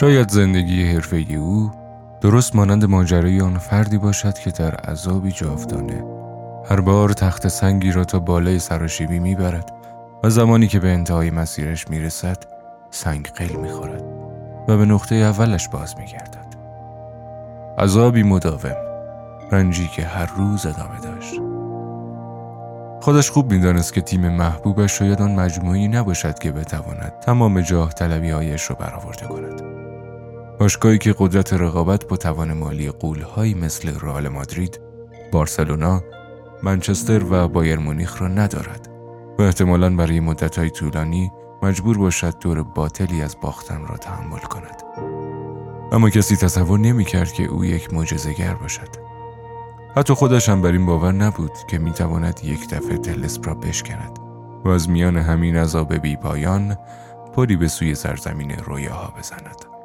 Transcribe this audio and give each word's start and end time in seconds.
شاید 0.00 0.28
زندگی 0.28 0.92
حرفه 0.92 1.16
او 1.16 1.70
درست 2.20 2.56
مانند 2.56 2.84
ماجرای 2.84 3.40
آن 3.40 3.58
فردی 3.58 3.98
باشد 3.98 4.34
که 4.34 4.50
در 4.50 4.74
عذابی 4.74 5.32
جاودانه. 5.32 6.04
هر 6.70 6.80
بار 6.80 7.12
تخت 7.12 7.48
سنگی 7.48 7.92
را 7.92 8.04
تا 8.04 8.18
بالای 8.18 8.58
سراشیبی 8.58 9.18
می‌برد 9.18 9.72
و 10.24 10.30
زمانی 10.30 10.68
که 10.68 10.80
به 10.80 10.88
انتهای 10.88 11.30
مسیرش 11.30 11.90
می‌رسد 11.90 12.36
سنگ 12.90 13.28
قیل 13.34 13.56
می‌خورد 13.56 14.04
و 14.68 14.76
به 14.76 14.84
نقطه 14.84 15.14
اولش 15.14 15.68
باز 15.68 15.98
میگردد. 15.98 16.56
عذابی 17.78 18.22
مداوم 18.22 18.76
رنجی 19.52 19.88
که 19.88 20.02
هر 20.02 20.30
روز 20.36 20.66
ادامه 20.66 21.00
داشت. 21.00 21.40
خودش 23.00 23.30
خوب 23.30 23.52
می‌دانست 23.52 23.94
که 23.94 24.00
تیم 24.00 24.28
محبوبش 24.28 24.98
شاید 24.98 25.22
آن 25.22 25.34
مجموعی 25.34 25.88
نباشد 25.88 26.38
که 26.38 26.52
بتواند 26.52 27.12
تمام 27.20 27.60
جاه 27.60 27.92
طلبی 27.92 28.30
هایش 28.30 28.70
را 28.70 28.76
برآورده 28.76 29.26
کند. 29.26 29.65
باشگاهی 30.58 30.98
که 30.98 31.14
قدرت 31.18 31.52
رقابت 31.52 32.08
با 32.08 32.16
توان 32.16 32.52
مالی 32.52 32.90
قولهایی 32.90 33.54
مثل 33.54 34.00
رئال 34.00 34.28
مادرید، 34.28 34.80
بارسلونا، 35.32 36.02
منچستر 36.62 37.24
و 37.30 37.48
بایر 37.48 37.78
مونیخ 37.78 38.22
را 38.22 38.28
ندارد 38.28 38.88
و 39.38 39.42
احتمالا 39.42 39.96
برای 39.96 40.20
مدتهای 40.20 40.70
طولانی 40.70 41.32
مجبور 41.62 41.98
باشد 41.98 42.38
دور 42.38 42.62
باطلی 42.62 43.22
از 43.22 43.36
باختن 43.40 43.86
را 43.86 43.96
تحمل 43.96 44.38
کند. 44.38 44.82
اما 45.92 46.10
کسی 46.10 46.36
تصور 46.36 46.78
نمی 46.78 47.04
کرد 47.04 47.32
که 47.32 47.44
او 47.44 47.64
یک 47.64 47.94
معجزه‌گر 47.94 48.54
باشد. 48.54 48.88
حتی 49.96 50.14
خودش 50.14 50.48
هم 50.48 50.62
بر 50.62 50.72
این 50.72 50.86
باور 50.86 51.12
نبود 51.12 51.52
که 51.70 51.78
می 51.78 51.92
تواند 51.92 52.40
یک 52.44 52.68
دفعه 52.68 52.98
تلسپ 52.98 53.48
را 53.48 53.54
بشکند 53.54 54.18
و 54.64 54.68
از 54.68 54.90
میان 54.90 55.16
همین 55.16 55.56
عذاب 55.56 55.94
بی 55.94 56.16
پایان 56.16 56.76
پری 57.34 57.56
به 57.56 57.68
سوی 57.68 57.94
سرزمین 57.94 58.50
رویاها 58.50 59.12
بزند. 59.18 59.75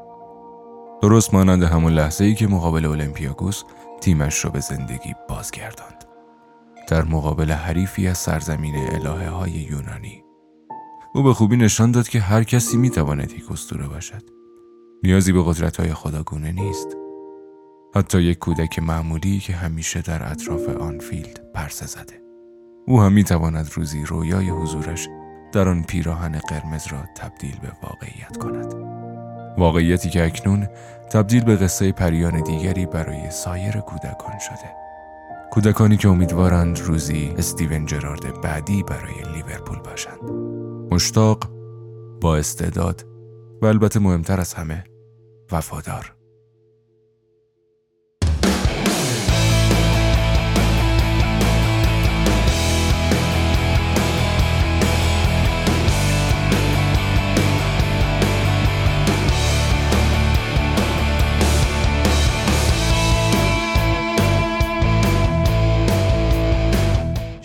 درست 1.02 1.34
مانند 1.34 1.64
همون 1.64 1.94
لحظه 1.94 2.24
ای 2.24 2.36
که 2.36 2.48
مقابل 2.48 2.86
اولمپیاکوس 2.86 3.64
تیمش 4.02 4.46
را 4.46 4.52
به 4.52 4.60
زندگی 4.60 5.16
بازگرداند. 5.30 6.06
در 6.88 7.04
مقابل 7.04 7.52
حریفی 7.52 8.08
از 8.08 8.18
سرزمین 8.18 8.76
الهه 8.76 9.30
های 9.30 9.52
یونانی. 9.52 10.24
او 11.14 11.24
به 11.24 11.34
خوبی 11.34 11.58
نشان 11.58 11.92
داد 11.92 12.08
که 12.08 12.20
هر 12.20 12.44
کسی 12.44 12.78
می 12.78 12.90
تواند 12.90 13.32
یک 13.32 13.52
اسطوره 13.52 13.88
باشد. 13.88 14.24
نیازی 15.04 15.32
به 15.32 15.44
قدرت 15.46 15.80
های 15.80 15.94
خداگونه 15.94 16.52
نیست. 16.52 16.88
حتی 17.96 18.22
یک 18.22 18.40
کودک 18.40 18.80
معمولی 18.80 19.40
که 19.40 19.54
همیشه 19.54 20.02
در 20.02 20.32
اطراف 20.32 20.70
آنفیلد 20.70 21.52
پرسه 21.54 21.88
زده. 21.88 22.22
او 22.88 23.02
هم 23.02 23.14
می 23.14 23.24
تواند 23.24 23.72
روزی 23.74 24.04
رویای 24.06 24.50
حضورش 24.50 25.08
در 25.52 25.70
آن 25.70 25.84
پیراهن 25.84 26.40
قرمز 26.40 26.88
را 26.88 27.00
تبدیل 27.16 27.58
به 27.62 27.72
واقعیت 27.84 28.38
کند. 28.38 28.81
واقعیتی 29.58 30.10
که 30.10 30.26
اکنون 30.26 30.68
تبدیل 31.12 31.44
به 31.44 31.56
قصه 31.56 31.92
پریان 31.92 32.44
دیگری 32.44 32.86
برای 32.86 33.32
سایر 33.32 33.78
کودکان 33.78 34.40
شده. 34.40 34.82
کودکانی 35.52 35.98
که 35.98 36.10
امیدوارند 36.10 36.80
روزی 36.80 37.34
استیون 37.38 37.86
جرارد 37.86 38.42
بعدی 38.42 38.84
برای 38.84 39.34
لیورپول 39.36 39.80
باشند. 39.80 40.22
مشتاق، 40.92 41.50
با 42.22 42.38
استعداد 42.38 43.06
و 43.62 43.66
البته 43.66 44.00
مهمتر 44.00 44.40
از 44.40 44.54
همه 44.54 44.84
وفادار. 45.52 46.21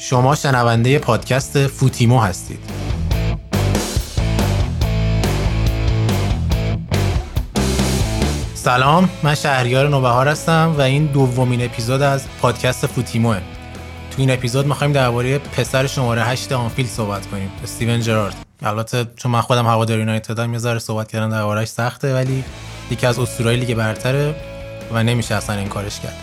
شما 0.08 0.34
شنونده 0.34 0.98
پادکست 0.98 1.66
فوتیمو 1.66 2.20
هستید. 2.20 2.58
سلام 8.54 9.08
من 9.22 9.34
شهریار 9.34 9.88
نوبهار 9.88 10.28
هستم 10.28 10.74
و 10.78 10.80
این 10.80 11.06
دومین 11.06 11.64
اپیزود 11.64 12.02
از 12.02 12.24
پادکست 12.42 12.86
فوتیموه. 12.86 13.36
تو 14.10 14.16
این 14.16 14.30
اپیزود 14.30 14.66
می‌خوایم 14.66 14.92
درباره 14.92 15.38
پسر 15.38 15.86
شماره 15.86 16.22
8 16.22 16.52
آنفیلد 16.52 16.88
صحبت 16.88 17.26
کنیم 17.26 17.50
استیون 17.62 18.00
جرارد. 18.00 18.36
البته 18.62 19.06
چون 19.16 19.32
من 19.32 19.40
خودم 19.40 19.66
هوادار 19.66 19.98
یونایتدم 19.98 20.52
یه 20.52 20.78
صحبت 20.78 21.12
کردن 21.12 21.28
دربارهش 21.28 21.68
سخته 21.68 22.14
ولی 22.14 22.44
یکی 22.90 23.06
از 23.06 23.18
اسطورهای 23.18 23.56
لیگ 23.56 23.74
برتره 23.74 24.34
و 24.92 25.02
نمیشه 25.02 25.34
اصلا 25.34 25.56
این 25.56 25.68
کارش 25.68 26.00
کرد. 26.00 26.16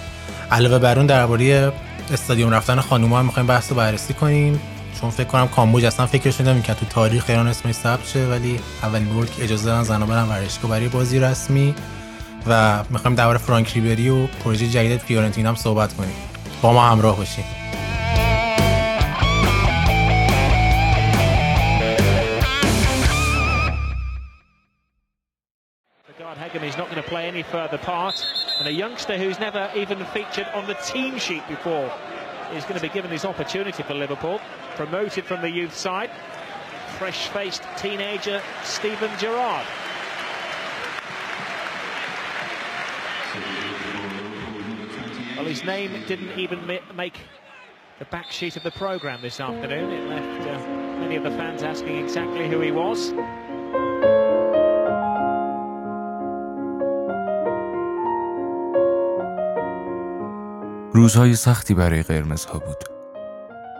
علاوه 0.52 0.80
بر 0.80 0.98
اون 0.98 1.06
درباره 1.06 1.72
استادیوم 2.12 2.54
رفتن 2.54 2.80
خانوما 2.80 3.20
هم 3.20 3.26
می‌خوایم 3.26 3.48
بحث 3.48 3.70
رو 3.70 3.78
بررسی 3.78 4.14
کنیم. 4.14 4.60
چون 5.02 5.10
فکر 5.10 5.28
کنم 5.28 5.48
کامبوج 5.48 5.86
اصلا 5.86 6.06
فکرش 6.06 6.38
که 6.38 6.74
تو 6.74 6.86
تاریخ 6.86 7.26
ایران 7.30 7.48
اسمش 7.48 7.76
ثبت 7.76 8.08
شه 8.08 8.28
ولی 8.28 8.60
اولین 8.84 9.14
بار 9.14 9.26
که 9.26 9.44
اجازه 9.44 9.66
دادن 9.66 9.84
زنا 9.84 10.06
برن 10.06 10.24
ورزشگاه 10.24 10.72
برای 10.72 10.88
بازی 10.88 11.20
رسمی. 11.20 11.76
و 12.48 12.84
می‌خوایم 12.90 13.16
درباره 13.16 13.38
فرانک 13.38 13.74
ریبری 13.74 14.10
و 14.10 14.28
پروژه 14.28 14.70
جدید 14.70 15.00
فیورنتینا 15.00 15.50
هم 15.50 15.56
صحبت 15.56 15.94
کنیم. 15.94 16.16
با 16.62 16.74
ما 16.74 16.90
همراه 16.90 17.18
He's 26.62 26.78
not 26.78 26.90
going 26.90 27.02
to 27.02 27.10
play 27.10 27.28
any 27.28 27.44
further 27.44 27.78
part. 27.78 28.26
And 28.60 28.68
a 28.68 28.72
youngster 28.72 29.18
who's 29.18 29.40
never 29.40 29.72
even 29.76 30.04
featured 30.06 30.48
on 30.54 30.68
the 30.68 30.76
team 30.76 31.18
sheet 31.18 31.48
before 31.48 31.92
is 32.54 32.64
going 32.64 32.76
to 32.76 32.82
be 32.82 32.90
given 32.90 33.10
this 33.10 33.26
opportunity 33.26 33.82
for 33.84 33.94
Liverpool. 33.94 34.40
Promoted 34.76 35.26
from 35.26 35.42
the 35.42 35.50
youth 35.50 35.76
side. 35.76 36.12
Fresh-faced 36.98 37.64
teenager 37.78 38.42
Stephen 38.64 39.10
Gerrard. 39.18 39.66
Well, 45.36 45.46
his 45.46 45.64
name 45.64 46.04
didn't 46.08 46.38
even 46.40 46.66
make 46.96 47.18
the 48.00 48.06
back 48.06 48.32
sheet 48.32 48.56
of 48.56 48.64
the 48.64 48.72
programme 48.72 49.22
this 49.22 49.40
afternoon. 49.40 49.92
It 49.92 50.08
left 50.10 50.48
uh, 50.48 50.68
many 51.00 51.16
of 51.16 51.24
the 51.24 51.32
fans 51.32 51.64
asking 51.64 51.98
exactly 51.98 52.48
who 52.48 52.60
he 52.60 52.72
was. 52.72 53.12
روزهای 60.96 61.36
سختی 61.36 61.74
برای 61.74 62.04
قرمزها 62.04 62.60
بود. 62.60 62.84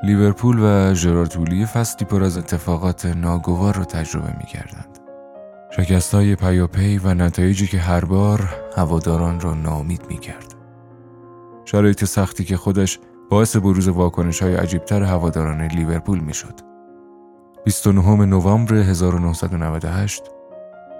لیورپول 0.04 0.60
و 0.60 0.94
ژرارتولی 0.94 1.66
فصلی 1.66 2.08
پر 2.08 2.24
از 2.24 2.38
اتفاقات 2.38 3.06
ناگوار 3.06 3.76
را 3.76 3.86
تجربه 3.86 4.38
می 4.38 4.46
کردند. 4.46 5.00
شکست 5.78 6.14
های 6.14 6.36
پیاپی 6.36 6.98
و 6.98 7.14
نتایجی 7.14 7.68
که 7.68 7.78
هر 7.78 8.06
بار 8.06 8.56
هواداران 8.76 9.40
را 9.40 9.54
نامید 9.54 10.06
می 10.10 10.18
کرد. 10.18 10.54
شرایط 11.66 12.06
سختی 12.06 12.44
که 12.44 12.58
خودش 12.58 13.00
باعث 13.30 13.56
بروز 13.56 13.88
واکنش 13.88 14.42
های 14.42 14.56
عجیبتر 14.56 15.04
هواداران 15.04 15.62
لیورپول 15.62 16.20
می 16.20 16.34
شد. 16.34 16.60
29 17.66 18.26
نوامبر 18.26 18.76
1998 18.76 20.24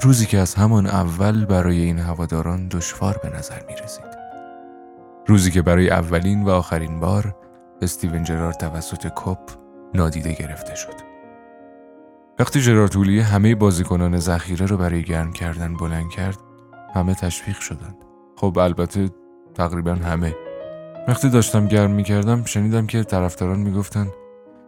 روزی 0.02 0.26
که 0.26 0.40
از 0.40 0.56
همان 0.56 0.88
اول 0.88 1.46
برای 1.46 1.82
این 1.82 2.00
هواداران 2.00 2.68
دشوار 2.68 3.20
به 3.24 3.30
نظر 3.38 3.60
می 3.68 3.76
رسید. 3.84 4.13
روزی 5.28 5.52
که 5.52 5.62
برای 5.62 5.90
اولین 5.90 6.44
و 6.44 6.50
آخرین 6.50 7.00
بار 7.00 7.36
استیون 7.82 8.24
جرارد 8.24 8.58
توسط 8.58 9.08
کپ 9.16 9.40
نادیده 9.94 10.34
گرفته 10.34 10.76
شد. 10.76 11.14
وقتی 12.40 12.62
جرارد 12.62 12.96
همه 12.96 13.56
بازیکنان 13.56 14.20
ذخیره 14.20 14.66
رو 14.66 14.78
برای 14.78 15.04
گرم 15.04 15.34
کردن 15.34 15.74
بلند 15.74 16.10
کرد، 16.10 16.38
همه 16.94 17.16
تشویق 17.16 17.60
شدند. 17.60 17.96
خب 18.36 18.58
البته 18.58 19.10
تقریبا 19.56 19.94
همه. 19.94 20.36
وقتی 21.08 21.30
داشتم 21.30 21.68
گرم 21.68 21.92
می‌کردم 21.92 22.44
شنیدم 22.44 22.88
که 22.88 23.04
طرفداران 23.04 23.60
می‌گفتن 23.60 24.08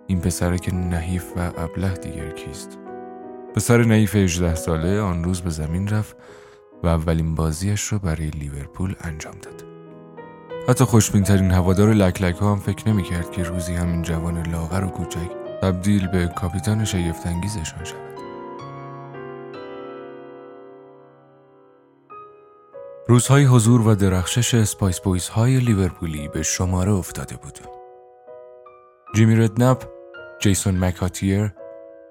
این 0.07 0.21
پسره 0.21 0.57
که 0.57 0.75
نحیف 0.75 1.25
و 1.37 1.51
ابله 1.57 1.93
دیگر 1.93 2.29
کیست. 2.29 2.79
پسر 3.55 3.83
نحیف 3.83 4.15
18 4.15 4.55
ساله 4.55 5.01
آن 5.01 5.23
روز 5.23 5.41
به 5.41 5.49
زمین 5.49 5.87
رفت 5.87 6.17
و 6.83 6.87
اولین 6.87 7.35
بازیش 7.35 7.81
رو 7.81 7.99
برای 7.99 8.29
لیورپول 8.29 8.95
انجام 9.01 9.35
داد. 9.41 9.75
حتی 10.69 10.85
خوشبینترین 10.85 11.51
هوادار 11.51 11.94
لکلک 11.94 12.35
ها 12.35 12.51
هم 12.51 12.59
فکر 12.59 12.89
نمی 12.89 13.03
کرد 13.03 13.31
که 13.31 13.44
روزی 13.44 13.73
همین 13.73 14.01
جوان 14.01 14.47
لاغر 14.47 14.83
و 14.83 14.88
کوچک 14.88 15.31
تبدیل 15.62 16.07
به 16.07 16.27
کاپیتان 16.27 16.85
شگفتانگیزشان 16.85 17.83
شود. 17.83 18.15
روزهای 23.07 23.44
حضور 23.44 23.88
و 23.88 23.95
درخشش 23.95 24.53
Spice 24.53 25.00
Boys 25.00 25.27
های 25.27 25.59
لیورپولی 25.59 26.27
به 26.27 26.44
شماره 26.44 26.91
افتاده 26.91 27.35
بود. 27.35 27.59
جیمی 29.15 29.35
ردنپ، 29.35 29.83
جیسون 30.39 30.77
مکاتیر، 30.77 31.53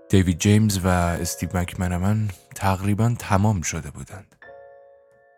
دیوید 0.09 0.39
جیمز 0.39 0.79
و 0.85 0.89
استیو 0.89 1.49
مکمنمن 1.55 2.29
تقریبا 2.55 3.15
تمام 3.19 3.63
شده 3.63 3.91
بودند. 3.91 4.44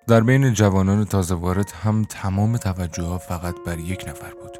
در 0.08 0.20
بین 0.20 0.52
جوانان 0.52 1.04
تازه 1.04 1.34
وارد 1.34 1.70
هم 1.70 2.04
تمام 2.04 2.56
توجه 2.56 3.02
ها 3.02 3.18
فقط 3.18 3.54
بر 3.66 3.78
یک 3.78 4.04
نفر 4.08 4.34
بود. 4.34 4.58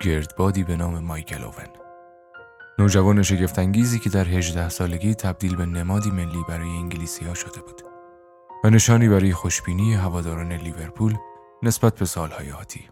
گردبادی 0.00 0.64
به 0.64 0.76
نام 0.76 0.98
مایکل 0.98 1.44
اوون. 1.44 1.68
نوجوان 2.78 3.22
شگفتانگیزی 3.22 3.98
که 3.98 4.10
در 4.10 4.24
18 4.24 4.68
سالگی 4.68 5.14
تبدیل 5.14 5.56
به 5.56 5.66
نمادی 5.66 6.10
ملی 6.10 6.44
برای 6.48 6.68
انگلیسی 6.68 7.24
ها 7.24 7.34
شده 7.34 7.60
بود 7.60 7.82
و 8.64 8.70
نشانی 8.70 9.08
برای 9.08 9.32
خوشبینی 9.32 9.94
هواداران 9.94 10.52
لیورپول 10.52 11.14
نسبت 11.62 11.94
به 11.94 12.04
سالهای 12.04 12.52
آتی. 12.52 12.88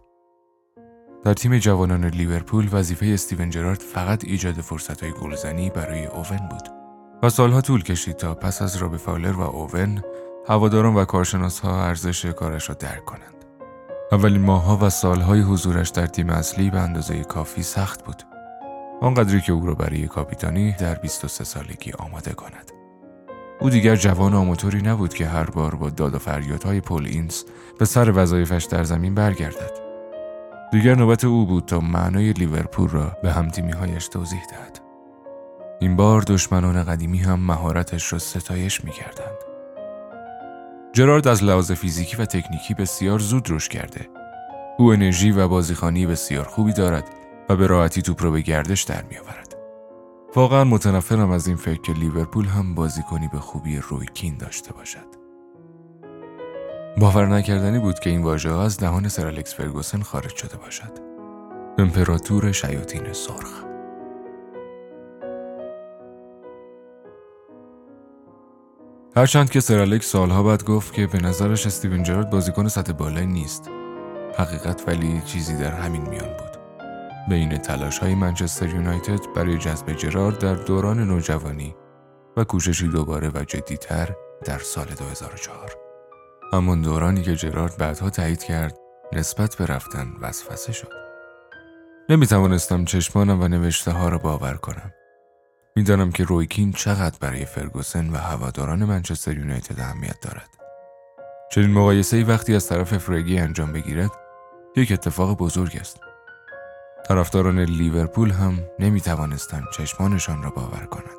در 1.25 1.35
تیم 1.35 1.59
جوانان 1.59 2.05
لیورپول 2.05 2.69
وظیفه 2.73 3.07
استیون 3.07 3.51
جرارد 3.51 3.81
فقط 3.81 4.25
ایجاد 4.25 4.55
فرصتهای 4.55 5.13
گلزنی 5.13 5.71
برای 5.71 6.07
اوون 6.07 6.49
بود 6.51 6.69
و 7.23 7.31
سالها 7.31 7.61
طول 7.61 7.83
کشید 7.83 8.17
تا 8.17 8.35
پس 8.35 8.63
از 8.63 8.77
رابی 8.77 8.97
فاولر 8.97 9.33
و 9.33 9.41
اوون 9.41 10.03
هواداران 10.49 10.95
و 10.95 11.05
کارشناسها 11.05 11.85
ارزش 11.85 12.27
کارش 12.27 12.69
را 12.69 12.75
درک 12.75 13.05
کنند. 13.05 13.45
اولین 14.13 14.41
ماهها 14.41 14.79
و 14.83 14.91
سالهای 14.91 15.41
حضورش 15.41 15.89
در 15.89 16.07
تیم 16.07 16.31
اصلی 16.31 16.71
به 16.71 16.79
اندازه 16.79 17.25
کافی 17.25 17.63
سخت 17.63 18.05
بود. 18.05 18.23
آنقدری 19.01 19.41
که 19.41 19.53
او 19.53 19.67
را 19.67 19.75
برای 19.75 20.09
کاپیتانی 20.09 20.73
در 20.73 20.95
23 20.95 21.45
سالگی 21.45 21.93
آماده 21.93 22.33
کند. 22.33 22.73
او 23.61 23.71
دیگر 23.71 23.97
جوان 23.97 24.35
آموتوری 24.35 24.83
نبود 24.83 25.15
که 25.15 25.27
هر 25.27 25.51
بار 25.51 25.75
با 25.75 25.91
داد 25.91 26.15
و 26.15 26.19
فریادهای 26.19 26.81
پل 26.81 27.07
اینس 27.07 27.45
به 27.79 27.85
سر 27.85 28.13
وظایفش 28.15 28.65
در 28.65 28.85
زمین 28.85 29.15
برگردد. 29.15 29.79
دیگر 30.73 30.95
نوبت 30.95 31.25
او 31.25 31.47
بود 31.47 31.65
تا 31.65 31.81
معنای 31.81 32.33
لیورپول 32.33 32.89
را 32.89 33.17
به 33.23 33.33
همتیمیهایش 33.33 34.09
توضیح 34.09 34.41
دهد. 34.51 34.81
این 35.81 35.97
بار 35.97 36.23
دشمنان 36.23 36.85
قدیمی 36.85 37.19
هم 37.19 37.41
مهارتش 37.41 38.13
را 38.13 38.19
ستایش 38.19 38.85
می 38.85 38.91
کردند. 38.91 39.32
جرارد 40.93 41.29
از 41.29 41.45
لحاظ 41.45 41.73
فیزیکی 41.73 42.17
و 42.17 42.25
تکنیکی 42.25 42.75
بسیار 42.75 43.19
زود 43.19 43.51
رشد 43.51 43.71
کرده. 43.71 44.09
او 44.79 44.93
انرژی 44.93 45.31
و 45.31 45.49
بازیخانی 45.49 46.07
بسیار 46.07 46.45
خوبی 46.45 46.73
دارد 46.73 47.05
و 47.49 47.57
به 47.57 47.67
راحتی 47.67 48.03
توپ 48.03 48.25
را 48.25 48.31
به 48.31 48.41
گردش 48.41 48.83
در 48.83 49.03
می 49.11 49.19
آورد. 49.19 49.57
واقعا 50.37 50.65
متنفرم 50.65 51.31
از 51.31 51.47
این 51.47 51.57
فکر 51.57 51.81
که 51.81 51.93
لیورپول 51.93 52.47
هم 52.47 52.75
بازیکنی 52.75 53.29
به 53.33 53.39
خوبی 53.39 53.77
روی 53.77 54.07
کین 54.15 54.37
داشته 54.37 54.73
باشد. 54.73 55.07
باور 56.97 57.27
نکردنی 57.27 57.79
بود 57.79 57.99
که 57.99 58.11
این 58.11 58.23
واژه 58.23 58.53
از 58.53 58.79
دهان 58.79 59.09
سر 59.09 59.27
الکس 59.27 59.55
فرگوسن 59.55 60.03
خارج 60.03 60.37
شده 60.37 60.57
باشد. 60.57 60.93
امپراتور 61.79 62.53
شیاطین 62.53 63.13
سرخ 63.13 63.72
هرچند 69.17 69.51
که 69.51 69.61
سر 69.61 69.79
الکس 69.79 70.07
سالها 70.07 70.43
بعد 70.43 70.65
گفت 70.65 70.95
که 70.95 71.07
به 71.07 71.19
نظرش 71.19 71.67
استیون 71.67 72.03
جرارد 72.03 72.31
بازیکن 72.31 72.69
سطح 72.69 72.93
بالایی 72.93 73.27
نیست. 73.27 73.71
حقیقت 74.39 74.83
ولی 74.87 75.23
چیزی 75.27 75.57
در 75.57 75.71
همین 75.71 76.03
میان 76.03 76.29
بود. 76.29 76.59
بین 77.29 77.57
تلاش 77.57 77.99
های 77.99 78.15
منچستر 78.15 78.69
یونایتد 78.69 79.21
برای 79.37 79.59
جذب 79.59 79.93
جرارد 79.93 80.39
در 80.39 80.55
دوران 80.55 81.01
نوجوانی 81.01 81.75
و 82.37 82.45
کوششی 82.45 82.89
دوباره 82.89 83.31
و 83.35 83.45
جدیتر 83.45 84.09
در 84.45 84.59
سال 84.59 84.87
2004. 84.99 85.73
همون 86.53 86.83
دورانی 86.83 87.23
که 87.23 87.37
جرارد 87.37 87.77
بعدها 87.79 88.11
تایید 88.11 88.45
کرد 88.45 88.77
نسبت 89.13 89.57
به 89.57 89.67
رفتن 89.67 90.13
وسوسه 90.21 90.73
شد. 90.73 90.93
نمی 92.09 92.27
توانستم 92.27 92.85
چشمانم 92.85 93.41
و 93.41 93.49
نوشته 93.49 93.91
ها 93.91 94.09
را 94.09 94.19
باور 94.19 94.55
کنم. 94.55 94.93
می‌دانم 95.77 96.13
که 96.13 96.25
رویکین 96.25 96.73
چقدر 96.73 97.19
برای 97.21 97.45
فرگوسن 97.45 98.11
و 98.11 98.17
هواداران 98.17 98.85
منچستر 98.85 99.39
یونایتد 99.39 99.81
اهمیت 99.81 100.21
دارد. 100.21 100.49
چنین 101.51 101.71
مقایسه 101.71 102.25
وقتی 102.25 102.55
از 102.55 102.69
طرف 102.69 102.99
فرگی 102.99 103.39
انجام 103.39 103.73
بگیرد 103.73 104.11
یک 104.77 104.93
اتفاق 104.93 105.39
بزرگ 105.39 105.77
است. 105.81 106.01
طرفداران 107.09 107.59
لیورپول 107.59 108.31
هم 108.31 108.59
نمی 108.79 109.01
توانستند 109.01 109.65
چشمانشان 109.77 110.43
را 110.43 110.51
باور 110.51 110.87
کنند 110.87 111.19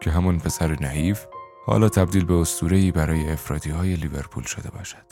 که 0.00 0.10
همون 0.10 0.38
پسر 0.38 0.76
نحیف 0.80 1.26
حالا 1.66 1.88
تبدیل 1.88 2.24
به 2.24 2.34
اسطوره‌ای 2.34 2.92
برای 2.92 3.32
افراطی 3.32 3.70
های 3.70 3.96
لیورپول 3.96 4.42
شده 4.42 4.70
باشد. 4.70 5.04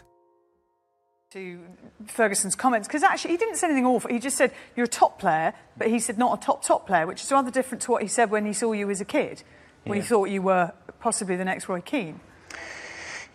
Ferguson's 2.06 2.54
comments, 2.54 2.88
because 2.88 3.02
actually 3.02 3.32
he 3.32 3.36
didn't 3.36 3.56
say 3.56 3.66
anything 3.66 3.86
awful. 3.86 4.10
He 4.10 4.18
just 4.18 4.36
said 4.36 4.52
you're 4.76 4.84
a 4.84 4.88
top 4.88 5.18
player, 5.18 5.54
but 5.76 5.88
he 5.88 5.98
said 5.98 6.18
not 6.18 6.42
a 6.42 6.44
top 6.44 6.64
top 6.64 6.86
player, 6.86 7.06
which 7.06 7.22
is 7.22 7.30
rather 7.30 7.50
different 7.50 7.82
to 7.82 7.90
what 7.90 8.02
he 8.02 8.08
said 8.08 8.30
when 8.30 8.46
he 8.46 8.52
saw 8.52 8.72
you 8.72 8.90
as 8.90 9.00
a 9.00 9.04
kid, 9.04 9.42
when 9.84 9.96
yeah. 9.96 10.02
he 10.02 10.08
thought 10.08 10.24
you 10.26 10.42
were 10.42 10.72
possibly 11.00 11.36
the 11.36 11.44
next 11.44 11.68
Roy 11.68 11.80
Keane. 11.80 12.20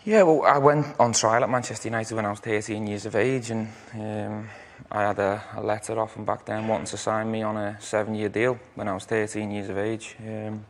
Yeah, 0.06 0.24
well, 0.24 0.44
I 0.44 0.58
went 0.58 0.86
on 1.00 1.12
trial 1.12 1.44
at 1.44 1.50
Manchester 1.50 1.90
United 1.90 2.16
when 2.16 2.26
I 2.26 2.30
was 2.30 2.40
13 2.40 2.88
years 2.88 3.06
of 3.06 3.16
age, 3.16 3.52
and 3.52 3.68
um, 3.94 4.50
I 4.90 5.02
had 5.02 5.20
a, 5.20 5.44
a 5.56 5.62
letter 5.62 6.00
off 6.00 6.16
them 6.16 6.24
back 6.24 6.46
then 6.46 6.68
wanting 6.68 6.88
to 6.88 6.98
sign 6.98 7.30
me 7.30 7.42
on 7.42 7.58
a 7.58 7.78
seven-year 7.82 8.30
deal 8.30 8.58
when 8.76 8.88
I 8.88 8.94
was 8.94 9.04
13 9.04 9.52
years 9.52 9.68
of 9.68 9.78
age. 9.78 10.16
Um, 10.26 10.66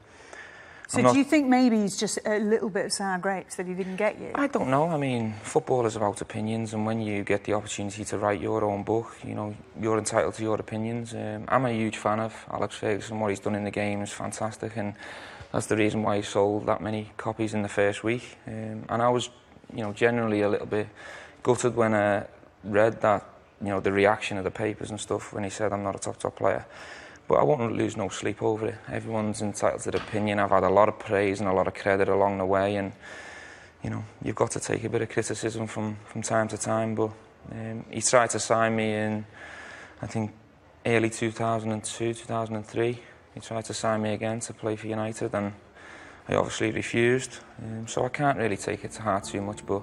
so 0.88 1.12
do 1.12 1.18
you 1.18 1.24
think 1.24 1.48
maybe 1.48 1.82
he's 1.82 1.98
just 1.98 2.20
a 2.26 2.40
little 2.40 2.70
bit 2.70 2.86
of 2.86 2.94
sour 2.94 3.18
grapes 3.18 3.56
that 3.56 3.68
he 3.68 3.74
didn't 3.74 3.98
get 3.98 4.20
you? 4.20 4.32
I 4.36 4.48
don't 4.48 4.70
know. 4.70 4.88
I 4.90 4.98
mean, 4.98 5.34
football 5.44 5.86
is 5.86 5.96
about 5.96 6.22
opinions, 6.22 6.74
and 6.74 6.86
when 6.86 7.02
you 7.02 7.24
get 7.24 7.44
the 7.44 7.54
opportunity 7.54 8.06
to 8.06 8.18
write 8.18 8.40
your 8.42 8.64
own 8.64 8.84
book, 8.84 9.18
you 9.24 9.36
know, 9.36 9.56
you're 9.80 9.98
entitled 9.98 10.36
to 10.36 10.44
your 10.44 10.60
opinions. 10.60 11.14
Um, 11.14 11.44
I'm 11.50 11.66
a 11.66 11.72
huge 11.72 11.98
fan 11.98 12.20
of 12.20 12.34
Alex 12.52 12.76
Ferguson. 12.76 13.20
What 13.20 13.30
he's 13.30 13.42
done 13.42 13.56
in 13.56 13.66
the 13.66 13.72
game 13.72 14.02
is 14.02 14.12
fantastic, 14.12 14.78
and 14.78 14.94
that's 15.52 15.66
the 15.66 15.76
reason 15.76 16.04
why 16.04 16.18
he 16.18 16.22
sold 16.22 16.66
that 16.68 16.82
many 16.82 17.12
copies 17.18 17.54
in 17.54 17.62
the 17.64 17.70
first 17.70 18.04
week. 18.04 18.38
Um, 18.48 18.86
and 18.90 19.02
I 19.02 19.10
was, 19.10 19.30
you 19.74 19.84
know, 19.84 19.92
generally 19.92 20.42
a 20.42 20.50
little 20.50 20.68
bit 20.68 20.88
gutted 21.44 21.76
when 21.76 21.94
I 21.94 22.26
read 22.64 23.02
that, 23.02 23.26
you 23.62 23.70
know, 23.70 23.80
the 23.80 23.92
reaction 23.92 24.38
of 24.38 24.44
the 24.44 24.52
papers 24.52 24.90
and 24.90 25.00
stuff 25.00 25.34
when 25.34 25.44
he 25.44 25.50
said 25.50 25.74
I'm 25.74 25.84
not 25.84 25.96
a 25.96 26.00
top 26.00 26.18
top 26.18 26.36
player. 26.36 26.66
But 27.28 27.36
I 27.36 27.44
won't 27.44 27.76
lose 27.76 27.98
no 27.98 28.10
sleep 28.10 28.42
over 28.42 28.68
it. 28.68 28.76
Everyone's 28.90 29.42
entitled 29.42 29.82
to 29.82 29.92
their 29.92 30.02
opinion. 30.02 30.40
I've 30.40 30.50
had 30.50 30.64
a 30.64 30.70
lot 30.70 30.88
of 30.88 30.98
praise 30.98 31.42
and 31.42 31.50
a 31.50 31.54
lot 31.54 31.68
of 31.68 31.74
credit 31.74 32.08
along 32.08 32.38
the 32.38 32.46
way, 32.46 32.78
and 32.78 32.94
you 33.84 33.90
know 33.90 34.04
you've 34.24 34.36
got 34.36 34.52
to 34.52 34.60
take 34.60 34.84
a 34.84 34.90
bit 34.90 35.02
of 35.02 35.10
criticism 35.10 35.68
from 35.68 35.98
from 36.06 36.22
time 36.22 36.48
to 36.50 36.58
time. 36.58 36.96
But 36.96 37.12
um, 37.52 37.86
he 37.90 38.02
tried 38.02 38.30
to 38.32 38.40
sign 38.40 38.76
me 38.76 38.94
in, 38.94 39.26
I 40.02 40.08
think, 40.08 40.32
early 40.86 41.10
2002, 41.10 42.14
2003. 42.14 43.00
He 43.34 43.40
tried 43.40 43.66
to 43.66 43.74
sign 43.74 44.02
me 44.02 44.14
again 44.14 44.40
to 44.42 44.54
play 44.54 44.76
for 44.76 44.88
United, 44.88 45.34
and 45.36 45.54
I 46.28 46.36
obviously 46.36 46.72
refused. 46.72 47.40
Um, 47.62 47.88
so 47.88 48.06
I 48.06 48.10
can't 48.10 48.38
really 48.38 48.58
take 48.58 48.84
it 48.84 48.92
to 48.94 49.02
heart 49.02 49.26
too 49.26 49.42
much, 49.42 49.66
but 49.66 49.82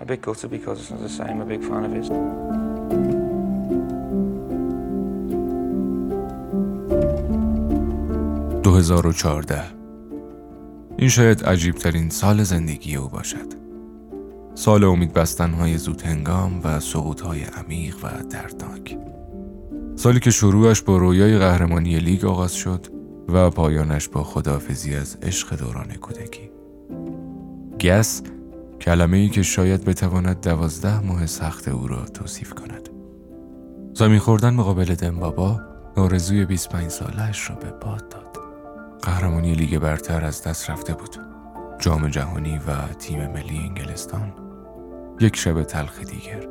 a 0.00 0.04
bit 0.04 0.22
gutted 0.22 0.50
because, 0.50 0.90
as 0.90 1.02
I 1.02 1.24
say, 1.24 1.30
I'm 1.30 1.40
a 1.40 1.46
big 1.46 1.62
fan 1.62 1.84
of 1.84 1.92
his. 1.92 2.63
2014 8.64 9.62
این 10.98 11.08
شاید 11.08 11.44
عجیب 11.44 11.74
ترین 11.74 12.10
سال 12.10 12.42
زندگی 12.42 12.96
او 12.96 13.08
باشد. 13.08 13.46
سال 14.54 14.84
امید 14.84 15.12
بستنهای 15.12 15.78
زود 15.78 16.02
هنگام 16.02 16.60
و 16.64 16.80
سقوطهای 16.80 17.42
عمیق 17.42 17.96
و 18.02 18.08
دردناک. 18.30 18.98
سالی 19.96 20.20
که 20.20 20.30
شروعش 20.30 20.82
با 20.82 20.96
رویای 20.96 21.38
قهرمانی 21.38 21.98
لیگ 21.98 22.24
آغاز 22.24 22.54
شد 22.54 22.86
و 23.28 23.50
پایانش 23.50 24.08
با 24.08 24.24
خدافزی 24.24 24.94
از 24.94 25.16
عشق 25.22 25.56
دوران 25.56 25.94
کودکی. 25.94 26.50
گس 27.80 28.22
کلمه 28.80 29.16
ای 29.16 29.28
که 29.28 29.42
شاید 29.42 29.84
بتواند 29.84 30.40
دوازده 30.40 31.00
ماه 31.00 31.26
سخت 31.26 31.68
او 31.68 31.88
را 31.88 32.04
توصیف 32.04 32.54
کند. 32.54 32.88
زمین 33.94 34.18
خوردن 34.18 34.54
مقابل 34.54 34.94
دمبابا 34.94 35.60
آرزوی 35.96 36.44
25 36.44 36.90
سالش 36.90 37.50
را 37.50 37.56
به 37.56 37.70
باد 37.70 38.08
داد. 38.08 38.43
قهرمانی 39.04 39.54
لیگ 39.54 39.78
برتر 39.78 40.24
از 40.24 40.42
دست 40.42 40.70
رفته 40.70 40.94
بود. 40.94 41.16
جام 41.78 42.08
جهانی 42.08 42.58
و 42.58 42.92
تیم 42.98 43.26
ملی 43.26 43.58
انگلستان 43.58 44.32
یک 45.20 45.36
شب 45.36 45.62
تلخ 45.62 45.98
دیگر. 45.98 46.48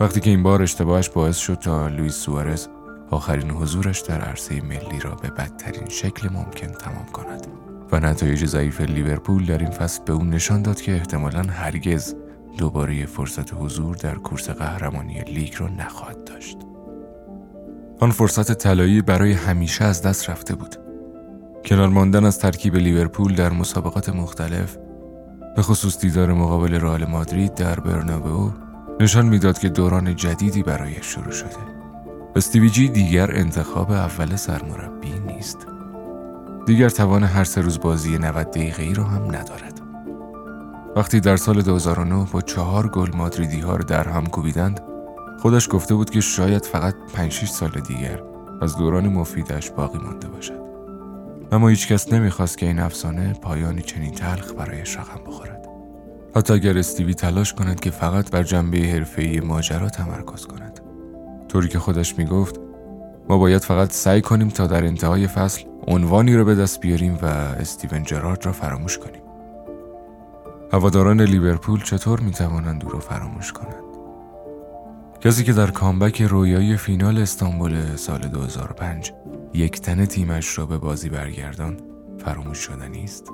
وقتی 0.00 0.20
که 0.20 0.30
این 0.30 0.42
بار 0.42 0.62
اشتباهش 0.62 1.08
باعث 1.08 1.36
شد 1.36 1.54
تا 1.54 1.88
لوئیس 1.88 2.14
سوارز 2.14 2.68
آخرین 3.10 3.50
حضورش 3.50 4.00
در 4.00 4.20
عرصه 4.20 4.60
ملی 4.60 5.00
را 5.00 5.14
به 5.14 5.30
بدترین 5.30 5.88
شکل 5.88 6.28
ممکن 6.32 6.66
تمام 6.66 7.06
کند 7.06 7.46
و 7.92 8.00
نتایج 8.00 8.44
ضعیف 8.44 8.80
لیورپول 8.80 9.46
در 9.46 9.58
این 9.58 9.70
فصل 9.70 10.04
به 10.04 10.12
او 10.12 10.24
نشان 10.24 10.62
داد 10.62 10.80
که 10.80 10.92
احتمالا 10.92 11.42
هرگز 11.42 12.14
دوباره 12.58 13.06
فرصت 13.06 13.54
حضور 13.54 13.96
در 13.96 14.14
کورس 14.14 14.50
قهرمانی 14.50 15.20
لیگ 15.20 15.54
را 15.58 15.68
نخواهد 15.68 16.24
داشت. 16.24 16.56
آن 18.00 18.10
فرصت 18.10 18.52
طلایی 18.52 19.02
برای 19.02 19.32
همیشه 19.32 19.84
از 19.84 20.02
دست 20.02 20.30
رفته 20.30 20.54
بود. 20.54 20.83
کنار 21.66 21.88
ماندن 21.88 22.24
از 22.24 22.38
ترکیب 22.38 22.76
لیورپول 22.76 23.34
در 23.34 23.52
مسابقات 23.52 24.08
مختلف 24.08 24.76
به 25.56 25.62
خصوص 25.62 25.98
دیدار 25.98 26.32
مقابل 26.32 26.74
رئال 26.74 27.04
مادرید 27.04 27.54
در 27.54 27.80
برنابئو 27.80 28.50
نشان 29.00 29.26
می‌داد 29.26 29.58
که 29.58 29.68
دوران 29.68 30.16
جدیدی 30.16 30.62
برایش 30.62 31.06
شروع 31.06 31.32
شده. 31.32 31.56
استیویجی 32.36 32.88
دیگر 32.88 33.30
انتخاب 33.36 33.90
اول 33.90 34.36
سرمربی 34.36 35.12
نیست. 35.26 35.66
دیگر 36.66 36.88
توان 36.88 37.24
هر 37.24 37.44
سه 37.44 37.60
روز 37.60 37.80
بازی 37.80 38.18
90 38.18 38.50
دقیقه 38.50 38.82
ای 38.82 38.94
را 38.94 39.04
هم 39.04 39.24
ندارد. 39.24 39.80
وقتی 40.96 41.20
در 41.20 41.36
سال 41.36 41.62
2009 41.62 42.26
با 42.32 42.40
چهار 42.40 42.88
گل 42.88 43.16
مادریدی 43.16 43.60
ها 43.60 43.76
رو 43.76 43.84
در 43.84 44.08
هم 44.08 44.26
کوبیدند 44.26 44.80
خودش 45.42 45.68
گفته 45.70 45.94
بود 45.94 46.10
که 46.10 46.20
شاید 46.20 46.64
فقط 46.64 46.94
5 47.14 47.44
سال 47.44 47.70
دیگر 47.70 48.22
از 48.62 48.76
دوران 48.76 49.08
مفیدش 49.08 49.70
باقی 49.70 49.98
مانده 49.98 50.28
باشد 50.28 50.63
اما 51.52 51.68
هیچ 51.68 51.88
کس 51.88 52.12
نمی‌خواست 52.12 52.58
که 52.58 52.66
این 52.66 52.78
افسانه 52.78 53.32
پایانی 53.32 53.82
چنین 53.82 54.10
تلخ 54.10 54.52
برایش 54.52 54.96
رقم 54.96 55.20
بخورد. 55.26 55.68
حتی 56.36 56.52
اگر 56.52 56.78
استیوی 56.78 57.14
تلاش 57.14 57.52
کند 57.52 57.80
که 57.80 57.90
فقط 57.90 58.30
بر 58.30 58.42
جنبه 58.42 58.78
حرفه‌ای 58.78 59.40
ماجرا 59.40 59.88
تمرکز 59.88 60.46
کند. 60.46 60.80
طوری 61.48 61.68
که 61.68 61.78
خودش 61.78 62.18
می‌گفت 62.18 62.60
ما 63.28 63.38
باید 63.38 63.62
فقط 63.62 63.92
سعی 63.92 64.20
کنیم 64.20 64.48
تا 64.48 64.66
در 64.66 64.84
انتهای 64.84 65.26
فصل 65.26 65.62
عنوانی 65.86 66.36
را 66.36 66.44
به 66.44 66.54
دست 66.54 66.80
بیاریم 66.80 67.18
و 67.22 67.26
استیون 67.26 68.02
جرارد 68.02 68.46
را 68.46 68.52
فراموش 68.52 68.98
کنیم. 68.98 69.22
هواداران 70.72 71.20
لیورپول 71.20 71.82
چطور 71.82 72.20
می‌توانند 72.20 72.84
او 72.84 72.90
را 72.90 72.98
فراموش 72.98 73.52
کنند؟ 73.52 73.83
کسی 75.24 75.44
که 75.44 75.52
در 75.52 75.70
کامبک 75.70 76.22
رویایی 76.22 76.76
فینال 76.76 77.18
استانبول 77.18 77.96
سال 77.96 78.18
2005 78.18 79.12
یک 79.54 79.80
تن 79.80 80.04
تیمش 80.04 80.58
را 80.58 80.66
به 80.66 80.78
بازی 80.78 81.08
برگردان 81.08 81.76
فراموش 82.24 82.58
شدنی 82.58 83.04
است 83.04 83.32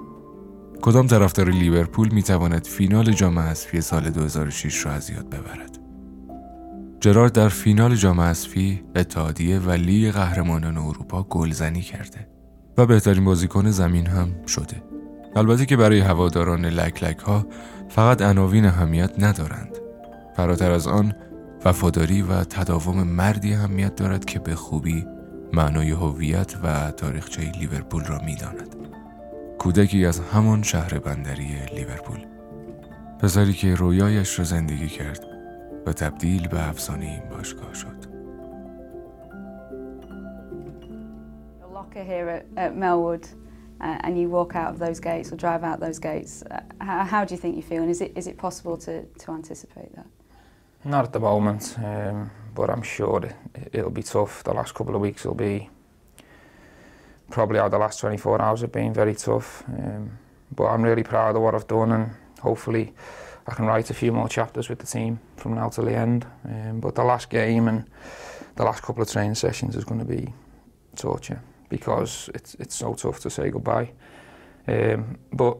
کدام 0.82 1.06
طرفدار 1.06 1.50
لیورپول 1.50 2.08
می‌تواند 2.12 2.66
فینال 2.66 3.12
جام 3.12 3.38
حذفی 3.38 3.80
سال 3.80 4.10
2006 4.10 4.86
را 4.86 4.92
از 4.92 5.10
یاد 5.10 5.28
ببرد؟ 5.28 5.78
جرارد 7.00 7.32
در 7.32 7.48
فینال 7.48 7.94
جام 7.94 8.20
حذفی 8.20 8.82
اتحادیه 8.96 9.58
و 9.58 9.70
لیگ 9.70 10.12
قهرمانان 10.12 10.78
اروپا 10.78 11.22
گلزنی 11.22 11.82
کرده 11.82 12.28
و 12.78 12.86
بهترین 12.86 13.24
بازیکن 13.24 13.70
زمین 13.70 14.06
هم 14.06 14.46
شده. 14.46 14.82
البته 15.36 15.66
که 15.66 15.76
برای 15.76 16.00
هواداران 16.00 16.66
لک 16.66 17.04
لک 17.04 17.18
ها 17.18 17.46
فقط 17.88 18.22
عناوین 18.22 18.66
اهمیت 18.66 19.12
ندارند. 19.18 19.78
فراتر 20.36 20.70
از 20.70 20.86
آن 20.86 21.12
وفاداری 21.64 22.22
و 22.22 22.44
تداوم 22.44 23.02
مردی 23.02 23.54
اهمیت 23.54 23.96
دارد 23.96 24.24
که 24.24 24.38
به 24.38 24.54
خوبی 24.54 25.06
معنای 25.52 25.90
هویت 25.90 26.56
و 26.62 26.90
تاریخچه 26.90 27.50
لیورپول 27.50 28.04
را 28.04 28.18
می‌داند 28.24 28.76
کودکی 29.58 30.06
از 30.06 30.20
همان 30.20 30.62
شهر 30.62 30.98
بندری 30.98 31.48
لیورپول 31.74 32.26
پسری 33.18 33.52
که 33.52 33.74
رویایش 33.74 34.38
را 34.38 34.44
زندگی 34.44 34.88
کرد 34.88 35.24
و 35.86 35.92
تبدیل 35.92 36.48
به 36.48 36.68
افسانه 36.68 37.04
این 37.04 37.22
باشگاه 37.30 37.74
شد 37.74 38.10
here 42.04 42.42
at, 42.56 42.76
Melwood 42.76 43.28
uh, 43.80 43.98
and 44.00 44.18
you 44.18 44.28
walk 44.28 44.54
out 44.56 44.70
of 44.72 44.78
those 44.78 45.00
gates 45.00 45.32
or 45.32 45.36
drive 45.36 45.64
out 45.64 45.80
those 45.80 45.98
gates, 45.98 46.42
uh, 46.50 46.60
how, 46.80 47.04
how 47.04 47.24
do 47.24 47.34
you 47.34 47.40
think 47.40 47.56
you 47.56 47.62
feel? 47.62 47.82
And 47.82 47.90
is 47.90 48.00
it, 48.00 48.12
is 48.16 48.26
it 48.26 48.36
possible 48.36 48.76
to, 48.78 49.04
to 49.04 49.32
anticipate 49.32 49.94
that? 49.96 50.06
Not 50.84 51.04
at 51.04 51.12
the 51.12 51.20
moment, 51.20 51.76
um, 51.78 52.30
but 52.54 52.70
I'm 52.70 52.82
sure 52.82 53.22
it'll 53.72 53.90
be 53.90 54.02
tough. 54.02 54.42
The 54.44 54.54
last 54.54 54.74
couple 54.74 54.94
of 54.94 55.00
weeks 55.00 55.24
will 55.24 55.34
be 55.34 55.68
probably 57.30 57.58
how 57.58 57.68
the 57.68 57.78
last 57.78 58.00
24 58.00 58.40
hours 58.40 58.62
have 58.62 58.72
been 58.72 58.92
very 58.92 59.14
tough. 59.14 59.62
Um, 59.68 60.18
but 60.54 60.64
I'm 60.64 60.82
really 60.82 61.02
proud 61.02 61.36
of 61.36 61.42
what 61.42 61.54
I've 61.54 61.66
done 61.66 61.92
and 61.92 62.10
hopefully 62.40 62.92
I 63.46 63.54
can 63.54 63.66
write 63.66 63.90
a 63.90 63.94
few 63.94 64.12
more 64.12 64.28
chapters 64.28 64.68
with 64.68 64.78
the 64.78 64.86
team 64.86 65.20
from 65.36 65.54
now 65.54 65.68
till 65.68 65.84
the 65.84 65.94
end. 65.94 66.26
Um, 66.44 66.80
but 66.80 66.94
the 66.94 67.04
last 67.04 67.30
game 67.30 67.68
and 67.68 67.84
the 68.56 68.64
last 68.64 68.82
couple 68.82 69.02
of 69.02 69.10
training 69.10 69.34
sessions 69.34 69.76
is 69.76 69.84
going 69.84 70.00
to 70.00 70.06
be 70.06 70.32
torture 70.96 71.40
because 71.68 72.30
it's, 72.34 72.54
it's 72.54 72.74
so 72.74 72.94
tough 72.94 73.20
to 73.20 73.30
say 73.30 73.50
goodbye. 73.50 73.92
Um, 74.66 75.18
but 75.32 75.58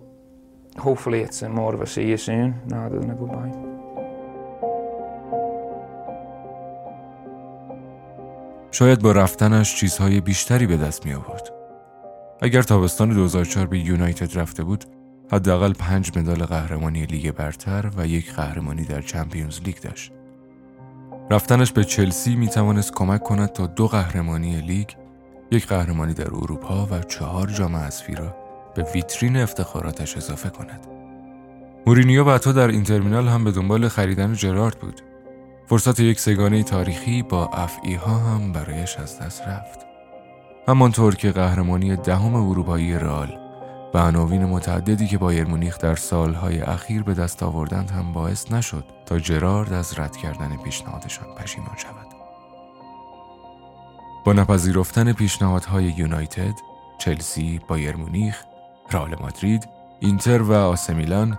hopefully 0.79 1.21
it's 1.21 1.43
more 1.43 1.75
of 1.75 1.81
a 1.81 1.87
see 1.87 2.09
you 2.09 2.17
soon 2.17 2.61
rather 2.69 2.99
than 2.99 3.11
a 3.11 3.15
goodbye. 3.15 3.70
شاید 8.71 9.03
با 9.03 9.13
رفتنش 9.13 9.77
چیزهای 9.77 10.21
بیشتری 10.21 10.67
به 10.67 10.77
دست 10.77 11.07
می 11.07 11.15
آورد. 11.15 11.51
اگر 12.43 12.63
تابستان 12.63 13.15
2004 13.15 13.67
به 13.67 13.79
یونایتد 13.79 14.39
رفته 14.39 14.65
بود 14.65 14.85
حداقل 15.33 15.73
پنج 15.73 16.19
مدال 16.19 16.45
قهرمانی 16.45 17.07
لیگ 17.07 17.31
برتر 17.31 17.91
و 17.97 18.07
یک 18.07 18.33
قهرمانی 18.33 18.85
در 18.85 19.03
چمپیونز 19.03 19.61
لیگ 19.61 19.81
داشت. 19.81 20.13
رفتنش 21.31 21.73
به 21.73 21.85
چلسی 21.85 22.37
می 22.37 22.49
توانست 22.49 22.93
کمک 22.93 23.23
کند 23.23 23.53
تا 23.53 23.67
دو 23.67 23.89
قهرمانی 23.89 24.61
لیگ 24.61 24.89
یک 25.51 25.67
قهرمانی 25.67 26.15
در 26.15 26.27
اروپا 26.27 26.89
و 26.91 27.03
چهار 27.03 27.47
جام 27.47 27.77
حذفی 27.77 28.15
را 28.15 28.37
به 28.75 28.87
ویترین 28.95 29.37
افتخاراتش 29.37 30.17
اضافه 30.17 30.49
کند. 30.49 30.87
مورینیو 31.87 32.25
بعدها 32.25 32.53
در 32.53 32.69
اینترمینال 32.69 33.29
هم 33.29 33.45
به 33.45 33.51
دنبال 33.51 33.89
خریدن 33.89 34.35
جرارد 34.35 34.79
بود. 34.79 35.01
فرصت 35.71 36.01
یک 36.01 36.21
سگانه 36.21 36.63
تاریخی 36.63 37.23
با 37.23 37.47
افعی 37.47 37.95
ها 37.95 38.15
هم 38.15 38.53
برایش 38.53 38.97
از 38.97 39.19
دست 39.19 39.43
رفت 39.43 39.87
همانطور 40.69 41.15
که 41.15 41.31
قهرمانی 41.31 41.97
دهم 41.97 42.35
اروپایی 42.35 42.95
رئال 42.95 43.39
و 43.95 43.99
عناوین 43.99 44.45
متعددی 44.45 45.07
که 45.07 45.19
بایر 45.19 45.45
مونیخ 45.45 45.79
در 45.79 45.97
سالهای 45.97 46.61
اخیر 46.61 47.03
به 47.03 47.15
دست 47.15 47.43
آوردند 47.43 47.91
هم 47.91 48.13
باعث 48.13 48.53
نشد 48.53 48.85
تا 49.07 49.19
جرارد 49.19 49.73
از 49.73 49.99
رد 49.99 50.17
کردن 50.17 50.57
پیشنهادشان 50.65 51.35
پشیمان 51.35 51.77
شود. 51.77 52.07
با 54.25 54.33
نپذیرفتن 54.33 55.13
پیشنهادهای 55.13 55.85
یونایتد، 55.85 56.55
چلسی، 56.99 57.61
بایر 57.69 57.97
مونیخ، 57.97 58.43
رئال 58.93 59.17
مادرید، 59.21 59.69
اینتر 60.01 60.43
و 60.43 60.53
آسمیلان 60.53 61.39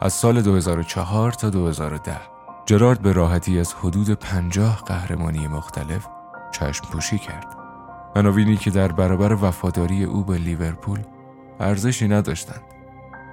از 0.00 0.12
سال 0.12 0.42
2004 0.42 1.32
تا 1.32 1.50
2010 1.50 2.32
جرارد 2.66 3.02
به 3.02 3.12
راحتی 3.12 3.60
از 3.60 3.74
حدود 3.74 4.10
پنجاه 4.10 4.82
قهرمانی 4.86 5.48
مختلف 5.48 6.06
چشم 6.52 6.84
پوشی 6.84 7.18
کرد. 7.18 7.46
عناوینی 8.16 8.56
که 8.56 8.70
در 8.70 8.92
برابر 8.92 9.32
وفاداری 9.32 10.04
او 10.04 10.24
به 10.24 10.38
لیورپول 10.38 10.98
ارزشی 11.60 12.08
نداشتند. 12.08 12.62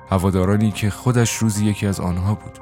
هوادارانی 0.09 0.71
که 0.71 0.89
خودش 0.89 1.35
روزی 1.35 1.65
یکی 1.65 1.87
از 1.87 1.99
آنها 1.99 2.35
بود. 2.35 2.59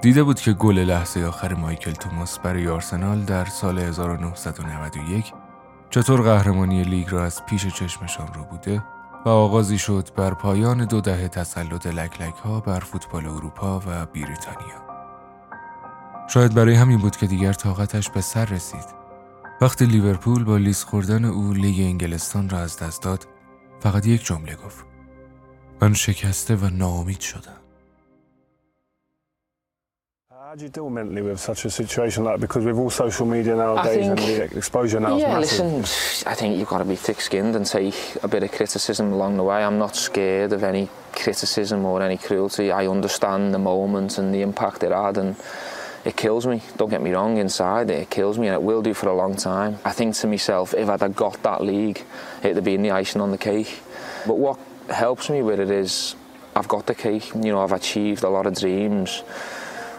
دیده 0.00 0.22
بود 0.22 0.40
که 0.40 0.52
گل 0.52 0.78
لحظه 0.78 1.24
آخر 1.24 1.54
مایکل 1.54 1.92
توماس 1.92 2.38
برای 2.38 2.68
آرسنال 2.68 3.22
در 3.22 3.44
سال 3.44 3.78
1991 3.78 5.32
چطور 5.90 6.20
قهرمانی 6.20 6.82
لیگ 6.82 7.10
را 7.10 7.24
از 7.24 7.46
پیش 7.46 7.66
چشمشان 7.66 8.26
رو 8.34 8.44
بوده 8.44 8.82
و 9.26 9.28
آغازی 9.28 9.78
شد 9.78 10.08
بر 10.16 10.34
پایان 10.34 10.84
دو 10.84 11.00
دهه 11.00 11.28
تسلط 11.28 11.86
لکلک 11.86 12.34
ها 12.34 12.60
بر 12.60 12.80
فوتبال 12.80 13.26
اروپا 13.26 13.78
و 13.86 14.06
بریتانیا. 14.06 14.85
شاید 16.28 16.54
برای 16.54 16.74
همین 16.74 16.98
بود 16.98 17.16
که 17.16 17.26
دیگر 17.26 17.52
طاقتش 17.52 18.10
به 18.10 18.20
سر 18.20 18.44
رسید 18.44 18.96
وقتی 19.60 19.86
لیورپول 19.86 20.44
با 20.44 20.56
لیز 20.56 20.84
خوردن 20.84 21.24
او 21.24 21.52
لیگ 21.52 21.80
انگلستان 21.80 22.48
را 22.48 22.58
از 22.58 22.78
دست 22.78 23.02
داد 23.02 23.26
فقط 23.80 24.06
یک 24.06 24.24
جمله 24.24 24.54
گفت 24.54 24.84
من 25.82 25.94
شکسته 25.94 26.56
و 26.56 26.68
ناامید 26.72 27.20
شدم 27.20 27.52
How 30.30 30.54
do 30.54 30.62
you 30.62 30.68
deal 30.68 30.90
mentally 30.90 31.22
with 31.22 31.40
such 31.40 31.64
a 31.64 31.70
situation 31.70 32.22
like 32.22 32.38
because 32.38 32.64
with 32.64 32.78
all 32.78 32.88
social 32.88 33.26
media 33.26 33.54
nowadays 33.56 34.06
think, 34.06 34.10
and 34.10 34.18
the 34.18 34.56
exposure 34.58 35.00
now 35.00 35.16
yeah, 35.16 35.40
listen, 35.40 35.80
I 36.32 36.34
think 36.38 36.50
you've 36.56 36.72
got 36.74 36.78
to 36.78 36.90
be 36.94 36.98
thick-skinned 37.06 37.54
and 37.56 37.66
take 37.66 37.98
a 38.22 38.28
bit 38.28 38.42
of 38.46 38.50
criticism 38.52 39.06
along 39.12 39.32
the 39.40 39.42
way. 39.50 39.60
I'm 39.64 39.78
not 39.86 39.96
scared 39.96 40.52
of 40.52 40.62
any 40.62 40.88
criticism 41.22 41.84
or 41.84 42.00
any 42.00 42.18
cruelty. 42.26 42.66
I 42.70 42.86
understand 42.96 43.42
the 43.56 43.58
moment 43.72 44.18
and 44.18 44.32
the 44.32 44.42
impact 44.48 44.84
it 44.84 44.92
had 44.92 45.18
and 45.18 45.34
it 46.06 46.16
kills 46.16 46.46
me. 46.46 46.62
Don't 46.76 46.88
get 46.88 47.02
me 47.02 47.12
wrong, 47.12 47.36
inside 47.36 47.90
it, 47.90 48.08
kills 48.10 48.38
me 48.38 48.46
and 48.46 48.54
it 48.54 48.62
will 48.62 48.80
do 48.80 48.94
for 48.94 49.08
a 49.08 49.14
long 49.14 49.34
time. 49.34 49.78
I 49.84 49.90
think 49.90 50.14
to 50.16 50.28
myself, 50.28 50.72
if 50.72 50.88
I'd 50.88 51.00
have 51.00 51.16
got 51.16 51.42
that 51.42 51.62
league, 51.62 52.00
it'd 52.44 52.54
have 52.54 52.64
been 52.64 52.82
the 52.82 52.92
icing 52.92 53.20
on 53.20 53.32
the 53.32 53.38
cake. 53.38 53.80
But 54.24 54.38
what 54.38 54.56
helps 54.88 55.28
me 55.28 55.42
with 55.42 55.58
it 55.58 55.68
is 55.68 56.14
I've 56.54 56.68
got 56.68 56.86
the 56.86 56.94
cake. 56.94 57.34
You 57.34 57.50
know, 57.50 57.60
I've 57.60 57.72
achieved 57.72 58.22
a 58.22 58.28
lot 58.28 58.46
of 58.46 58.54
dreams 58.54 59.24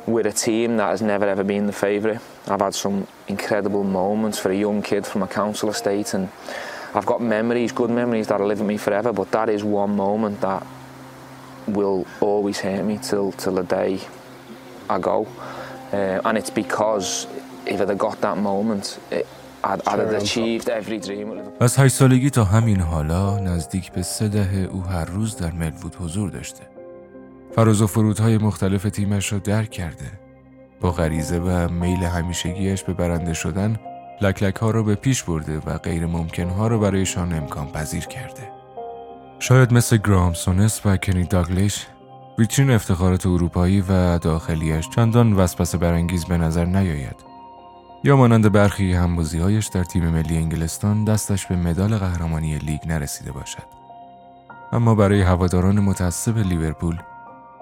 with 0.05 0.25
a 0.25 0.31
team 0.31 0.77
that 0.77 0.91
has 0.91 1.01
never 1.01 1.27
ever 1.27 1.43
been 1.43 1.67
the 1.67 1.73
favourite. 1.73 2.21
I've 2.47 2.61
had 2.61 2.73
some 2.73 3.05
incredible 3.27 3.83
moments 3.83 4.39
for 4.39 4.49
a 4.49 4.55
young 4.55 4.81
kid 4.81 5.05
from 5.05 5.23
a 5.23 5.27
council 5.27 5.69
estate 5.69 6.13
and 6.13 6.29
I've 6.93 7.05
got 7.05 7.21
memories, 7.21 7.73
good 7.73 7.89
memories 7.89 8.27
that'll 8.27 8.47
live 8.47 8.59
with 8.59 8.67
me 8.69 8.77
forever, 8.77 9.11
but 9.11 9.29
that 9.33 9.49
is 9.49 9.61
one 9.61 9.97
moment 9.97 10.39
that 10.39 10.65
will 11.67 12.07
always 12.21 12.61
hurt 12.61 12.85
me 12.85 12.97
till 12.97 13.33
till 13.33 13.55
the 13.55 13.63
day 13.63 13.99
I 14.89 14.99
go. 14.99 15.27
Uh, 15.93 16.27
and 16.27 16.37
it's 16.37 16.49
because 16.49 17.27
if 17.65 17.79
I'd 17.81 17.97
got 17.97 18.19
that 18.21 18.37
moment, 18.37 18.99
it, 19.11 19.25
I'd, 19.63 19.81
I'd 19.87 20.13
achieved 20.21 20.69
every 20.69 20.99
dream. 20.99 21.27
از 21.59 21.77
هشت 21.77 21.95
سالگی 21.95 22.29
تا 22.29 22.43
همین 22.43 22.79
حالا 22.79 23.39
نزدیک 23.39 23.91
به 23.91 24.01
سه 24.01 24.27
دهه 24.27 24.69
او 24.71 24.83
هر 24.83 25.05
روز 25.05 25.37
در 25.37 25.51
ملوود 25.51 25.95
حضور 25.95 26.29
داشته. 26.29 26.63
فراز 27.55 27.81
و 27.81 27.87
فرودهای 27.87 28.37
مختلف 28.37 28.83
تیمش 28.83 29.33
را 29.33 29.39
درک 29.39 29.69
کرده. 29.69 30.11
با 30.81 30.91
غریزه 30.91 31.39
و 31.39 31.69
میل 31.69 32.03
همیشگیش 32.03 32.83
به 32.83 32.93
برنده 32.93 33.33
شدن 33.33 33.79
لکلک 34.21 34.55
ها 34.55 34.71
را 34.71 34.83
به 34.83 34.95
پیش 34.95 35.23
برده 35.23 35.61
و 35.65 35.77
غیر 35.77 36.05
ممکن 36.05 36.49
ها 36.49 36.67
را 36.67 36.77
برایشان 36.77 37.33
امکان 37.33 37.71
پذیر 37.71 38.05
کرده. 38.05 38.51
شاید 39.39 39.73
مثل 39.73 39.97
گرام 39.97 40.33
سونس 40.33 40.81
و 40.85 40.97
کنی 40.97 41.23
داگلیش 41.23 41.87
ویترین 42.39 42.71
افتخارات 42.71 43.25
اروپایی 43.25 43.81
و 43.81 44.17
داخلیش 44.17 44.89
چندان 44.89 45.33
وسپس 45.33 45.75
برانگیز 45.75 46.25
به 46.25 46.37
نظر 46.37 46.65
نیاید. 46.65 47.15
یا 48.03 48.15
مانند 48.15 48.51
برخی 48.51 48.93
همبازیهایش 48.93 49.67
در 49.67 49.83
تیم 49.83 50.09
ملی 50.09 50.37
انگلستان 50.37 51.03
دستش 51.03 51.45
به 51.45 51.55
مدال 51.55 51.97
قهرمانی 51.97 52.57
لیگ 52.57 52.79
نرسیده 52.87 53.31
باشد. 53.31 53.63
اما 54.71 54.95
برای 54.95 55.21
هواداران 55.21 55.79
متعصب 55.79 56.37
لیورپول 56.37 56.97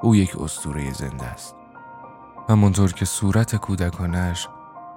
او 0.02 0.16
یک 0.16 0.42
اسطوره 0.42 0.94
زنده 0.94 1.26
است. 1.26 1.56
همانطور 2.50 2.94
که 2.94 3.06
صورت 3.06 3.56
کودکانش 3.56 4.48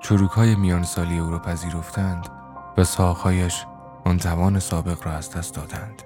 چروک 0.01 0.31
های 0.31 0.55
میان 0.55 0.83
سالی 0.83 1.19
او 1.19 1.31
را 1.31 1.39
پذیرفتند 1.39 2.29
و 2.77 2.85
ساقهایش 2.85 3.65
آن 4.05 4.19
توان 4.19 4.59
سابق 4.59 5.07
را 5.07 5.13
از 5.13 5.31
دست 5.31 5.55
دادند. 5.55 6.03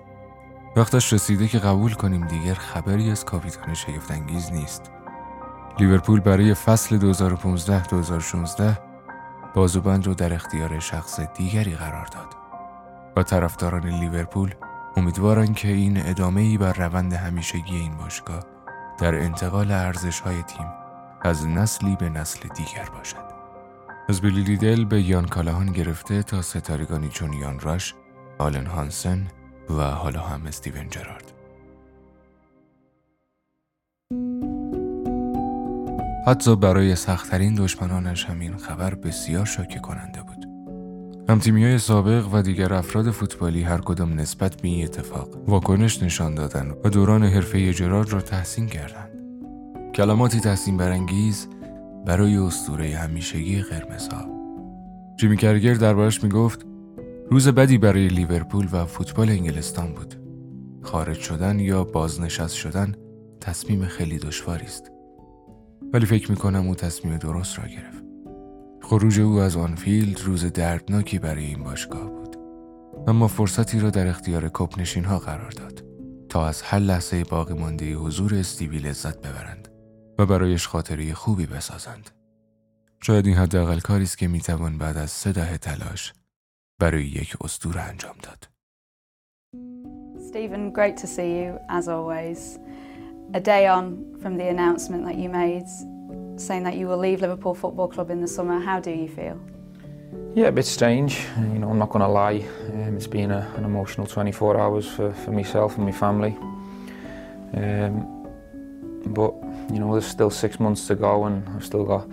وقتش 0.76 1.12
رسیده 1.12 1.48
که 1.48 1.58
قبول 1.58 1.92
کنیم 1.92 2.26
دیگر 2.26 2.54
خبری 2.54 3.10
از 3.10 3.24
کاپیتان 3.24 3.74
شگفتانگیز 3.74 4.52
نیست. 4.52 4.90
لیورپول 5.78 6.20
برای 6.20 6.54
فصل 6.54 7.14
2015-2016 7.14 8.62
بازوبند 9.54 10.06
رو 10.06 10.14
در 10.14 10.34
اختیار 10.34 10.78
شخص 10.78 11.20
دیگری 11.20 11.74
قرار 11.74 12.06
داد 12.06 12.28
و 13.16 13.22
طرفداران 13.22 13.86
لیورپول 13.86 14.54
امیدوارند 14.96 15.56
که 15.56 15.68
این 15.68 16.06
ادامه 16.06 16.40
ای 16.40 16.58
بر 16.58 16.72
روند 16.72 17.12
همیشگی 17.12 17.76
این 17.76 17.96
باشگاه 17.96 18.44
در 18.98 19.14
انتقال 19.14 19.70
ارزش 19.70 20.20
های 20.20 20.42
تیم 20.42 20.66
از 21.22 21.46
نسلی 21.46 21.96
به 21.96 22.08
نسل 22.08 22.48
دیگر 22.48 22.88
باشد. 22.96 23.32
از 24.08 24.20
بیلی 24.20 24.56
دل 24.56 24.84
به 24.84 25.02
یان 25.02 25.26
کالاهان 25.26 25.66
گرفته 25.66 26.22
تا 26.22 26.42
ستارگانی 26.42 27.08
چون 27.08 27.32
یان 27.32 27.60
راش، 27.60 27.94
آلن 28.38 28.66
هانسن 28.66 29.26
و 29.78 29.82
حالا 29.82 30.20
هم 30.20 30.46
استیون 30.46 30.88
جرارد. 30.90 31.32
حتی 36.26 36.56
برای 36.56 36.96
سختترین 36.96 37.54
دشمنانش 37.54 38.24
همین 38.24 38.56
خبر 38.56 38.94
بسیار 38.94 39.44
شاکه 39.44 39.78
کننده 39.78 40.22
بود. 40.22 40.46
همتیمی 41.28 41.64
های 41.64 41.78
سابق 41.78 42.28
و 42.32 42.42
دیگر 42.42 42.74
افراد 42.74 43.10
فوتبالی 43.10 43.62
هر 43.62 43.78
کدام 43.78 44.20
نسبت 44.20 44.62
به 44.62 44.68
این 44.68 44.84
اتفاق 44.84 45.48
واکنش 45.48 46.02
نشان 46.02 46.34
دادن 46.34 46.70
و 46.84 46.88
دوران 46.88 47.24
حرفه 47.24 47.72
جرارد 47.72 48.12
را 48.12 48.20
تحسین 48.20 48.66
کردند. 48.66 49.10
کلماتی 49.94 50.40
تحسین 50.40 50.76
برانگیز 50.76 51.48
برای 52.06 52.36
اسطوره 52.36 52.96
همیشگی 52.96 53.62
قرمزها. 53.62 54.26
جیمی 55.16 55.36
کرگر 55.36 55.74
دربارش 55.74 56.24
می‌گفت 56.24 56.66
روز 57.30 57.48
بدی 57.48 57.78
برای 57.78 58.08
لیورپول 58.08 58.68
و 58.72 58.84
فوتبال 58.84 59.28
انگلستان 59.28 59.92
بود. 59.92 60.14
خارج 60.82 61.18
شدن 61.18 61.60
یا 61.60 61.84
بازنشست 61.84 62.54
شدن 62.54 62.94
تصمیم 63.40 63.84
خیلی 63.84 64.18
دشواری 64.18 64.64
است. 64.64 64.90
ولی 65.92 66.06
فکر 66.06 66.30
می‌کنم 66.30 66.66
او 66.66 66.74
تصمیم 66.74 67.16
درست 67.16 67.58
را 67.58 67.64
گرفت. 67.64 68.04
خروج 68.82 69.20
او 69.20 69.38
از 69.38 69.56
آنفیلد 69.56 70.20
روز 70.20 70.44
دردناکی 70.44 71.18
برای 71.18 71.44
این 71.44 71.64
باشگاه 71.64 72.10
بود. 72.10 72.36
اما 73.08 73.28
فرصتی 73.28 73.80
را 73.80 73.90
در 73.90 74.06
اختیار 74.06 74.50
کپ 74.54 74.96
ها 75.06 75.18
قرار 75.18 75.50
داد 75.50 75.84
تا 76.28 76.46
از 76.46 76.62
هر 76.62 76.78
لحظه 76.78 77.24
باقی 77.24 77.54
مانده 77.54 77.94
حضور 77.94 78.34
استیوی 78.34 78.78
لذت 78.78 79.18
ببرند 79.20 79.68
و 80.18 80.26
برایش 80.26 80.68
خاطری 80.68 81.14
خوبی 81.14 81.46
بسازند. 81.46 82.10
شاید 83.02 83.26
این 83.26 83.36
حداقل 83.36 83.80
کاری 83.80 84.02
است 84.02 84.18
که 84.18 84.28
می‌توان 84.28 84.78
بعد 84.78 84.96
از 84.96 85.10
سه 85.10 85.32
دهه 85.32 85.58
تلاش 85.58 86.12
برای 86.79 87.05
یک 87.05 87.37
اسطوره 87.41 87.81
انجام 87.81 88.15
داد. 88.23 88.47
Stephen, 90.29 90.71
great 90.71 90.97
to 90.97 91.07
see 91.07 91.31
you 91.41 91.57
as 91.69 91.87
always. 91.87 92.59
A 93.33 93.39
day 93.39 93.67
on 93.67 93.83
from 94.21 94.33
the 94.37 94.47
announcement 94.55 95.03
that 95.07 95.17
you 95.21 95.29
made 95.29 95.67
saying 96.39 96.63
that 96.63 96.75
you 96.75 96.87
will 96.87 96.97
leave 96.97 97.21
Liverpool 97.21 97.53
Football 97.53 97.87
Club 97.87 98.11
in 98.11 98.21
the 98.21 98.27
summer, 98.27 98.59
how 98.59 98.79
do 98.79 98.91
you 98.91 99.07
feel? 99.07 99.39
Yeah, 100.35 100.47
a 100.47 100.51
bit 100.51 100.65
strange. 100.65 101.25
You 101.37 101.59
know, 101.59 101.69
I'm 101.69 101.79
not 101.79 101.89
going 101.89 102.03
to 102.03 102.07
lie. 102.07 102.45
Um, 102.69 102.95
it's 102.95 103.07
been 103.07 103.31
a, 103.31 103.51
an 103.55 103.65
emotional 103.65 104.05
24 104.05 104.59
hours 104.59 104.87
for, 104.87 105.11
for 105.11 105.31
myself 105.31 105.77
and 105.77 105.85
my 105.85 105.91
family. 105.91 106.37
Um, 107.53 108.27
but 109.07 109.33
you 109.71 109.79
know, 109.79 109.91
there's 109.91 110.05
still 110.05 110.29
six 110.29 110.59
months 110.59 110.87
to 110.87 110.95
go, 110.95 111.25
and 111.25 111.47
I've 111.49 111.65
still 111.65 111.83
got 111.83 112.07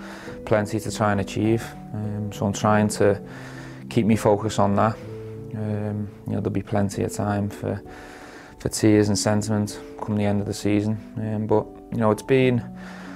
plenty 0.44 0.80
to 0.80 0.90
try 0.90 1.12
and 1.12 1.20
achieve. 1.20 1.64
Um, 1.92 2.32
so 2.32 2.46
I'm 2.46 2.52
trying 2.52 2.88
to 2.88 3.20
keep 3.89 4.05
me 4.05 4.15
focused 4.15 4.59
on 4.59 4.75
that. 4.75 4.95
Um, 5.55 6.09
you 6.25 6.33
know, 6.33 6.39
there'll 6.39 6.51
be 6.51 6.61
plenty 6.61 7.03
of 7.03 7.11
time 7.11 7.49
for 7.49 7.81
for 8.59 8.69
tears 8.69 9.07
and 9.07 9.17
sentiment 9.17 9.79
come 10.01 10.17
the 10.17 10.25
end 10.25 10.41
of 10.41 10.45
the 10.45 10.53
season. 10.53 10.97
Um, 11.17 11.47
but 11.47 11.65
you 11.91 11.97
know, 11.97 12.11
it's 12.11 12.21
been 12.21 12.59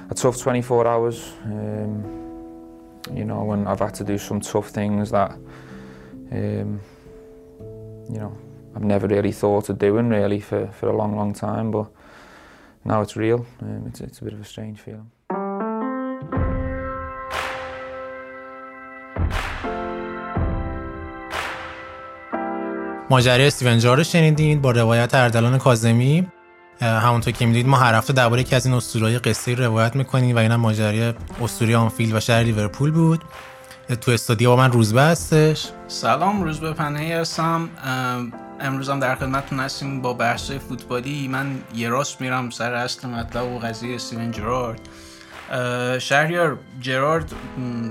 a 0.09 0.15
tough 0.15 0.39
24 0.39 0.87
hours. 0.87 1.33
Um, 1.43 2.21
you 3.13 3.25
know, 3.25 3.43
when 3.43 3.67
I've 3.67 3.79
had 3.79 3.93
to 3.95 4.03
do 4.03 4.17
some 4.17 4.39
tough 4.39 4.69
things 4.69 5.11
that 5.11 5.31
um, 6.31 6.79
you 7.59 8.19
know 8.19 8.37
I've 8.75 8.83
never 8.83 9.07
really 9.07 9.31
thought 9.31 9.69
of 9.69 9.77
doing 9.77 10.09
really 10.09 10.39
for, 10.39 10.67
for 10.67 10.89
a 10.89 10.95
long, 10.95 11.15
long 11.15 11.33
time. 11.33 11.71
But 11.71 11.87
now 12.85 13.01
it's 13.01 13.15
real. 13.15 13.45
Um, 13.61 13.85
it's, 13.87 14.01
it's 14.01 14.19
a 14.19 14.23
bit 14.23 14.33
of 14.33 14.41
a 14.41 14.45
strange 14.45 14.79
feeling. 14.79 15.11
ماجرای 23.09 23.47
استیون 23.47 23.81
رو 23.81 24.03
شنیدین 24.03 24.61
با 24.61 24.71
روایت 24.71 25.13
اردلان 25.13 25.57
کاظمی. 25.57 26.27
همونطور 26.81 27.33
که 27.33 27.45
می‌دید 27.45 27.67
ما 27.67 27.77
هر 27.77 27.95
هفته 27.95 28.13
درباره 28.13 28.41
یکی 28.41 28.55
از 28.55 28.65
این 28.65 28.75
اسطوره‌های 28.75 29.19
قصه 29.19 29.55
روایت 29.55 29.95
می‌کنیم 29.95 30.35
و 30.35 30.39
اینم 30.39 30.55
ماجرای 30.55 31.13
اسطوره 31.41 31.77
آنفیلد 31.77 32.15
و 32.15 32.19
شهر 32.19 32.43
لیورپول 32.43 32.91
بود. 32.91 33.23
تو 34.01 34.11
استادیو 34.11 34.49
با 34.49 34.55
من 34.55 34.71
روزبه 34.71 35.01
هستش. 35.01 35.69
سلام 35.87 36.43
روزبه 36.43 36.73
پنهی 36.73 37.13
هستم. 37.13 37.69
امروز 38.59 38.89
هم 38.89 38.99
در 38.99 39.15
خدمتتون 39.15 39.59
هستیم 39.59 40.01
با 40.01 40.13
بحث 40.13 40.51
فوتبالی. 40.51 41.27
من 41.27 41.55
یه 41.75 41.89
راست 41.89 42.21
میرم 42.21 42.49
سر 42.49 42.73
اصل 42.73 43.07
مطلب 43.07 43.51
و 43.51 43.59
قضیه 43.59 43.95
استیون 43.95 44.31
جرارد 44.31 44.79
شهریار 45.99 46.57
جرارد 46.81 47.33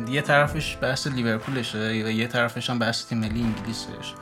یه 0.08 0.20
طرفش 0.20 0.78
بحث 0.82 1.06
لیورپولشه 1.06 1.78
و 1.78 2.10
یه 2.10 2.26
طرفش 2.26 2.70
هم 2.70 2.78
بحث 2.78 3.06
تیم 3.06 3.18
ملی 3.18 3.42
انگلیسش. 3.42 4.14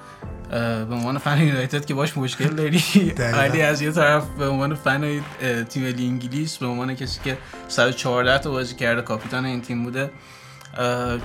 به 0.89 0.95
عنوان 0.95 1.19
فن 1.19 1.39
یونایتد 1.39 1.85
که 1.85 1.95
باش 1.95 2.17
مشکل 2.17 2.49
داری. 2.49 2.85
ولی 3.19 3.63
از 3.63 3.83
یه 3.83 3.93
طرف 3.93 4.29
به 4.39 4.49
عنوان 4.49 4.75
فن 4.75 5.21
تیم 5.69 5.83
ملی 5.83 6.07
انگلیس 6.07 6.57
به 6.57 6.67
عنوان 6.67 6.95
کسی 6.95 7.21
که 7.25 7.39
114 7.69 8.39
تا 8.39 8.51
بازی 8.51 8.75
کرده 8.75 9.03
کاپیتان 9.03 9.45
این 9.45 9.61
تیم 9.61 9.85
بوده. 9.85 10.11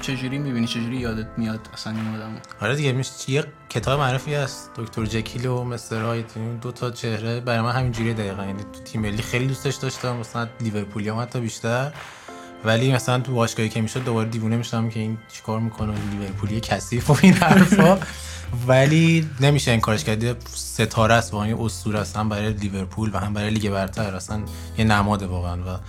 چجوری 0.02 0.38
می‌بینی؟ 0.38 0.68
چجوری 0.68 0.98
یادت 0.98 1.28
میاد 1.38 1.60
اصلا 1.74 1.94
این 1.94 2.16
آدمو 2.16 2.38
آره 2.62 2.76
دیگه 2.76 2.92
میشه 2.92 3.12
یه 3.28 3.44
کتاب 3.70 4.00
معرفی 4.00 4.34
هست 4.34 4.72
دکتر 4.76 5.06
جکیل 5.06 5.46
و 5.46 5.64
مستر 5.64 6.02
هایت 6.02 6.38
دو 6.62 6.72
تا 6.72 6.92
چهره. 6.92 7.40
برای 7.40 7.62
من 7.62 7.72
همینجوری 7.72 8.14
دقیقا 8.14 8.46
یعنی 8.46 8.64
تو 8.74 8.80
تیم 8.86 9.02
ملی 9.02 9.22
خیلی 9.22 9.48
دوستش 9.48 9.76
داشتم 9.76 10.16
مثلا 10.16 10.48
لیورپولی 10.62 11.10
هم 11.10 11.20
حتی 11.20 11.40
بیشتر. 11.40 11.92
ولی 12.66 12.94
مثلا 12.94 13.20
تو 13.20 13.34
باشگاهی 13.34 13.70
که 13.70 13.82
می‌شد 13.82 14.04
دوباره 14.04 14.30
دیوونه 14.30 14.58
می‌شدم 14.58 14.90
که 14.90 15.00
این 15.00 15.18
چیکار 15.34 15.60
می‌کنه 15.60 15.94
لیورپولی 16.12 16.60
کثیف 16.60 17.10
و 17.10 17.18
این 17.22 17.34
حرفا. 17.34 18.00
ولی 18.68 19.30
نمیشه 19.42 19.72
این 19.72 19.80
کارش 19.80 20.04
کرد. 20.04 20.48
ستاره 20.48 21.14
است 21.14 21.34
یه 21.34 21.62
اسطوره 21.62 22.00
است. 22.00 22.18
هم 22.18 22.30
برای 22.30 22.54
لیورپول 22.54 23.10
و 23.14 23.18
هم 23.18 23.34
برای 23.34 23.50
لیگ 23.50 23.70
برتر. 23.70 24.16
اصلا 24.16 24.42
یه 24.78 24.86
نماد 24.86 25.24
واقعا 25.24 25.58
و 25.58 25.80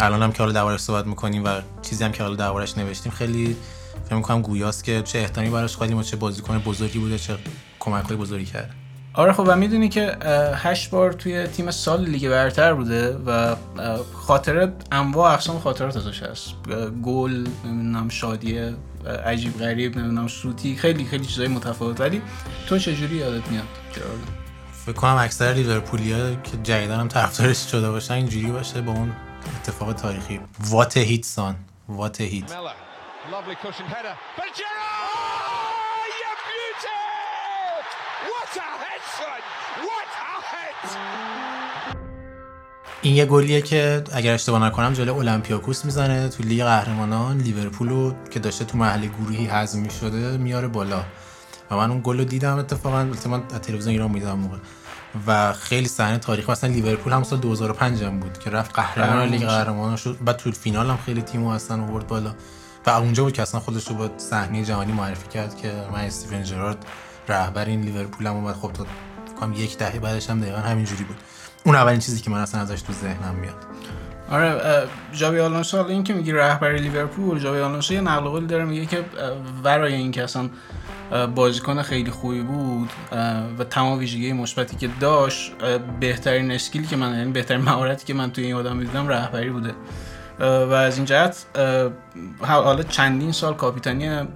الان 0.00 0.22
هم 0.22 0.32
که 0.32 0.38
حالا 0.38 0.52
دربارش 0.52 0.80
صحبت 0.80 1.06
می‌کنیم 1.06 1.44
و 1.44 1.60
چیزی 1.82 2.04
هم 2.04 2.12
که 2.12 2.22
حالا 2.22 2.34
دربارش 2.34 2.78
نوشتیم 2.78 3.12
خیلی 3.12 3.56
فکر 4.04 4.14
می‌کنم 4.14 4.42
گویاست 4.42 4.84
که 4.84 5.02
چه 5.02 5.18
احترامی 5.18 5.50
براش 5.50 5.76
خیلی 5.76 5.94
ما 5.94 6.02
چه 6.02 6.16
بازیکن 6.16 6.58
بزرگی 6.58 6.98
بوده 6.98 7.18
چه 7.18 7.36
کمک 7.80 8.04
های 8.04 8.16
بزرگی 8.16 8.44
کرد 8.44 8.70
آره 9.14 9.32
خب 9.32 9.44
و 9.46 9.56
می‌دونی 9.56 9.88
که 9.88 10.16
هشت 10.54 10.90
بار 10.90 11.12
توی 11.12 11.46
تیم 11.46 11.70
سال 11.70 12.04
لیگ 12.04 12.28
برتر 12.28 12.74
بوده 12.74 13.16
و 13.26 13.56
خاطره 14.14 14.72
انواع 14.92 15.32
اقسام 15.32 15.58
خاطرات 15.58 15.96
ازش 15.96 16.22
هست. 16.22 16.54
گل 17.02 17.46
نمی‌دونم 17.64 18.08
شادی 18.08 18.58
عجیب 19.24 19.58
غریب 19.58 19.98
نمی‌دونم 19.98 20.28
سوتی 20.28 20.76
خیلی 20.76 21.04
خیلی 21.04 21.24
چیزای 21.24 21.48
متفاوت. 21.48 22.00
ولی 22.00 22.22
تو 22.66 22.78
چجوری 22.78 23.16
یادت 23.16 23.48
میاد؟ 23.48 23.64
فکر 24.86 24.92
کنم 24.92 25.16
اکثر 25.16 25.52
لیورپولیا 25.52 26.34
که 26.34 26.56
جدیدن 26.62 27.00
هم 27.00 27.08
طرفدارش 27.08 27.70
شده 27.70 27.90
باشن 27.90 28.14
اینجوری 28.14 28.46
باشه 28.46 28.80
با 28.80 28.92
اون 28.92 29.12
اتفاق 29.56 29.92
تاریخی. 29.92 30.40
وات 30.60 30.96
هیت 30.96 31.24
سان 31.24 31.56
وات 31.88 32.20
هیت 32.20 32.52
این 43.02 43.16
یه 43.16 43.26
گلیه 43.26 43.62
که 43.62 44.04
اگر 44.12 44.34
اشتباه 44.34 44.64
نکنم 44.64 44.92
جلوی 44.92 45.10
اولمپیاکوس 45.10 45.84
می‌زنه. 45.84 46.28
تو 46.28 46.42
لیگ 46.42 46.64
قهرمانان 46.64 47.38
لیورپول 47.38 48.14
که 48.30 48.40
داشته 48.40 48.64
تو 48.64 48.78
محل 48.78 49.06
گروهی 49.06 49.46
هضم 49.46 49.88
شده 49.88 50.36
میاره 50.36 50.68
بالا. 50.68 51.04
و 51.70 51.76
من 51.76 51.90
اون 51.90 52.00
گل 52.04 52.18
رو 52.18 52.24
دیدم 52.24 52.58
اتفاقا. 52.58 53.04
من 53.04 53.48
تلویزیون 53.48 53.92
ایران 53.92 54.10
می‌دیدم 54.10 54.38
موقع. 54.38 54.56
و 55.26 55.52
خیلی 55.52 55.88
صحنه 55.88 56.18
تاریخ. 56.18 56.50
مثلا 56.50 56.70
لیورپول 56.70 57.12
هم 57.12 57.22
سال 57.22 57.38
2005 57.38 58.02
هم 58.02 58.20
بود 58.20 58.38
که 58.38 58.50
رفت 58.50 58.74
قهرمان 58.74 59.28
لیگ 59.28 59.44
قهرمانان 59.44 59.96
شد. 59.96 60.18
بعد 60.24 60.36
تو 60.36 60.52
فینال 60.52 60.90
هم 60.90 60.98
خیلی 61.06 61.22
تیمو 61.22 61.48
اصلا 61.48 61.82
آورد 61.82 62.06
بالا. 62.06 62.34
و 62.86 62.90
اونجا 62.90 63.24
بود 63.24 63.32
که 63.32 63.42
اصلا 63.42 63.60
خودش 63.60 63.88
رو 63.88 63.94
با 63.94 64.10
صحنه 64.16 64.64
جهانی 64.64 64.92
معرفی 64.92 65.28
کرد 65.28 65.56
که 65.56 65.72
من 65.92 66.00
استیون 66.00 66.42
جرارد 66.42 66.84
رهبر 67.28 67.64
این 67.64 67.80
لیورپول 67.80 68.26
هم 68.26 68.34
اومد. 68.34 68.54
خب 68.54 68.72
تو 68.72 68.86
کام 69.40 69.52
یک 69.52 69.78
دهه 69.78 69.98
بعدش 69.98 70.30
هم 70.30 70.40
دقیقا 70.40 70.58
همینجوری 70.58 71.04
بود. 71.04 71.16
اون 71.64 71.76
اولین 71.76 72.00
چیزی 72.00 72.20
که 72.20 72.30
من 72.30 72.38
اصلا 72.38 72.60
ازش 72.60 72.82
تو 72.82 72.92
ذهنم 72.92 73.34
میاد. 73.34 73.56
آره 74.30 74.88
جاوی 75.12 75.40
آلونسو 75.40 75.76
حالا 75.76 75.88
این 75.88 76.04
که 76.04 76.14
میگی 76.14 76.32
رهبر 76.32 76.72
لیورپول 76.72 77.38
جاوی 77.38 77.60
آلونسو 77.60 77.94
یه 77.94 78.00
نقل 78.00 78.28
قولی 78.28 78.46
داره 78.46 78.64
میگه 78.64 78.86
که 78.86 79.04
ورای 79.64 79.94
این 79.94 80.10
که 80.10 80.24
اصلا 80.24 80.48
بازیکن 81.34 81.82
خیلی 81.82 82.10
خوبی 82.10 82.40
بود 82.40 82.90
و 83.58 83.64
تمام 83.64 83.98
ویژگی 83.98 84.32
مثبتی 84.32 84.76
که 84.76 84.88
داشت 85.00 85.52
بهترین 86.00 86.50
اسکیلی 86.50 86.86
که 86.86 86.96
من 86.96 87.18
یعنی 87.18 87.32
بهترین 87.32 87.60
مهارتی 87.60 88.06
که 88.06 88.14
من 88.14 88.30
توی 88.30 88.44
این 88.44 88.54
آدم 88.54 88.80
دیدم 88.80 89.08
رهبری 89.08 89.50
بوده. 89.50 89.74
و 90.40 90.72
از 90.72 90.96
این 90.96 91.04
جهت 91.04 91.46
حالا 92.40 92.82
چندین 92.82 93.32
سال 93.32 93.54
کاپیتانی 93.54 94.28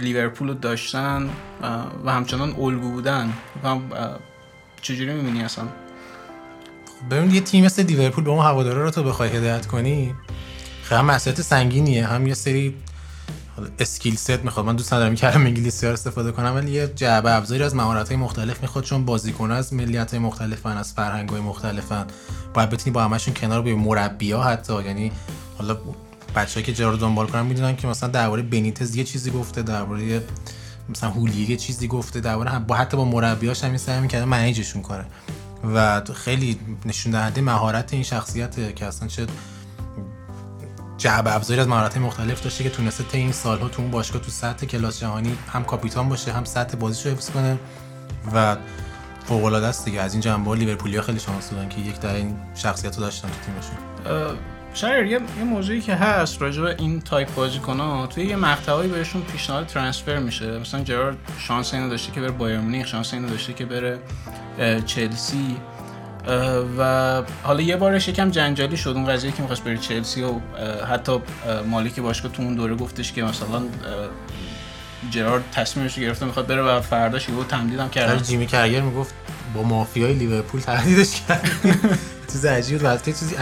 لیورپول 0.00 0.48
رو 0.48 0.54
داشتن 0.54 1.30
و 2.04 2.12
همچنان 2.12 2.54
الگو 2.60 2.90
بودن. 2.90 3.32
و 3.64 3.76
چجوری 4.82 5.12
می‌بینی 5.12 5.42
اصلا؟ 5.42 5.64
ببین 7.10 7.30
یه 7.30 7.40
تیم 7.40 7.64
مثل 7.64 7.82
لیورپول 7.82 8.24
به 8.24 8.30
اون 8.30 8.44
هوادارا 8.44 8.82
رو 8.82 8.90
تو 8.90 9.02
بخوای 9.02 9.28
هدایت 9.28 9.66
کنی 9.66 10.14
خیلی 10.82 10.98
هم 10.98 11.06
مسئله 11.06 11.34
سنگینیه 11.34 12.06
هم 12.06 12.26
یه 12.26 12.34
سری 12.34 12.74
اسکیل 13.78 14.16
ست 14.16 14.30
می‌خواد. 14.30 14.66
من 14.66 14.76
دوست 14.76 14.94
ندارم 14.94 15.14
کلمه 15.14 15.44
انگلیسی 15.44 15.86
ها 15.86 15.92
استفاده 15.92 16.32
کنم 16.32 16.54
ولی 16.54 16.70
یه 16.70 16.92
جعبه 16.96 17.34
ابزاری 17.34 17.62
از 17.62 17.74
مهارت 17.74 18.08
های 18.08 18.16
مختلف 18.16 18.62
می‌خواد 18.62 18.84
چون 18.84 19.04
بازیکن 19.04 19.50
از 19.50 19.72
ملیت 19.72 20.10
های 20.10 20.20
مختلفن 20.20 20.76
از 20.76 20.92
فرهنگ 20.92 21.28
های 21.28 21.40
مختلفن. 21.40 22.06
باید 22.54 22.70
بتونی 22.70 22.94
با 22.94 23.04
همشون 23.04 23.34
کنار 23.34 23.62
به 23.62 23.74
مربی 23.74 24.32
ها 24.32 24.42
حتی. 24.42 24.84
یعنی 24.84 25.12
حالا 25.58 25.76
بچه‌ای 26.36 26.66
که 26.66 26.74
جارو 26.74 26.96
دنبال 26.96 27.26
کنن 27.26 27.46
می‌دونن 27.46 27.76
که 27.76 27.86
مثلا 27.86 28.08
درباره 28.08 28.42
بنیتز 28.42 28.96
یه 28.96 29.04
چیزی 29.04 29.30
گفته 29.30 29.62
درباره 29.62 30.22
مثلا 30.88 31.10
هولیه 31.10 31.50
یه 31.50 31.56
چیزی 31.56 31.88
گفته 31.88 32.20
درباره 32.20 32.58
با 32.58 32.74
حتی 32.74 32.96
با 32.96 33.04
مربیاش 33.04 33.64
هم 33.64 33.76
سعی 33.76 34.00
می‌کنه 34.00 34.24
منیجشون 34.24 34.82
کنه. 34.82 35.04
و 35.74 36.02
خیلی 36.14 36.58
نشون 36.86 37.12
دهنده 37.12 37.40
مهارت 37.40 37.94
این 37.94 38.02
شخصیت 38.02 38.76
که 38.76 38.86
اصلا 38.86 39.08
چه 39.08 39.26
جعبه 40.98 41.34
ابزاری 41.34 41.60
از 41.60 41.68
مهارت 41.68 41.96
مختلف 41.96 42.42
داشته 42.42 42.64
که 42.64 42.70
تونسته 42.70 43.04
تا 43.04 43.18
این 43.18 43.32
سالها 43.32 43.68
تو 43.68 43.82
اون 43.82 43.90
باشگاه 43.90 44.22
تو 44.22 44.30
سطح 44.30 44.66
کلاس 44.66 45.00
جهانی 45.00 45.38
هم 45.52 45.64
کاپیتان 45.64 46.08
باشه 46.08 46.32
هم 46.32 46.44
سطح 46.44 46.76
بازیشو 46.76 47.10
حفظ 47.10 47.30
کنه 47.30 47.58
و 48.34 48.56
فوق 49.24 49.44
العاده 49.44 49.66
است 49.66 49.84
دیگه. 49.84 50.00
از 50.00 50.12
این 50.12 50.20
جنبه 50.20 50.54
لیورپولیا 50.54 51.02
خیلی 51.02 51.20
شانس 51.20 51.50
دادن 51.50 51.68
که 51.68 51.80
یک 51.80 52.00
در 52.00 52.14
این 52.14 52.36
شخصیت 52.54 52.96
رو 52.96 53.02
داشتن 53.02 53.28
تو 53.28 53.34
تیمشون. 53.46 54.36
شاید 54.74 55.06
یه, 55.06 55.20
یه 55.38 55.44
موضوعی 55.44 55.80
که 55.80 55.94
هست 55.94 56.42
راجع 56.42 56.62
به 56.62 56.76
این 56.78 57.00
تایپ 57.00 57.34
بازیکن‌ها 57.34 58.06
توی 58.06 58.24
یه 58.24 58.36
مقطعی 58.36 58.88
بهشون 58.88 59.22
پیشنهاد 59.22 59.66
transfer 59.66 60.18
میشه. 60.18 60.58
مثلا 60.58 60.84
جرارد 60.84 61.16
شانس 61.38 61.74
اینو 61.74 61.88
داشته 61.88 62.12
که 62.12 62.20
بره 62.20 62.30
بایر 62.30 62.60
مونیخ 62.60 62.86
شانس 62.86 63.14
اینو 63.14 63.28
داشته 63.28 63.52
که 63.52 63.64
بره 63.64 63.98
چلسی. 64.86 65.56
و 66.78 67.22
حالا 67.42 67.60
یه 67.60 67.76
بارش 67.76 68.08
یکم 68.08 68.30
جنجالی 68.30 68.76
شد 68.76 68.90
اون 68.90 69.06
قضیه 69.06 69.32
که 69.32 69.42
می‌خواست 69.42 69.64
بره 69.64 69.78
چلسی 69.78 70.22
و 70.22 70.32
حتی 70.90 71.20
مالک 71.66 72.00
باشگاه 72.00 72.32
تو 72.32 72.42
اون 72.42 72.54
دوره 72.54 72.74
گفتش 72.74 73.12
که 73.12 73.22
مثلا 73.22 73.62
جرارد 75.10 75.44
تصمیمش 75.52 75.94
گرفته 75.94 76.26
می‌خواد 76.26 76.46
بره 76.46 76.62
و 76.62 76.80
فرداش 76.80 77.28
یهو 77.28 77.44
تمدیدم 77.44 77.88
کرد. 77.88 78.22
جیمی 78.22 78.46
کرگر 78.46 78.80
می‌گفت 78.80 79.14
با 79.54 79.62
مافیای 79.62 80.14
لیورپول 80.14 80.60
تهدیدش 80.60 81.20
کرد. 81.28 81.50
چیز 82.32 82.46
عجیب 82.46 82.78
بود 82.78 83.04
چیزی 83.04 83.36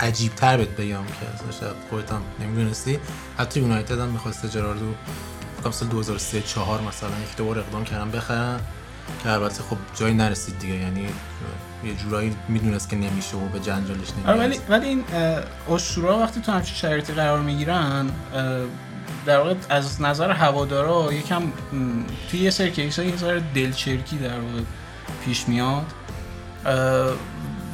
عجیب 0.00 0.34
تر 0.34 0.56
بهت 0.56 0.68
بگم 0.68 1.04
که 1.06 1.56
شاید 1.60 1.72
خودت 1.90 2.12
هم 2.12 2.22
نمی‌دونستی. 2.40 2.98
حتی 3.38 3.60
یونایتد 3.60 3.98
هم 3.98 4.08
می‌خواسته 4.08 4.48
جراردو 4.48 4.94
فکر 5.60 5.70
سال 5.70 5.88
2003 5.88 6.42
4 6.42 6.80
مثلا 6.80 7.10
یک 7.10 7.36
دوبار 7.36 7.58
اقدام 7.58 7.84
کردن 7.84 8.10
بخرن 8.10 8.60
که 9.22 9.30
البته 9.30 9.62
خب 9.62 9.76
جایی 9.94 10.14
نرسید 10.14 10.58
دیگه 10.58 10.74
یعنی 10.74 11.06
یه 11.86 11.94
جورایی 11.94 12.36
می‌دونست 12.48 12.90
که 12.90 12.96
نمیشه 12.96 13.36
و 13.36 13.48
به 13.48 13.60
جنجالش 13.60 14.10
نمیشه 14.10 14.28
آره 14.28 14.38
ولی 14.38 14.58
ولی 14.68 14.88
این 14.88 15.04
اسطورا 15.70 16.18
وقتی 16.18 16.40
تو 16.40 16.52
همچین 16.52 16.74
شرایطی 16.74 17.12
قرار 17.12 17.40
می‌گیرن 17.40 18.10
در 19.26 19.38
واقع 19.38 19.54
از 19.68 20.02
نظر 20.02 20.30
هوادارا 20.30 21.12
یکم 21.12 21.42
توی 22.30 22.40
یه 22.40 22.50
سری 22.50 22.70
کیس 22.70 22.98
یه 22.98 23.16
ذره 23.16 23.42
دلچرکی 23.54 24.16
در 24.16 24.40
واقع 24.40 24.60
پیش 25.24 25.48
میاد. 25.48 25.84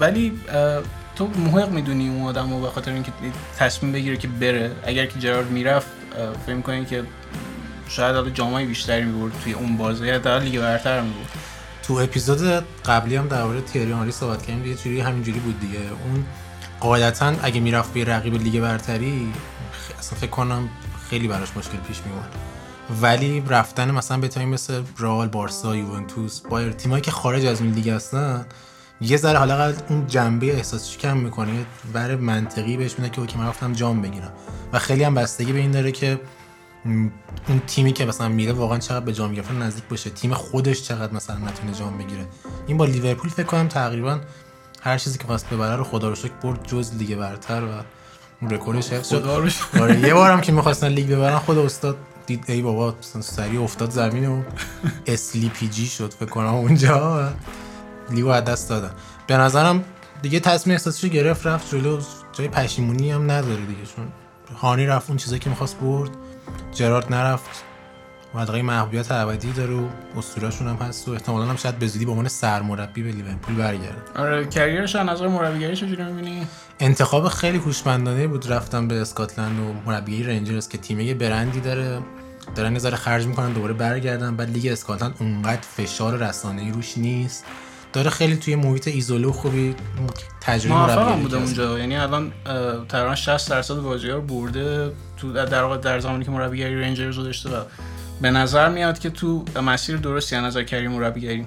ولی 0.00 0.40
تو 1.16 1.26
محق 1.26 1.70
می‌دونی 1.70 2.08
اون 2.08 2.26
آدم 2.26 2.50
رو 2.50 2.60
به 2.60 2.68
خاطر 2.68 2.92
اینکه 2.92 3.12
تصمیم 3.58 3.92
بگیره 3.92 4.16
که 4.16 4.28
بره. 4.28 4.72
اگر 4.84 5.06
که 5.06 5.20
جرارد 5.20 5.50
می‌رفت 5.50 5.86
فکر 6.46 6.60
کنی 6.60 6.84
که 6.84 7.04
شاید 7.88 8.16
حالا 8.16 8.30
جامای 8.30 8.66
بیشتری 8.66 9.04
می‌برد 9.04 9.32
توی 9.44 9.52
اون 9.52 9.76
بازی 9.76 10.06
یا 10.06 10.18
در 10.18 10.38
لیگ 10.38 10.60
برتر 10.60 11.00
می‌برد. 11.00 11.28
تو 11.90 11.96
اپیزود 11.96 12.64
قبلی 12.86 13.16
هم 13.16 13.28
درباره 13.28 13.60
تیری 13.60 13.92
هانری 13.92 14.12
صحبت 14.12 14.46
کردیم 14.46 14.66
یه 14.66 14.74
جوری 14.74 15.00
همینجوری 15.00 15.38
بود 15.38 15.60
دیگه. 15.60 15.78
اون 15.78 16.24
قاعدتا 16.80 17.34
اگه 17.42 17.60
می‌رفت 17.60 17.92
به 17.92 18.04
رقیب 18.04 18.34
لیگ 18.34 18.60
برتری 18.60 19.32
اصلا 19.98 20.18
فکر 20.18 20.30
کنم 20.30 20.68
خیلی 21.08 21.28
براش 21.28 21.56
مشکل 21.56 21.78
پیش 21.78 22.00
میومد 22.06 22.28
ولی 23.02 23.44
رفتن 23.48 23.90
مثلا 23.90 24.18
به 24.18 24.28
تیم 24.28 24.48
مثل 24.48 24.82
رئال 24.98 25.28
بارسا 25.28 25.76
یوونتوس 25.76 26.40
بایر 26.40 26.72
تیمایی 26.72 27.02
که 27.02 27.10
خارج 27.10 27.46
از 27.46 27.60
این 27.60 27.72
لیگ 27.72 27.88
هستن 27.88 28.46
یه 29.00 29.16
ذره 29.16 29.38
حالا 29.38 29.74
اون 29.88 30.06
جنبه 30.06 30.56
احساسش 30.56 30.98
کم 30.98 31.16
می‌کنه 31.16 31.66
برای 31.92 32.16
منطقی 32.16 32.76
بهش 32.76 32.98
میده 32.98 33.10
که 33.10 33.20
okay 33.20 33.38
من 33.38 33.46
رفتم 33.46 33.72
جام 33.72 34.02
بگیرم. 34.02 34.32
و 34.72 34.78
خیلی 34.78 35.04
هم 35.04 35.14
بستگی 35.14 35.52
به 35.52 35.58
این 35.58 35.70
داره 35.70 35.92
که 35.92 36.20
اون 36.84 37.12
تیمی 37.66 37.92
که 37.92 38.04
مثلا 38.04 38.28
میره 38.28 38.52
واقعا 38.52 38.78
چقدر 38.78 39.04
به 39.04 39.12
جام 39.12 39.34
گرفتن 39.34 39.62
نزدیک 39.62 39.84
باشه. 39.84 40.10
تیم 40.10 40.34
خودش 40.34 40.82
چقدر 40.82 41.12
مثلا 41.12 41.36
نتونه 41.36 41.72
جام 41.72 41.98
بگیره. 41.98 42.26
این 42.66 42.76
با 42.76 42.84
لیورپول 42.84 43.30
فکر 43.30 43.46
کنم 43.46 43.68
تقریبا 43.68 44.20
هر 44.82 44.98
چیزی 44.98 45.18
که 45.18 45.24
خواست 45.24 45.50
ببره 45.50 45.76
رو 45.76 45.84
خدا 45.84 46.08
رو 46.08 46.14
شکر 46.14 46.32
برد 46.42 46.66
جز 46.66 46.94
لیگ 46.94 47.16
برتر 47.16 47.64
و 47.64 47.68
اون 48.42 48.50
رکوردش 48.50 48.92
حفظ 48.92 49.08
شد. 49.08 49.50
آره 49.80 50.00
یه 50.00 50.14
بارم 50.14 50.40
که 50.40 50.52
می‌خواستن 50.52 50.88
لیگ 50.88 51.10
ببرن 51.10 51.38
خود 51.38 51.58
استاد 51.58 51.96
دید 52.26 52.44
ای 52.48 52.62
بابا 52.62 52.94
سری 53.20 53.56
افتاد 53.56 53.90
زمین 53.90 54.28
و 54.28 54.42
Slippy 55.06 55.68
G 55.68 55.86
شد 55.86 56.12
فکر 56.12 56.28
کنم 56.28 56.54
اونجا 56.54 57.32
لیگو 58.10 58.28
از 58.28 58.44
دست 58.44 58.68
دادن. 58.68 58.90
به 59.26 59.36
نظرم 59.36 59.84
دیگه 60.22 60.40
تصمیم 60.40 60.74
احساسش 60.74 61.04
گرفت 61.04 61.46
رفت 61.46 61.70
جلو. 61.70 62.00
جای 62.32 62.48
پشیمونی 62.48 63.10
هم 63.10 63.30
نداره 63.30 63.66
دیگه 63.66 63.82
چون 63.96 64.08
هانی 64.56 64.86
رفت 64.86 65.08
اون 65.08 65.16
چیزایی 65.16 65.40
که 65.40 65.50
می‌خواست 65.50 65.76
برد. 65.80 66.10
جرارد 66.72 67.14
نرفت. 67.14 67.64
مدقه 68.34 68.62
محبوبیت 68.62 69.12
ابدی 69.12 69.52
داره 69.52 69.74
و 69.74 69.88
اسطورهشون 70.18 70.68
هم 70.68 70.76
هست 70.76 71.08
و 71.08 71.12
احتمالا 71.12 71.46
هم 71.46 71.56
شاید 71.56 71.78
به 71.78 71.86
زودی 71.86 72.04
به 72.04 72.10
عنوان 72.10 72.28
سرمربی 72.28 73.02
به 73.02 73.12
لیورپول 73.12 73.54
برگرده. 73.54 74.02
آره 74.16 74.46
کریرش 74.46 74.96
از 74.96 75.06
نظر 75.06 75.28
مربیگری 75.28 75.76
چجوری 75.76 76.04
می‌بینی؟ 76.04 76.46
انتخاب 76.80 77.28
خیلی 77.28 77.58
هوشمندانه 77.58 78.26
بود 78.26 78.52
رفتن 78.52 78.88
به 78.88 79.00
اسکاتلند 79.00 79.60
و 79.60 79.90
مربیگری 79.90 80.36
رنجرز 80.36 80.68
که 80.68 80.78
تیم 80.78 81.00
یه 81.00 81.14
برندی 81.14 81.60
داره. 81.60 81.98
دارن 82.54 82.72
نظر 82.72 82.94
خرج 82.94 83.26
می‌کنن 83.26 83.52
دوباره 83.52 83.72
برگردن. 83.72 84.36
بعد 84.36 84.50
لیگ 84.50 84.66
اسکاتلند 84.66 85.14
اونقدر 85.20 85.60
فشار 85.60 86.16
رسانه‌ای 86.16 86.70
روش 86.70 86.98
نیست. 86.98 87.44
داره 87.92 88.10
خیلی 88.10 88.36
توی 88.36 88.56
محیط 88.56 88.88
ایزوله 88.88 89.32
خوبی 89.32 89.74
تجربه 90.40 90.74
مربی 90.74 91.22
بوده 91.22 91.36
اونجا. 91.36 91.78
یعنی 91.78 91.96
الان 91.96 92.32
تقریبا 92.88 93.14
60 93.14 93.50
درصد 93.50 93.74
بازی‌ها 93.74 94.16
رو 94.16 94.22
برده 94.22 94.92
تو 95.16 95.32
در 95.32 95.62
واقع 95.62 95.76
در 95.76 96.00
زمانی 96.00 96.24
که 96.24 96.30
مربیگری 96.30 96.80
رنجرز 96.80 97.16
رو 97.16 97.22
داشته 97.22 97.48
و 97.48 97.62
به 98.20 98.30
نظر 98.30 98.68
میاد 98.68 98.98
که 98.98 99.10
تو 99.10 99.44
مسیر 99.62 99.96
درستی 99.96 100.36
از 100.36 100.44
نظر 100.44 100.62
کریم 100.62 100.90
مربیگری. 100.90 101.44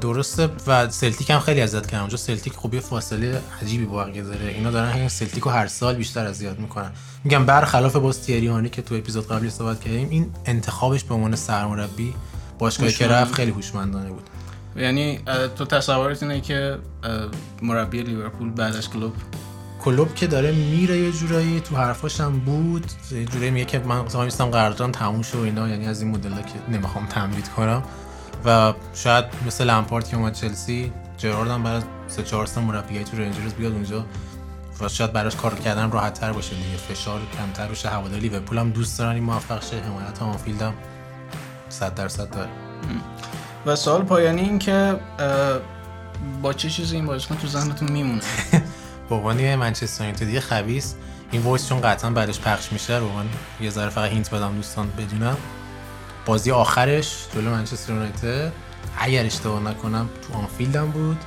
درسته 0.00 0.48
و 0.66 0.88
سلتیک 0.88 1.30
هم 1.30 1.40
خیلی 1.40 1.60
ازت 1.60 1.86
کردم 1.86 2.00
اونجا 2.00 2.16
سلتیک 2.16 2.52
خوبی 2.52 2.80
فاصله 2.80 3.40
عجیبی 3.62 3.84
با 3.84 4.04
بقیه 4.04 4.22
داره. 4.22 4.46
اینا 4.46 4.70
دارن 4.70 4.90
همین 4.90 5.08
سلتیک 5.08 5.44
رو 5.44 5.50
هر 5.50 5.66
سال 5.66 5.94
بیشتر 5.94 6.26
اذیت 6.26 6.58
می‌کنن. 6.58 6.92
میگم 7.24 7.46
برخلاف 7.46 7.96
باز 7.96 8.22
تیریانی 8.22 8.68
که 8.68 8.82
تو 8.82 8.94
اپیزود 8.94 9.28
قبلی 9.28 9.50
صحبت 9.50 9.80
کردیم 9.80 10.08
این 10.10 10.32
انتخابش 10.46 11.04
به 11.04 11.14
عنوان 11.14 11.36
سرمربی 11.36 12.14
باشگاهی 12.58 12.92
که 12.92 13.08
رفت 13.08 13.34
خیلی 13.34 13.50
هوشمندانه 13.50 14.08
بود. 14.08 14.22
یعنی 14.76 15.20
تو 15.58 15.64
تصورت 15.64 16.22
اینه 16.22 16.40
که 16.40 16.78
مربی 17.62 18.02
لیورپول 18.02 18.50
بعد 18.50 18.76
از 18.76 18.90
کلوب؟ 18.90 19.12
کلوب 19.80 20.14
که 20.14 20.26
داره 20.26 20.52
میره 20.52 20.98
یه 20.98 21.12
جورایی 21.12 21.60
تو 21.60 21.76
حرفاش 21.76 22.20
هم 22.20 22.38
بود. 22.38 22.86
یه 23.10 23.24
جورایی 23.24 23.50
میگه 23.50 23.64
که 23.64 23.78
من 23.78 24.00
مثلا 24.00 24.24
میستم 24.24 24.50
قراردادم 24.50 24.92
تموم 24.92 25.22
شد 25.22 25.38
و 25.38 25.42
اینا 25.42 25.68
یعنی 25.68 25.86
از 25.86 26.02
این 26.02 26.10
مدل‌ها 26.10 26.42
که 26.42 26.54
نمی‌خوام 26.68 27.06
تمدید 27.06 27.48
کنم. 27.48 27.82
و 28.44 28.72
شاید 28.94 29.24
مثل 29.46 29.64
لمپارد 29.64 30.08
که 30.08 30.16
اومد 30.16 30.32
چلسی 30.32 30.92
جرارد 31.18 31.50
هم 31.50 31.62
بعد 31.62 31.84
سه 32.08 32.22
چهار 32.22 32.46
سال 32.46 32.64
مربیگری 32.64 33.04
تو 33.04 33.16
رنجرز 33.16 33.54
بیاد 33.54 33.72
اونجا. 33.72 34.04
و 34.80 34.88
شاید 34.88 35.12
براش 35.12 35.36
کار 35.36 35.54
کردن 35.54 35.90
راحت 35.90 36.20
تر 36.20 36.32
باشه 36.32 36.56
دیگه 36.56 36.76
فشار 36.76 37.20
کمتر 37.38 37.68
بشه 37.68 37.88
هوادار 37.88 38.20
لیورپول 38.20 38.58
هم 38.58 38.70
دوست 38.70 38.98
دارن 38.98 39.14
این 39.14 39.24
موفق 39.24 39.64
شه 39.64 39.76
حمایت 39.76 40.22
آنفیلد 40.22 40.62
هم 40.62 40.74
100 41.68 41.94
درصد 41.94 42.30
داره. 42.30 42.50
و 43.66 43.76
سوال 43.76 44.02
پایانی 44.02 44.42
این 44.42 44.58
که 44.58 44.96
با 46.42 46.52
چه 46.52 46.70
چیزی 46.70 46.96
این 46.96 47.06
بازیکن 47.06 47.36
تو 47.36 47.46
ذهنتون 47.46 47.92
میمونه؟ 47.92 48.22
با 49.08 49.16
عنوان 49.16 49.56
منچستر 49.56 50.04
یونایتد 50.04 50.38
خبیث. 50.38 50.94
این 51.30 51.42
voice 51.42 51.68
چون 51.68 51.80
قطعا 51.80 52.10
بعدش 52.10 52.40
پخش 52.40 52.72
میشه 52.72 52.96
رو 52.96 53.12
من 53.12 53.26
یه 53.60 53.70
ذره 53.70 53.90
فقط 53.90 54.10
hint 54.10 54.34
بدم 54.34 54.54
دوستان 54.54 54.90
بدونن. 54.98 55.36
بازی 56.26 56.50
آخرش 56.50 57.26
جلو 57.34 57.50
منچستر 57.50 57.92
یونایتد. 57.92 58.52
اگر 58.98 59.24
اشتباه 59.24 59.62
نکنم 59.62 60.08
تو 60.22 60.38
آنفیلدم 60.38 60.86
بود. 60.86 61.18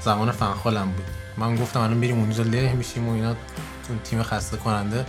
زمان 0.00 0.30
فنخالم 0.30 0.92
بود. 0.92 1.04
من 1.36 1.56
گفتم 1.56 1.80
الان 1.80 2.00
بریم 2.00 2.18
اونجا 2.18 2.42
له 2.42 2.72
میشیم 2.72 3.08
و 3.08 3.12
اینا. 3.12 3.34
تو 3.88 3.94
تیم 4.04 4.22
خسته 4.22 4.56
کننده 4.56 5.06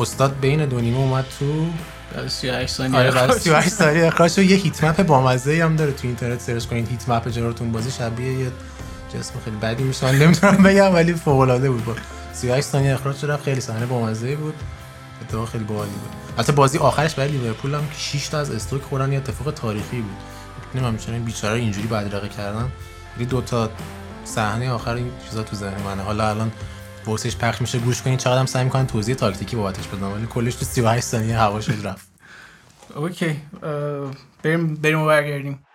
استاد 0.00 0.40
بین 0.40 0.66
دو 0.66 0.80
نیمه 0.80 0.98
اومد 0.98 1.24
تو 1.38 1.66
38 2.28 2.74
ثانیه 2.74 2.98
آره 2.98 3.10
بعد 3.10 3.32
38 3.32 3.68
ثانیه. 3.68 4.06
اخراج 4.06 4.38
یه 4.38 4.56
هیت 4.56 4.84
مپ 4.84 5.02
بامزه 5.02 5.64
هم 5.64 5.76
داره 5.76 5.92
تو 5.92 6.06
اینترنت 6.06 6.40
سرچ 6.40 6.66
کنید. 6.66 6.88
هیت 6.88 7.08
مپ 7.08 7.28
جراتون 7.28 7.72
بازی 7.72 7.90
شبیه 7.90 8.32
یه 8.32 8.50
جسم 9.14 9.34
خیلی 9.44 9.56
بدی 9.56 9.82
میشه. 9.82 10.06
من 10.06 10.18
نمی‌تونم 10.18 10.62
بگم 10.62 10.94
ولی 10.94 11.14
فوق 11.14 11.40
العاده 11.40 11.70
بود. 11.70 11.84
با 11.84 11.94
38 12.32 12.66
ثانیه 12.66 12.94
اخراج 12.94 13.16
شد 13.16 13.40
خیلی 13.44 13.60
صحنه 13.60 13.86
بامزه 13.86 14.36
بود. 14.36 14.54
اتفاق 15.22 15.48
خیلی 15.48 15.64
باحالی 15.64 15.90
بود. 15.90 16.10
البته 16.36 16.52
بازی 16.52 16.78
آخرش 16.78 17.14
برای 17.14 17.30
لیورپول 17.30 17.74
هم 17.74 17.88
6 17.96 18.28
تا 18.28 18.38
از 18.38 18.50
استوک 18.50 18.82
خوردن 18.82 19.12
یه 19.12 19.18
اتفاق 19.18 19.54
تاریخی 19.54 20.00
بود. 20.00 20.16
نمی‌دونم 20.74 20.98
چرا 20.98 21.14
این 21.14 21.24
بیچاره 21.24 21.60
اینجوری 21.60 21.86
بدرقه 21.86 22.28
کردن. 22.28 22.68
ولی 23.16 23.26
دو 23.26 23.40
تا 23.40 23.70
صحنه 24.24 24.70
آخر 24.70 24.94
این 24.94 25.10
چیزا 25.28 25.42
تو 25.42 25.56
ذهن 25.56 25.82
منه. 25.84 26.02
حالا 26.02 26.30
الان 26.30 26.52
واسش 27.06 27.36
پخش 27.36 27.60
میشه 27.60 27.78
گوش 27.78 28.02
کنین 28.02 28.16
چقدر 28.16 28.38
هم 28.38 28.46
سعی 28.46 28.64
می‌کنن 28.64 28.86
توضیح 28.86 29.14
تاکتیکی 29.14 29.56
بابتش 29.56 29.86
بدن 29.86 30.06
ولی 30.06 30.26
کلش 30.26 30.54
تو 30.54 30.64
38 30.64 31.04
ثانیه 31.04 31.38
هوا 31.38 31.60
شد 31.60 31.86
رفت 31.86 32.08
اوکی 32.96 33.40
بریم 34.42 34.74
بریم 34.74 35.02
و 35.02 35.06
برگردیم 35.06 35.66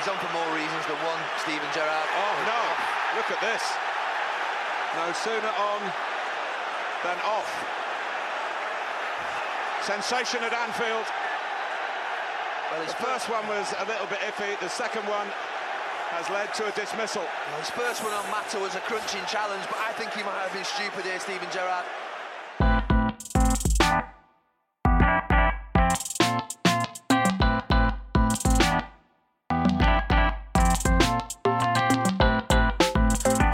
He's 0.00 0.08
on 0.08 0.18
for 0.24 0.32
more 0.40 0.50
reasons 0.60 0.84
than 0.90 0.98
one, 1.12 1.22
Steven 1.44 1.70
Gerrard. 1.76 2.08
Oh 2.24 2.34
no, 2.52 2.62
look 3.16 3.28
at 3.36 3.40
this. 3.48 3.64
No 5.00 5.06
sooner 5.26 5.52
on 5.70 5.80
than 7.04 7.18
off. 7.36 7.50
Sensation 9.92 10.40
at 10.48 10.54
Anfield. 10.64 11.06
Well, 12.70 12.86
the 12.86 12.94
first 13.02 13.28
one 13.28 13.46
was 13.48 13.74
a 13.82 13.84
little 13.84 14.06
bit 14.06 14.20
iffy. 14.20 14.54
The 14.60 14.68
second 14.68 15.02
one 15.10 15.26
has 16.14 16.30
led 16.30 16.54
to 16.54 16.70
a 16.70 16.72
dismissal. 16.78 17.26
Well, 17.26 17.58
his 17.58 17.70
first 17.70 17.98
one 18.04 18.14
on 18.14 18.22
Mata 18.30 18.62
was 18.62 18.76
a 18.76 18.82
crunching 18.86 19.26
challenge, 19.26 19.66
but 19.66 19.78
I 19.82 19.90
think 19.98 20.14
he 20.14 20.22
might 20.22 20.38
have 20.38 20.54
been 20.54 20.62
stupid 20.62 21.02
here, 21.02 21.18
Stephen 21.18 21.50
Gerrard. 21.50 21.84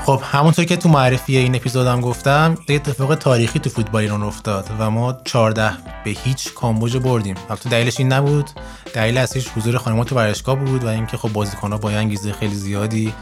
خب 0.06 0.22
همونطور 0.24 0.64
که 0.64 0.76
تو 0.76 0.88
معرفی 0.88 1.36
این 1.36 1.54
اپیزودم 1.54 2.00
گفتم 2.00 2.58
یه 2.68 2.76
اتفاق 2.76 3.14
تاریخی 3.14 3.58
تو 3.58 3.70
فوتبال 3.70 4.02
ایران 4.02 4.22
افتاد 4.22 4.70
و 4.78 4.90
ما 4.90 5.18
14 5.24 5.70
به 6.04 6.10
هیچ 6.10 6.54
کامبوج 6.54 6.96
بردیم. 6.96 7.34
البته 7.50 7.70
دلیلش 7.70 8.00
این 8.00 8.12
نبود. 8.12 8.50
دلیل 8.94 9.18
اصلیش 9.18 9.48
حضور 9.48 9.78
خانم‌ها 9.78 10.04
تو 10.04 10.16
ورزشگاه 10.16 10.56
بود 10.56 10.84
و 10.84 10.88
اینکه 10.88 11.16
خب 11.16 11.32
بازیکن‌ها 11.32 11.78
با 11.78 11.90
انگیزه 11.90 12.32
خیلی 12.32 12.54
زیادی 12.54 13.14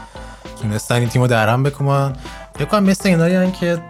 تونستن 0.61 0.95
این 0.95 1.09
تیمو 1.09 1.27
درهم 1.27 1.63
بکنن 1.63 2.13
فکر 2.55 2.65
کنم 2.65 2.83
مثل 2.83 3.09
اینایی 3.09 3.51
که 3.51 3.81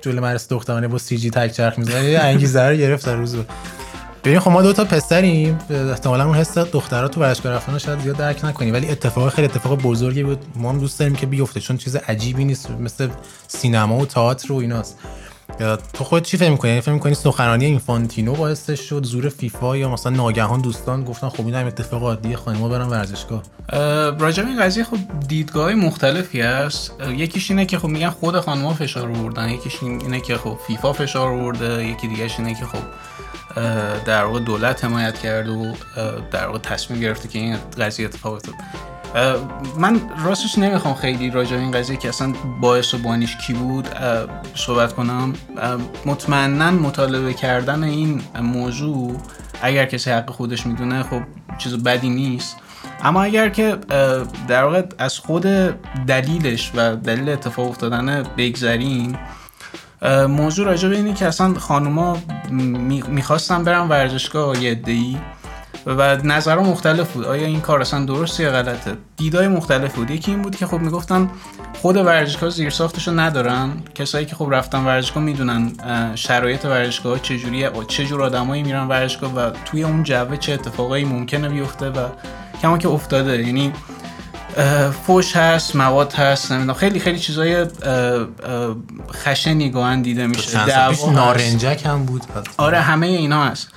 جلوی 0.00 0.20
مدرسه 0.20 0.48
دخترانه 0.48 0.88
با 0.88 0.98
سی 0.98 1.18
جی 1.18 1.30
تک 1.30 1.52
چرخ 1.52 1.78
می‌زنن 1.78 2.16
انگیزه 2.20 2.62
رو 2.62 2.76
گرفت 2.76 3.06
در 3.06 3.16
روز 3.16 3.36
ببین 4.24 4.40
خب 4.40 4.50
ما 4.50 4.62
دو 4.62 4.72
تا 4.72 4.84
پسریم. 4.84 5.58
احتمالاً 5.70 6.24
اون 6.24 6.34
حس 6.34 6.58
دخترها 6.58 7.08
تو 7.08 7.20
ورزشگاه 7.20 7.52
رفتن 7.52 7.78
شاید 7.78 8.00
زیاد 8.00 8.16
درک 8.16 8.44
نکنیم 8.44 8.74
ولی 8.74 8.90
اتفاق 8.90 9.28
خیلی 9.28 9.48
اتفاق 9.48 9.82
بزرگی 9.82 10.22
بود. 10.22 10.44
ما 10.56 10.70
هم 10.70 10.78
دوست 10.78 10.98
داریم 10.98 11.14
که 11.14 11.26
بیفته 11.26 11.60
چون 11.60 11.76
چیز 11.76 11.96
عجیبی 11.96 12.44
نیست. 12.44 12.70
مثل 12.70 13.08
سینما 13.48 13.98
و 13.98 14.06
تئاتر 14.06 14.52
و 14.52 14.56
ایناست. 14.56 14.98
تو 15.92 16.04
خود 16.04 16.22
چی 16.22 16.36
فکر 16.36 16.50
می‌کنی؟ 16.50 16.70
یعنی 16.70 16.80
فکر 16.80 16.92
می‌کنی 16.92 17.14
سخنرانی 17.14 17.64
اینفانتینو 17.64 18.34
باعث 18.34 18.70
شد 18.70 19.04
زور 19.04 19.28
فیفا 19.28 19.76
یا 19.76 19.88
مثلا 19.88 20.12
ناگهان 20.12 20.60
دوستان 20.60 21.04
گفتن 21.04 21.28
خب 21.28 21.46
این 21.46 21.54
هم 21.54 21.66
اتفاق 21.66 22.02
عادی 22.02 22.36
خانم‌ها 22.36 22.68
برن 22.68 22.88
ورزشگاه؟ 22.88 23.42
راجع 24.18 24.46
این 24.46 24.62
قضیه 24.62 24.84
خب 24.84 24.96
دیدگاه 25.28 25.74
مختلفی 25.74 26.40
هست. 26.40 26.92
یکیش 27.16 27.50
اینه 27.50 27.66
که 27.66 27.78
خب 27.78 27.88
میگن 27.88 28.10
خود 28.10 28.40
خانم‌ها 28.40 28.74
فشار 28.74 29.10
آوردن. 29.10 29.48
یکیش 29.48 29.82
اینه 29.82 30.20
که 30.20 30.36
خب 30.36 30.58
فیفا 30.66 30.92
فشار 30.92 31.28
آورده. 31.28 31.86
یکی 31.86 32.08
دیگه‌ش 32.08 32.38
اینه 32.38 32.54
که 32.54 32.64
خب 32.64 32.78
در 34.04 34.24
واقع 34.24 34.40
دولت 34.40 34.84
حمایت 34.84 35.18
کرد 35.18 35.48
و 35.48 35.74
در 36.30 36.46
واقع 36.46 36.58
تصمیم 36.58 37.00
گرفته 37.00 37.28
که 37.28 37.38
این 37.38 37.56
قضیه 37.78 38.06
اتفاق 38.06 38.32
افتاد. 38.32 38.54
من 39.78 40.00
راستش 40.24 40.58
نمی‌خوام 40.58 40.94
خیلی 40.94 41.30
راجع 41.30 41.56
این 41.56 41.70
قضیه 41.70 41.96
که 41.96 42.08
اصلا 42.08 42.34
باعث 42.60 42.94
و 42.94 42.98
بانیش 42.98 43.36
کی 43.36 43.52
بود 43.52 43.88
صحبت 44.54 44.92
کنم. 44.92 45.32
مطمئنا 46.06 46.70
مطالبه 46.70 47.34
کردن 47.34 47.84
این 47.84 48.22
موضوع 48.42 49.20
اگر 49.62 49.86
کسی 49.86 50.10
حق 50.10 50.30
خودش 50.30 50.66
می‌دونه 50.66 51.02
خب 51.02 51.22
چیز 51.58 51.74
بدی 51.74 52.08
نیست. 52.08 52.56
اما 53.02 53.22
اگر 53.22 53.48
که 53.48 53.76
در 54.48 54.64
واقع 54.64 54.82
از 54.98 55.18
خود 55.18 55.42
دلیلش 56.06 56.72
و 56.74 56.96
دلیل 56.96 57.28
اتفاق 57.28 57.68
افتادن 57.68 58.22
بگذریم 58.36 59.18
موضوع 60.28 60.66
راجع 60.66 60.88
به 60.88 60.96
اینه 60.96 61.14
که 61.14 61.26
اصلا 61.26 61.54
خانوما 61.54 62.18
می‌خواستن 63.08 63.64
برن 63.64 63.88
ورزشگاه 63.88 64.62
یه 64.62 64.80
ای 64.86 65.16
و 65.86 66.16
نظرها 66.16 66.62
مختلف 66.62 67.12
بود. 67.12 67.24
آیا 67.24 67.46
این 67.46 67.60
کار 67.60 67.80
اصلا 67.80 68.04
درست 68.04 68.40
یا 68.40 68.50
غلطه؟ 68.50 68.96
دیدای 69.16 69.48
مختلف 69.48 69.94
بود. 69.94 70.10
یکی 70.10 70.30
این 70.30 70.42
بود 70.42 70.56
که 70.56 70.66
خب 70.66 70.78
می‌گفتن 70.78 71.30
خود 71.82 71.96
ورزشگاه 71.96 72.50
زیر 72.50 72.70
ساختشو 72.70 73.20
ندارن. 73.20 73.70
کسایی 73.94 74.26
که 74.26 74.36
خب 74.36 74.48
رفتن 74.50 74.84
ورزشگاه 74.84 75.22
می‌دونن 75.22 75.72
شرایط 76.14 76.64
ورزشگاه 76.64 77.18
چجوریه 77.18 77.70
چه 77.88 78.04
جور 78.04 78.22
آدمایی 78.22 78.62
میرن 78.62 78.88
ورزشگاه 78.88 79.34
و 79.34 79.50
توی 79.64 79.84
اون 79.84 80.02
جوه 80.02 80.36
چه 80.36 80.52
اتفاقایی 80.52 81.04
ممکنه 81.04 81.48
بیفته 81.48 81.90
و 81.90 82.08
کما 82.62 82.78
که 82.78 82.88
افتاده. 82.88 83.42
یعنی 83.42 83.72
فوش 85.06 85.36
هست 85.36 85.76
مواد 85.76 86.12
هست 86.12 86.52
نمی‌دونم. 86.52 86.74
خیلی 86.74 87.00
خیلی 87.00 87.18
چیزای 87.18 87.66
خشنی 89.12 89.70
گاهن 89.70 90.02
دیده 90.02 90.26
میشه. 90.26 90.66
نارنجک 91.12 91.82
هم 91.86 92.04
بود. 92.04 92.22
آره 92.56 92.80
همه 92.80 93.06
اینا 93.06 93.44
هست. 93.44 93.68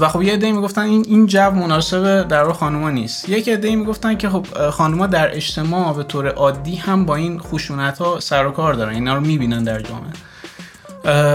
و 0.00 0.08
خب 0.08 0.22
یه 0.22 0.32
عده 0.32 0.52
می‌گفتن 0.52 0.80
این 0.80 1.04
این 1.08 1.26
جو 1.26 1.50
مناسب 1.50 2.28
در 2.28 2.52
خانوما 2.52 2.90
نیست. 2.90 3.28
یک 3.28 3.48
عده 3.48 3.76
می‌گفتن 3.76 4.16
که 4.16 4.28
خب 4.28 4.70
خانوما 4.70 5.06
در 5.06 5.36
اجتماع 5.36 5.94
به 5.94 6.02
طور 6.02 6.28
عادی 6.28 6.76
هم 6.76 7.06
با 7.06 7.16
این 7.16 7.38
خشونت 7.38 7.98
ها 7.98 8.20
سر 8.20 8.46
و 8.46 8.50
کار 8.50 8.74
دارن. 8.74 8.94
اینا 8.94 9.14
رو 9.14 9.20
می‌بینن 9.20 9.64
در 9.64 9.80
جامعه. 9.80 10.12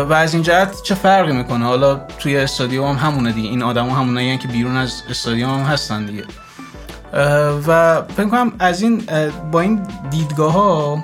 و 0.04 0.13
از 0.13 0.34
این 0.34 0.44
جهت 0.44 0.84
چه 0.84 0.96
فرقی 0.96 1.34
می‌کنه؟ 1.34 1.65
حالا 1.65 2.02
توی 2.20 2.38
استادیوم 2.38 2.96
هم 2.96 3.08
همونه 3.08 3.32
دیگه. 3.32 3.50
این 3.50 3.63
آدما 3.63 3.96
همونایی 3.96 4.38
که 4.38 4.48
بیرون 4.48 4.78
از 4.78 4.94
استادیوم 5.10 5.50
هم 5.50 5.65
هستن 5.65 6.06
دیگه. 6.06 6.24
و 7.67 8.02
فکر 8.02 8.30
کنم 8.30 8.52
از 8.60 8.82
این 8.82 9.04
با 9.52 9.62
این 9.62 9.88
دیدگاه 10.10 10.54
ها 10.54 11.04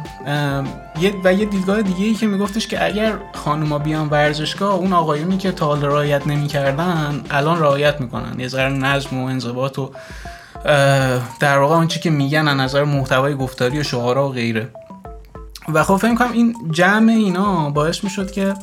و 1.23 1.33
یه 1.33 1.45
دیدگاه 1.45 1.81
دیگه 1.81 2.05
ای 2.05 2.13
که 2.13 2.27
میگفتش 2.27 2.67
که 2.67 2.85
اگر 2.85 3.13
خانوما 3.33 3.79
بیان 3.79 4.07
ورزشگاه 4.09 4.73
اون 4.73 4.93
آقایونی 4.93 5.37
که 5.37 5.51
تا 5.51 5.65
حال 5.65 5.85
رعایت 5.85 6.27
نمی‌کردن 6.27 7.21
الان 7.29 7.59
رعایت 7.59 8.01
می‌کنن. 8.01 8.39
یه 8.39 8.47
ذره 8.47 8.69
نظم 8.69 9.23
و 9.23 9.25
انضباط 9.25 9.79
و 9.79 9.91
در 11.39 11.57
واقع 11.57 11.75
آنچه 11.75 11.99
که 11.99 12.09
میگن 12.09 12.47
از 12.47 12.57
نظر 12.57 12.83
محتوای 12.83 13.35
گفتاری 13.35 13.79
و 13.79 13.83
شعارا 13.83 14.29
و 14.29 14.31
غیره. 14.31 14.69
و 15.73 15.83
خب 15.83 15.95
فکر 15.95 16.15
کنم 16.15 16.31
این 16.31 16.55
جمع 16.71 17.11
اینا 17.11 17.69
باعث 17.69 18.03
می‌شد 18.03 18.31
که 18.31 18.53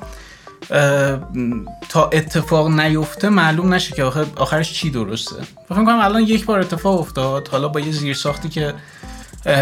تا 1.89 2.11
اتفاق 2.13 2.69
نیفته 2.69 3.29
معلوم 3.29 3.75
نشه 3.75 3.95
که 3.95 4.05
آخر 4.05 4.27
آخرش 4.37 4.73
چی 4.73 4.91
درسته. 4.91 5.37
فکر 5.69 5.85
کنم 5.85 6.01
الان 6.01 6.23
یک 6.23 6.47
بار 6.47 6.61
اتفاق 6.61 7.01
افتاد. 7.01 7.49
حالا 7.49 7.69
با 7.69 7.81
یه 7.81 7.93
زیرساختی 7.93 8.49
که 8.49 8.75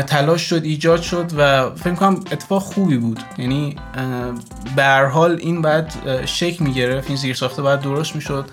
تلاش 0.06 0.42
شد 0.42 0.64
ایجاد 0.64 1.02
شد 1.02 1.30
و 1.36 1.70
فکر 1.70 1.94
کنم 1.94 2.14
اتفاق 2.32 2.62
خوبی 2.62 2.96
بود. 2.96 3.20
یعنی 3.38 3.76
به 4.76 5.10
حال 5.12 5.36
این 5.40 5.62
بعد 5.62 5.92
شک 6.26 6.62
می‌گرفت. 6.62 7.08
این 7.08 7.16
زیرساخته 7.16 7.62
بعد 7.62 7.80
درست 7.80 8.16
می‌شد. 8.16 8.44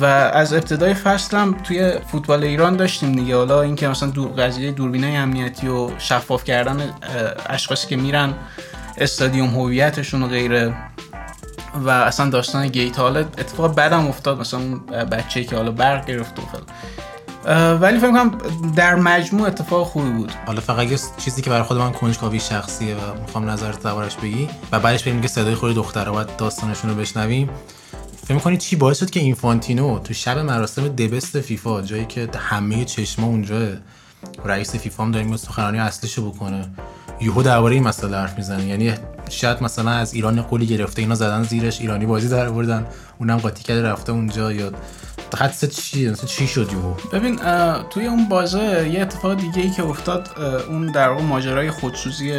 و 0.00 0.04
از 0.34 0.52
ابتدای 0.52 0.94
فصل 0.94 1.36
هم 1.36 1.56
توی 1.64 1.92
فوتبال 2.12 2.44
ایران 2.44 2.76
داشتیم 2.76 3.12
دیگه. 3.12 3.36
حالا 3.36 3.62
اینکه 3.62 3.88
مثلا 3.88 4.08
دور 4.10 4.30
قضیه 4.30 4.72
دوربینه 4.72 5.06
امنیتی 5.06 5.68
و 5.68 5.90
شفاف 5.98 6.44
کردن 6.44 6.90
اشخاصی 7.46 7.88
که 7.88 7.96
میرن 7.96 8.34
استادیوم 8.98 9.48
هویتشون 9.48 10.22
و 10.22 10.28
غیره 10.28 10.74
و 11.74 11.88
اصلا 11.90 12.30
داستان 12.30 12.68
گیت 12.68 12.98
حالا 12.98 13.20
اتفاق 13.20 13.74
بعدم 13.74 14.06
افتاد 14.06 14.40
مثلا 14.40 14.60
اون 14.60 14.78
بچه 14.86 15.44
که 15.44 15.56
حالا 15.56 15.70
برق 15.70 16.06
گرفت 16.06 16.38
و 16.38 16.42
ولی 17.80 17.98
فکر 17.98 18.10
کنم 18.10 18.38
در 18.76 18.94
مجموع 18.94 19.46
اتفاق 19.46 19.86
خوبی 19.86 20.10
بود. 20.10 20.32
حالا 20.46 20.60
فقط 20.60 20.90
یه 20.90 20.98
چیزی 21.24 21.42
که 21.42 21.50
برای 21.50 21.62
خود 21.62 21.78
من 21.78 21.92
کنجکاوی 21.92 22.40
شخصیه 22.40 22.94
و 22.94 23.20
می‌خوام 23.20 23.50
نظرت 23.50 23.82
دربارش 23.82 24.16
بگی 24.16 24.48
و 24.72 24.80
بعدش 24.80 25.02
بریم 25.02 25.20
که 25.20 25.28
صدای 25.28 25.54
خود 25.54 25.74
دختره 25.74 26.10
باید 26.10 26.36
داستانشون 26.36 26.90
رو 26.90 26.96
بشنویم. 26.96 27.50
فکر 28.24 28.34
می‌کنی 28.34 28.56
چی 28.56 28.76
باعث 28.76 28.98
شد 28.98 29.10
که 29.10 29.20
اینفانتینو 29.20 29.98
تو 29.98 30.14
شب 30.14 30.38
مراسم 30.38 30.88
دبست 30.88 31.40
فیفا 31.40 31.82
جایی 31.82 32.04
که 32.04 32.28
همه 32.38 32.84
چشما 32.84 33.26
اونجا 33.26 33.58
رئیس 34.44 34.76
فیفا 34.76 35.02
هم 35.02 35.10
داریم 35.10 35.36
سخنرانی 35.36 35.78
اصلیشو 35.78 36.30
بکنه. 36.30 36.70
یهو 37.22 37.42
درباره 37.42 37.74
این 37.74 37.84
مسئله 37.84 38.16
حرف 38.16 38.38
می‌زنه. 38.38 38.66
یعنی 38.66 38.94
شاید 39.30 39.62
مثلا 39.62 39.90
از 39.90 40.14
ایران 40.14 40.42
قولی 40.42 40.66
گرفته 40.66 41.02
اینا 41.02 41.14
زدن 41.14 41.42
زیرش 41.42 41.80
ایرانی 41.80 42.06
بازی 42.06 42.28
در 42.28 42.46
آوردن 42.46 42.86
اونم 43.18 43.36
قاطی 43.36 43.62
کرده 43.62 43.82
رفته 43.82 44.12
اونجا 44.12 44.52
یا 44.52 44.72
حدس 45.38 45.64
چی 45.64 46.10
مثلا 46.10 46.26
چی 46.26 46.46
شد 46.46 46.72
یهو؟ 46.72 46.94
ببین 47.12 47.38
توی 47.90 48.06
اون 48.06 48.28
بازه 48.28 48.88
یه 48.92 49.02
اتفاق 49.02 49.34
دیگه 49.34 49.62
ای 49.62 49.70
که 49.70 49.84
افتاد 49.84 50.28
اون 50.68 50.86
در 50.86 51.08
واقع 51.08 51.22
ماجرای 51.22 51.70
خودسوزی 51.70 52.32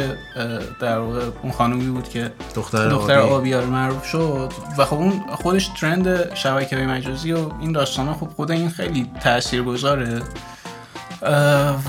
در 0.80 0.98
واقع 0.98 1.20
اون 1.42 1.52
خانومی 1.52 1.90
بود 1.90 2.08
که 2.08 2.32
دختر 2.54 2.88
دختر 2.88 3.18
آبیار 3.18 3.66
معروف 3.66 4.06
شد 4.06 4.52
و 4.78 4.84
خب 4.84 4.96
اون 4.96 5.22
خودش 5.32 5.70
ترند 5.80 6.34
شبکه 6.34 6.76
مجازی 6.76 7.32
و 7.32 7.50
این 7.60 7.72
داستانه 7.72 8.12
خب 8.12 8.28
خود 8.36 8.50
این 8.50 8.68
خیلی 8.68 9.10
تاثیرگذاره 9.22 10.22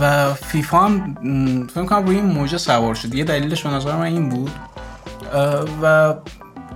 و 0.01 0.33
فیفا 0.33 0.77
هم 0.77 1.15
فکر 1.67 1.85
کنم 1.85 2.05
روی 2.05 2.15
این 2.15 2.25
موجه 2.25 2.57
سوار 2.57 2.95
شد. 2.95 3.15
یه 3.15 3.23
دلیلش 3.23 3.63
به 3.63 3.69
نظر 3.69 3.95
من 3.95 4.01
این 4.01 4.29
بود. 4.29 4.51
و 5.81 6.13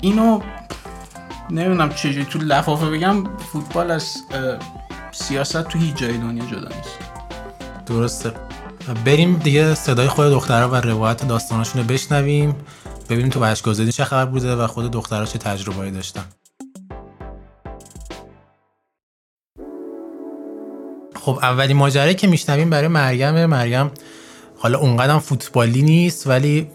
اینو 0.01 0.41
نمی‌دونم 1.49 1.89
چجوری 1.89 2.25
تو 2.25 2.39
لفافه 2.39 2.89
بگم 2.89 3.23
فوتبال 3.37 3.91
از 3.91 4.15
سیاست 5.11 5.63
تو 5.63 5.79
هیچ 5.79 5.95
جای 5.95 6.17
دنیا 6.17 6.45
جدا 6.45 6.67
نیست. 6.67 6.99
درسته. 7.85 8.31
بریم 9.05 9.35
دیگه 9.35 9.75
صدای 9.75 10.07
خود 10.07 10.25
دخترها 10.25 10.69
و 10.69 10.75
روایت 10.75 11.27
داستاناشون 11.27 11.81
رو 11.81 11.87
بشنویم. 11.87 12.55
ببینیم 13.09 13.29
تو 13.29 13.39
بچگاه 13.39 13.75
چه 13.75 14.03
خبر 14.03 14.25
بوده 14.25 14.55
و 14.55 14.67
خود 14.67 14.91
دخترها 14.91 15.25
چه 15.25 15.39
تجربه‌ای 15.39 15.91
داشتن. 15.91 16.23
خب 21.15 21.39
اولین 21.41 21.77
ماجرایی 21.77 22.15
که 22.15 22.27
میشنویم 22.27 22.69
برای 22.69 22.87
مریم 22.87 23.45
مریم 23.45 23.91
حالا 24.57 24.79
اونقدر 24.79 25.19
فوتبالی 25.19 25.81
نیست 25.81 26.27
ولی 26.27 26.67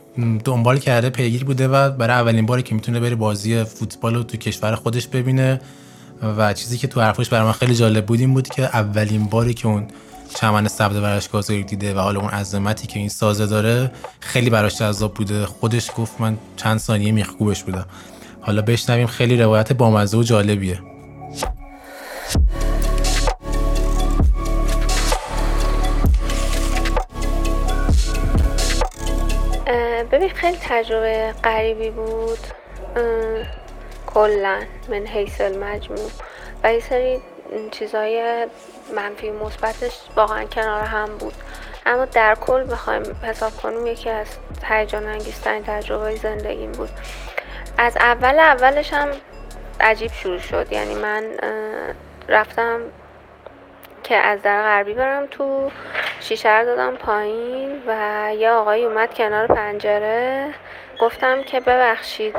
دنبال 0.45 0.79
کرده 0.79 1.11
پیگیر 1.11 1.45
بوده 1.45 1.69
و 1.69 1.91
برای 1.91 2.17
اولین 2.17 2.47
باری 2.47 2.63
که 2.63 2.75
می‌تونه 2.75 3.01
بره 3.01 3.15
بازی 3.15 3.65
فوتبال 3.65 4.15
رو 4.15 4.23
تو 4.23 4.37
کشور 4.37 4.75
خودش 4.75 5.07
ببینه 5.07 5.61
و 6.39 6.53
چیزی 6.53 6.79
که 6.79 6.87
تو 6.87 7.01
حرفش 7.01 7.29
برای 7.29 7.47
من 7.47 7.53
خیلی 7.53 7.75
جالب 7.75 8.07
بود 8.07 8.21
این 8.21 8.35
بود 8.35 8.49
که 8.49 8.63
اولین 8.63 9.25
باری 9.25 9.55
که 9.55 9.69
اون 9.69 9.87
چمن 10.35 10.69
سبز 10.69 10.97
ورشگاه 10.97 11.43
دیده 11.43 11.95
و 11.95 11.99
حالا 11.99 12.21
اون 12.21 12.31
عظمتی 12.31 12.87
که 12.87 12.99
این 12.99 13.09
سازه 13.09 13.47
داره 13.47 13.91
خیلی 14.21 14.51
براش 14.51 14.79
جذاب 14.79 15.15
بوده. 15.15 15.47
خودش 15.47 15.91
گفت 15.97 16.21
من 16.21 16.39
چند 16.57 16.79
ثانیه 16.79 17.13
میخکوبش 17.13 17.65
بودم. 17.65 17.87
حالا 18.41 18.63
بشنویم 18.63 19.07
خیلی 19.07 19.37
روایت 19.37 19.73
بامزه 19.73 20.19
و 20.19 20.23
جالبیه. 20.23 20.81
خیلی 30.35 30.59
تجربه 30.63 31.35
غریبی 31.45 31.91
بود. 31.91 32.39
کلا 34.07 34.63
من 34.89 35.07
حیث 35.07 35.41
المجموع 35.41 36.11
و 36.65 36.73
یه 36.73 36.81
سری 36.81 37.21
چیزای 37.71 38.47
منفی 38.97 39.31
مثبتش 39.31 40.01
واقعا 40.17 40.45
کنار 40.45 40.85
هم 40.85 41.19
بود. 41.19 41.35
اما 41.87 42.05
در 42.05 42.35
کل 42.35 42.71
بخوایم 42.71 43.03
حساب 43.23 43.57
کنیم 43.57 43.87
یکی 43.87 44.11
از 44.11 44.27
هیجان 44.65 45.07
انگیزترین 45.07 45.65
تجربه 45.65 46.17
زندگیم 46.17 46.73
بود. 46.73 46.91
از 47.79 47.97
اول 47.97 48.39
اولش 48.39 48.93
هم 48.93 49.09
عجیب 49.81 50.13
شروع 50.13 50.39
شد. 50.39 50.67
یعنی 50.71 50.95
من 50.95 51.25
رفتم 52.29 52.81
که 54.05 54.17
از 54.17 54.43
در 54.43 54.63
غربی 54.63 54.95
برم 54.95 55.27
تو 55.27 55.71
شیشه 56.21 56.59
رو 56.59 56.65
دادم 56.65 56.97
پایین 56.97 57.83
و 57.87 58.31
یه 58.39 58.51
آقای 58.51 58.85
اومد 58.85 59.15
کنار 59.15 59.47
پنجره. 59.47 60.55
گفتم 61.01 61.43
که 61.43 61.61
ببخشید 61.61 62.37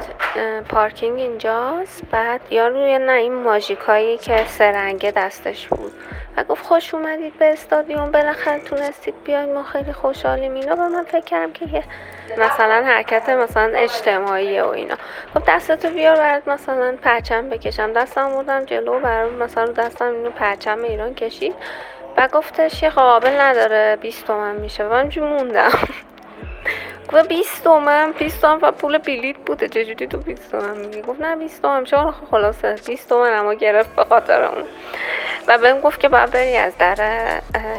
پارکینگ 0.69 1.19
اینجاست. 1.19 2.03
بعد 2.11 2.41
یارو 2.49 2.97
نه 2.97 3.11
این 3.11 3.33
ماژیکایی 3.33 4.17
که 4.17 4.45
سرنگه 4.47 5.11
دستش 5.11 5.67
بود. 5.67 5.93
و 6.37 6.43
گفت 6.43 6.65
خوش 6.65 6.93
اومدید 6.93 7.37
به 7.37 7.53
استادیوم 7.53 8.11
بالاخره 8.11 8.59
تونستید 8.59 9.23
بیاید 9.23 9.49
ما 9.49 9.63
خیلی 9.63 9.93
خوشحالیم 9.93 10.53
اینا. 10.53 10.75
و 10.75 10.89
من 10.89 11.03
فکر 11.03 11.21
کردم 11.21 11.53
که 11.53 11.83
مثلا 12.37 12.83
حرکت 12.85 13.29
مثلا 13.29 13.77
اجتماعی 13.77 14.59
و 14.59 14.67
اینا. 14.67 14.95
خب 15.33 15.41
دستتو 15.47 15.89
بیار 15.89 16.15
برات 16.15 16.47
مثلا 16.47 16.95
پرچم 17.01 17.49
بکشم. 17.49 17.93
دستم 17.93 18.29
بردم 18.29 18.65
جلو 18.65 18.99
برام 18.99 19.33
مثلا 19.33 19.65
دستم 19.65 20.13
اینو 20.13 20.29
پرچم 20.29 20.83
ایران 20.83 21.15
کشید. 21.15 21.55
و 22.17 22.27
گفتش 22.27 22.83
یه 22.83 22.89
قابل 22.89 23.41
نداره 23.41 23.95
20 24.01 24.27
تومن 24.27 24.55
میشه. 24.55 24.83
و 24.83 24.89
من 24.93 25.09
موندم. 25.17 25.71
و 27.13 27.23
20 27.23 27.63
تومن 27.63 28.11
20 28.11 28.41
تومن 28.41 28.59
و 28.61 28.71
پول 28.71 28.97
بلیت 28.97 29.37
بوده 29.37 29.67
چجوری 29.67 30.07
تو 30.07 30.17
20 30.17 30.51
تومن 30.51 30.77
میگی 30.77 31.01
گفت 31.01 31.21
نه 31.21 31.35
20 31.35 31.61
تومن 31.61 31.83
چرا 31.83 32.15
خلاصه؟ 32.31 32.75
20 32.87 33.09
تومن 33.09 33.33
اما 33.33 33.53
گرفت 33.53 33.95
به 33.95 34.03
خاطر 34.03 34.43
اون. 34.43 34.63
و 35.47 35.57
بهم 35.57 35.81
گفت 35.81 35.99
که 35.99 36.09
باید 36.09 36.31
بری 36.31 36.57
از 36.57 36.73
در 36.77 36.95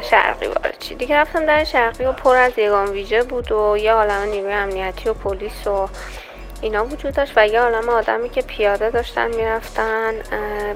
شرقی 0.02 0.46
وارد 0.46 0.78
چی 0.78 0.94
دیگه 0.94 1.16
رفتم 1.16 1.46
در 1.46 1.64
شرقی 1.64 2.04
و 2.04 2.12
پر 2.12 2.36
از 2.36 2.58
یگان 2.58 2.88
ویژه 2.88 3.22
بود 3.22 3.52
و 3.52 3.76
یه 3.76 3.92
عالم 3.92 4.22
نیروی 4.22 4.52
امنیتی 4.52 5.08
و 5.08 5.14
پلیس 5.14 5.66
و 5.66 5.88
اینا 6.60 6.84
وجود 6.84 7.14
داشت 7.14 7.32
و 7.36 7.46
یه 7.46 7.60
عالم 7.60 7.88
آدمی 7.88 8.30
که 8.30 8.42
پیاده 8.42 8.90
داشتن 8.90 9.34
می‌رفتن 9.34 10.14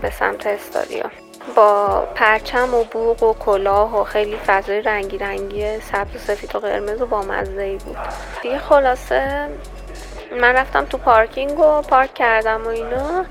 به 0.02 0.10
سمت 0.10 0.46
استادیوم. 0.46 1.29
با 1.50 2.00
پرچم 2.14 2.74
و 2.74 2.84
بوق 2.84 3.22
و 3.22 3.34
کلاه 3.34 4.00
و 4.00 4.04
خیلی 4.04 4.36
فضای 4.36 4.82
رنگی 4.82 5.18
رنگی 5.18 5.80
سبز 5.80 6.14
و 6.14 6.18
سفید 6.18 6.56
و 6.56 6.58
قرمز 6.58 7.02
و 7.02 7.06
با 7.06 7.22
مزه 7.22 7.76
بود. 7.76 7.96
دیگه 8.42 8.58
خلاصه 8.58 9.48
من 10.40 10.52
رفتم 10.52 10.84
تو 10.84 10.98
پارکینگ 10.98 11.58
و 11.58 11.82
پارک 11.82 12.14
کردم 12.14 12.64
و 12.64 12.68
اینا. 12.68 13.24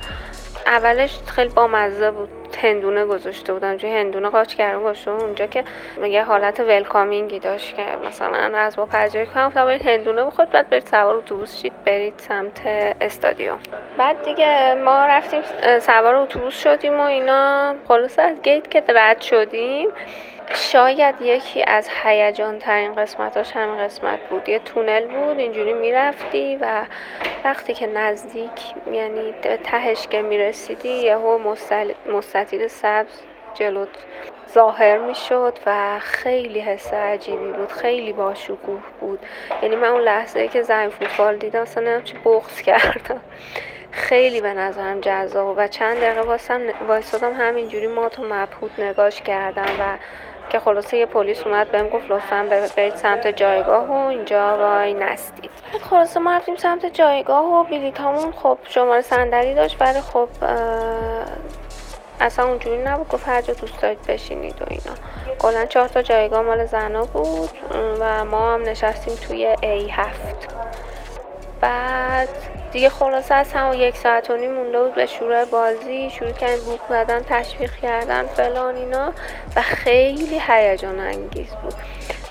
اولش 0.66 1.20
خیلی 1.26 1.50
بامزه 1.50 2.12
بود. 2.12 2.39
هندونه 2.56 3.06
گذاشته 3.06 3.54
بودم 3.54 3.78
چون 3.78 3.90
هندونه 3.90 4.30
قاچ 4.30 4.56
کردم 4.56 4.84
باشه 4.84 5.12
اونجا 5.12 5.46
که 5.46 5.64
یه 6.04 6.24
حالت 6.24 6.60
ولکامینگی 6.60 7.40
داشت 7.40 7.76
که 7.76 7.84
مثلا 8.08 8.58
از 8.58 8.76
با 8.76 8.86
پذیرایی 8.86 9.30
کنم. 9.30 9.52
تا 9.52 9.66
برید 9.66 9.88
هندونه 9.88 10.24
بخورد 10.24 10.50
بعد 10.50 10.70
برید 10.70 10.86
سوار 10.86 11.16
اتوبوس 11.16 11.62
شید 11.62 11.74
برید 11.86 12.14
سمت 12.18 12.62
استادیوم. 13.02 13.60
بعد 13.98 14.24
دیگه 14.24 14.74
ما 14.74 15.06
رفتیم 15.06 15.42
سوار 15.80 16.16
اتوبوس 16.16 16.64
شدیم 16.64 17.00
و 17.00 17.04
اینا. 17.04 17.76
خلاص 17.88 18.20
از 18.20 18.42
گیت 18.42 18.72
که 18.72 18.84
رد 18.90 19.22
شدیم 19.22 19.90
شاید 20.56 21.16
یکی 21.22 21.64
از 21.64 21.90
هیجان 22.04 22.60
ترین 22.60 22.96
قسمتاش 22.96 23.52
همین 23.52 23.78
قسمت 23.78 24.20
بود. 24.30 24.50
یه 24.50 24.60
تونل 24.60 25.06
بود 25.06 25.40
اینجوری 25.40 25.74
می‌رفتی 25.74 26.56
و 26.62 26.86
وقتی 27.44 27.74
که 27.74 27.88
نزدیک 27.88 28.52
یعنی 28.92 29.34
تهش 29.64 30.08
که 30.08 30.22
می‌رسیدی 30.22 30.90
یهو 30.90 31.56
مستطیل 32.06 32.68
سبز 32.68 33.22
جلوت 33.54 33.90
ظاهر 34.54 34.98
می‌شد 34.98 35.60
و 35.66 36.00
خیلی 36.00 36.60
حس 36.60 36.94
عجیبی 36.94 37.52
بود 37.52 37.72
خیلی 37.72 38.14
باشکوه 38.14 38.82
بود. 39.00 39.20
یعنی 39.64 39.76
من 39.76 39.88
اون 39.88 40.02
لحظه 40.02 40.48
که 40.48 40.62
زنگ 40.62 40.92
فوتبال 40.92 41.38
دیدم 41.38 41.62
اصلا 41.62 42.02
چی 42.02 42.18
بغض 42.26 42.62
کردم. 42.70 43.22
خیلی 43.92 44.42
به 44.42 44.54
نظرم 44.54 45.00
جذاب 45.00 45.54
و 45.58 45.68
چند 45.68 45.98
دقیقه 45.98 46.22
واسم 46.22 46.62
وایسادم 46.88 47.34
همینجوری 47.34 47.88
ما 47.88 48.10
تو 48.10 48.24
مبهوت 48.24 48.80
نگاش 48.80 49.22
کردم 49.22 49.70
و 49.80 49.98
که 50.50 50.60
خلاصه 50.60 50.98
یه 50.98 51.06
پلیس 51.06 51.48
اومد 51.48 51.72
بهم 51.72 51.90
گفت 51.90 52.12
لطفا 52.12 52.48
برید 52.76 52.96
سمت 52.96 53.28
جایگاه 53.28 53.88
و 53.88 54.08
اینجا 54.08 54.58
وای 54.58 54.94
نستید. 54.94 55.50
خلاصه 55.90 56.20
ما 56.20 56.38
رفتیم 56.38 56.56
سمت 56.56 56.86
جایگاه 56.86 57.46
و 57.46 57.64
بلیط 57.64 58.00
همون 58.02 58.32
خب 58.32 58.58
شماره 58.64 59.02
صندلی 59.02 59.54
داشت 59.54 59.82
ولی 59.82 60.02
خب 60.02 60.30
اصلا 62.22 62.48
اونجوری 62.48 62.78
نبود. 62.84 63.08
گفت 63.08 63.28
هر 63.28 63.42
جا 63.42 63.54
دوست 63.54 63.82
دارید 63.82 64.08
بشینید 64.08 64.62
و 64.62 64.66
اینا. 64.70 64.96
کلا 65.40 65.66
چهار 65.66 65.88
تا 65.88 66.02
جایگاه 66.02 66.42
مال 66.42 66.66
زنا 66.66 67.06
بود 67.06 67.50
و 68.00 68.26
ما 68.26 68.54
هم 68.54 68.62
نشستیم 68.64 69.16
توی 69.16 69.56
A7 69.56 70.54
بعد 71.62 72.30
دیگه 72.72 72.90
خلاصه 72.90 73.36
از 73.36 73.54
همون 73.54 73.78
یک 73.78 73.98
ساعت 73.98 74.30
و 74.30 74.38
نیم 74.38 74.52
مونده 74.52 74.84
بود 74.84 74.96
به 74.96 75.06
شروع 75.06 75.46
بازی 75.46 76.10
شروع 76.10 76.32
کردن 76.32 76.60
بوک 76.60 76.80
زدن 76.90 77.20
تشویق 77.30 77.76
کردن 77.76 78.24
فلان 78.24 78.76
اینا 78.76 79.14
و 79.56 79.62
خیلی 79.62 80.42
هیجان 80.48 81.00
انگیز 81.00 81.50
بود. 81.56 81.74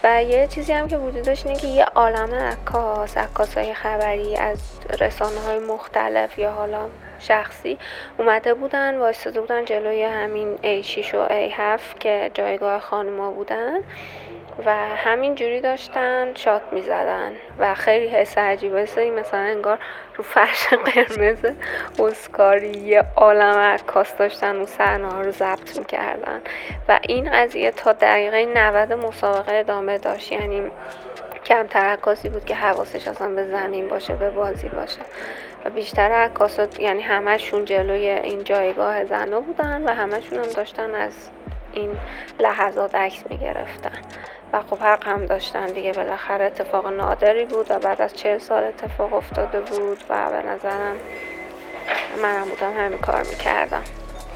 و 0.05 0.25
یه 0.25 0.47
چیزی 0.47 0.73
هم 0.73 0.89
که 0.89 0.97
وجود 0.99 1.23
داشت 1.23 1.47
اینه 1.47 1.59
که 1.59 1.67
یه 1.67 1.85
عالم 1.85 2.35
عکاس 2.35 3.17
عکاس 3.17 3.59
های 3.59 3.75
خبری 3.75 4.37
از 4.37 4.59
رسانه 5.01 5.41
های 5.41 5.59
مختلف 5.59 6.39
یا 6.39 6.51
حالا 6.51 6.89
شخصی 7.19 7.79
اومده 8.19 8.55
بودن 8.55 8.99
وایستاده 8.99 9.41
بودن 9.41 9.65
جلوی 9.65 10.03
همین 10.03 10.57
A6 10.57 11.15
و 11.15 11.29
A7 11.29 11.99
که 12.01 12.31
جایگاه 12.35 12.81
خانوما 12.81 13.31
بودن 13.31 13.79
و 14.67 14.75
همین 14.97 15.35
جوری 15.35 15.61
داشتن 15.61 16.35
شات 16.35 16.63
می‌زدن 16.73 17.33
و 17.59 17.75
خیلی 17.75 18.09
حس 18.09 18.39
عجیبه 18.39 18.83
مثلا 19.17 19.41
انگار 19.41 19.79
رو 20.19 20.25
فرش 20.25 20.69
قرمز 20.69 21.39
اسکاری 21.99 22.79
یه 22.79 23.05
عالم 23.17 23.59
عکاس 23.59 24.17
داشتن 24.17 24.57
و 24.57 24.67
صحنه 24.67 25.23
رو 25.23 25.31
ضبط 25.31 25.79
می‌کردن. 25.79 26.41
و 26.89 27.01
این 27.03 27.31
قضیه 27.33 27.71
تا 27.71 27.93
دقیقه 27.93 28.47
90 28.47 28.93
مسابقه 28.93 29.53
ادامه 29.55 29.99
داشت. 29.99 30.33
یعنی 30.33 30.71
کمتر 31.45 31.81
عکاسی 31.81 32.29
بود 32.29 32.45
که 32.45 32.55
حواسش 32.55 33.09
اصلا 33.09 33.29
به 33.29 33.47
زمین 33.47 33.89
باشه 33.89 34.15
به 34.15 34.31
بازی 34.31 34.69
باشه. 34.69 35.01
و 35.65 35.71
بیشتر 35.71 36.13
عکاسات 36.13 36.81
یعنی 36.81 37.03
همشون 37.03 37.65
جلوی 37.65 38.09
این 38.09 38.45
جایگاه 38.45 39.05
زنا 39.05 39.41
بودن 39.41 39.85
و 39.85 39.95
همشون 39.95 40.39
هم 40.39 40.53
داشتن 40.57 40.95
از 40.95 41.13
این 41.73 41.97
لحظات 42.41 42.95
عکس 42.95 43.25
می‌گرفتن. 43.31 43.99
و 44.53 44.63
خب 44.71 44.79
حق 44.79 45.07
هم 45.07 45.27
داشتن 45.27 45.67
دیگه. 45.67 45.93
بالاخره 45.93 46.45
اتفاق 46.45 46.87
نادری 46.87 47.45
بود 47.45 47.71
و 47.71 47.79
بعد 47.79 48.03
از 48.03 48.15
چه 48.15 48.39
سال 48.39 48.65
اتفاق 48.65 49.15
افتاده 49.15 49.61
بود 49.61 50.05
و 50.09 50.31
به 50.31 50.49
نظرم 50.49 50.97
منم 52.23 52.45
بودم 52.49 52.73
همین 52.77 52.99
کار 52.99 53.23
می‌کردم. 53.23 53.83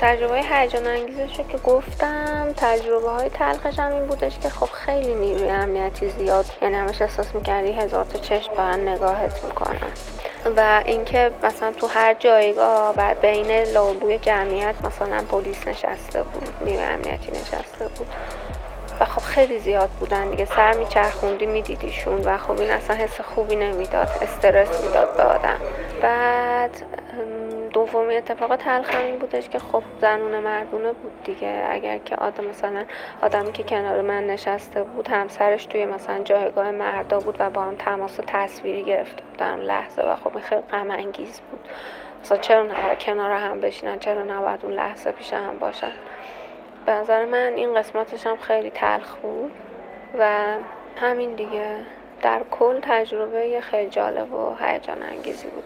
تجربه 0.00 0.42
هیجان 0.42 0.86
انگیزش 0.86 1.38
رو 1.38 1.44
که 1.44 1.58
گفتم 1.58 2.52
تجربه 2.56 3.10
های 3.10 3.28
تلخش 3.28 3.78
هم 3.78 3.92
این 3.92 4.06
بودش 4.06 4.38
که 4.38 4.48
خب 4.48 4.66
خیلی 4.66 5.14
نیروی 5.14 5.50
امنیتی 5.50 6.08
زیاد 6.08 6.46
یعنی 6.62 6.74
همش 6.74 7.02
احساس 7.02 7.34
می‌کردی 7.34 7.72
هزار 7.72 8.04
تا 8.04 8.18
چشم 8.18 8.54
با 8.54 8.70
نگاهت 8.70 9.44
می‌کنن. 9.44 9.92
و 10.56 10.82
اینکه 10.86 11.30
مثلا 11.42 11.72
تو 11.72 11.86
هر 11.86 12.14
جایگاه 12.14 12.94
بعد 12.94 13.20
بین 13.20 13.50
لابوی 13.50 14.18
جمعیت 14.18 14.74
مثلا 14.84 15.24
پلیس 15.30 15.66
نشسته 15.68 16.22
بود 16.22 16.48
نیروی 16.64 16.84
امنیتی 16.84 17.30
نشسته 17.32 17.88
بود. 17.88 18.06
و 19.02 19.04
خب 19.04 19.22
خیلی 19.22 19.58
زیاد 19.58 19.90
بودن 20.00 20.30
دیگه. 20.30 20.44
سر 20.44 20.72
میچرخوندی 20.72 21.46
میدیدیشون 21.46 22.20
و 22.24 22.38
خب 22.38 22.60
این 22.60 22.70
اصلا 22.70 22.96
حس 22.96 23.20
خوبی 23.20 23.56
نمی‌داد 23.56 24.08
استرس 24.22 24.84
می‌داد 24.84 25.16
به 25.16 25.22
آدم. 25.22 25.58
بعد 26.02 26.82
دومی 27.72 28.16
اتفاق 28.16 28.56
تلخ 28.56 28.94
این 28.94 29.18
بودش 29.18 29.48
که 29.48 29.58
خب 29.58 29.82
زنونه 30.00 30.40
مردونه 30.40 30.92
بود 30.92 31.24
دیگه. 31.24 31.64
اگر 31.70 31.98
که 31.98 32.16
آدم 32.16 32.44
مثلا 32.44 32.84
آدمی 33.22 33.52
که 33.52 33.62
کنار 33.62 34.00
من 34.00 34.26
نشسته 34.26 34.82
بود 34.82 35.08
همسرش 35.08 35.66
توی 35.66 35.86
مثلا 35.86 36.18
جایگاه 36.18 36.70
مردا 36.70 37.20
بود 37.20 37.36
و 37.38 37.50
با 37.50 37.62
هم 37.62 37.76
تماس 37.76 38.20
تصویری 38.26 38.84
گرفته 38.84 39.22
بودن 39.30 39.56
لحظه 39.56 40.02
و 40.02 40.16
خب 40.16 40.40
خیلی 40.40 40.60
غم 40.60 40.90
انگیز 40.90 41.40
بود. 41.40 41.60
مثلا 42.22 42.38
چرا 42.38 42.62
نباید 42.62 42.98
کنار 42.98 43.30
هم 43.30 43.60
بشینن؟ 43.60 43.98
چرا 43.98 44.22
نباید 44.22 44.60
اون 44.62 44.72
لحظه 44.72 45.12
پیش 45.12 45.32
هم 45.32 45.58
باشن؟ 45.58 45.92
به 46.86 46.92
نظر 46.92 47.24
من 47.24 47.52
این 47.56 47.74
قسمتش 47.74 48.26
هم 48.26 48.36
خیلی 48.36 48.70
تلخ 48.70 49.16
بود 49.22 49.50
و 50.18 50.56
همین 50.96 51.34
دیگه. 51.34 51.76
در 52.22 52.42
کل 52.50 52.80
تجربه 52.82 53.60
خیلی 53.70 53.90
جالب 53.90 54.32
و 54.32 54.54
هیجان 54.60 55.02
انگیزی 55.02 55.46
بود. 55.46 55.64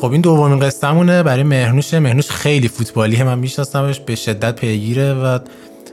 خب 0.00 0.12
این 0.12 0.20
دومین 0.20 0.60
قصهمونه 0.60 1.22
برای 1.22 1.42
مهنوشه 1.42 1.98
مهنوش 1.98 2.30
خیلی 2.30 2.68
فوتبالیه. 2.68 3.24
من 3.24 3.38
میشناسمش 3.38 4.00
به 4.00 4.14
شدت 4.14 4.60
پیگیره 4.60 5.14
و 5.14 5.38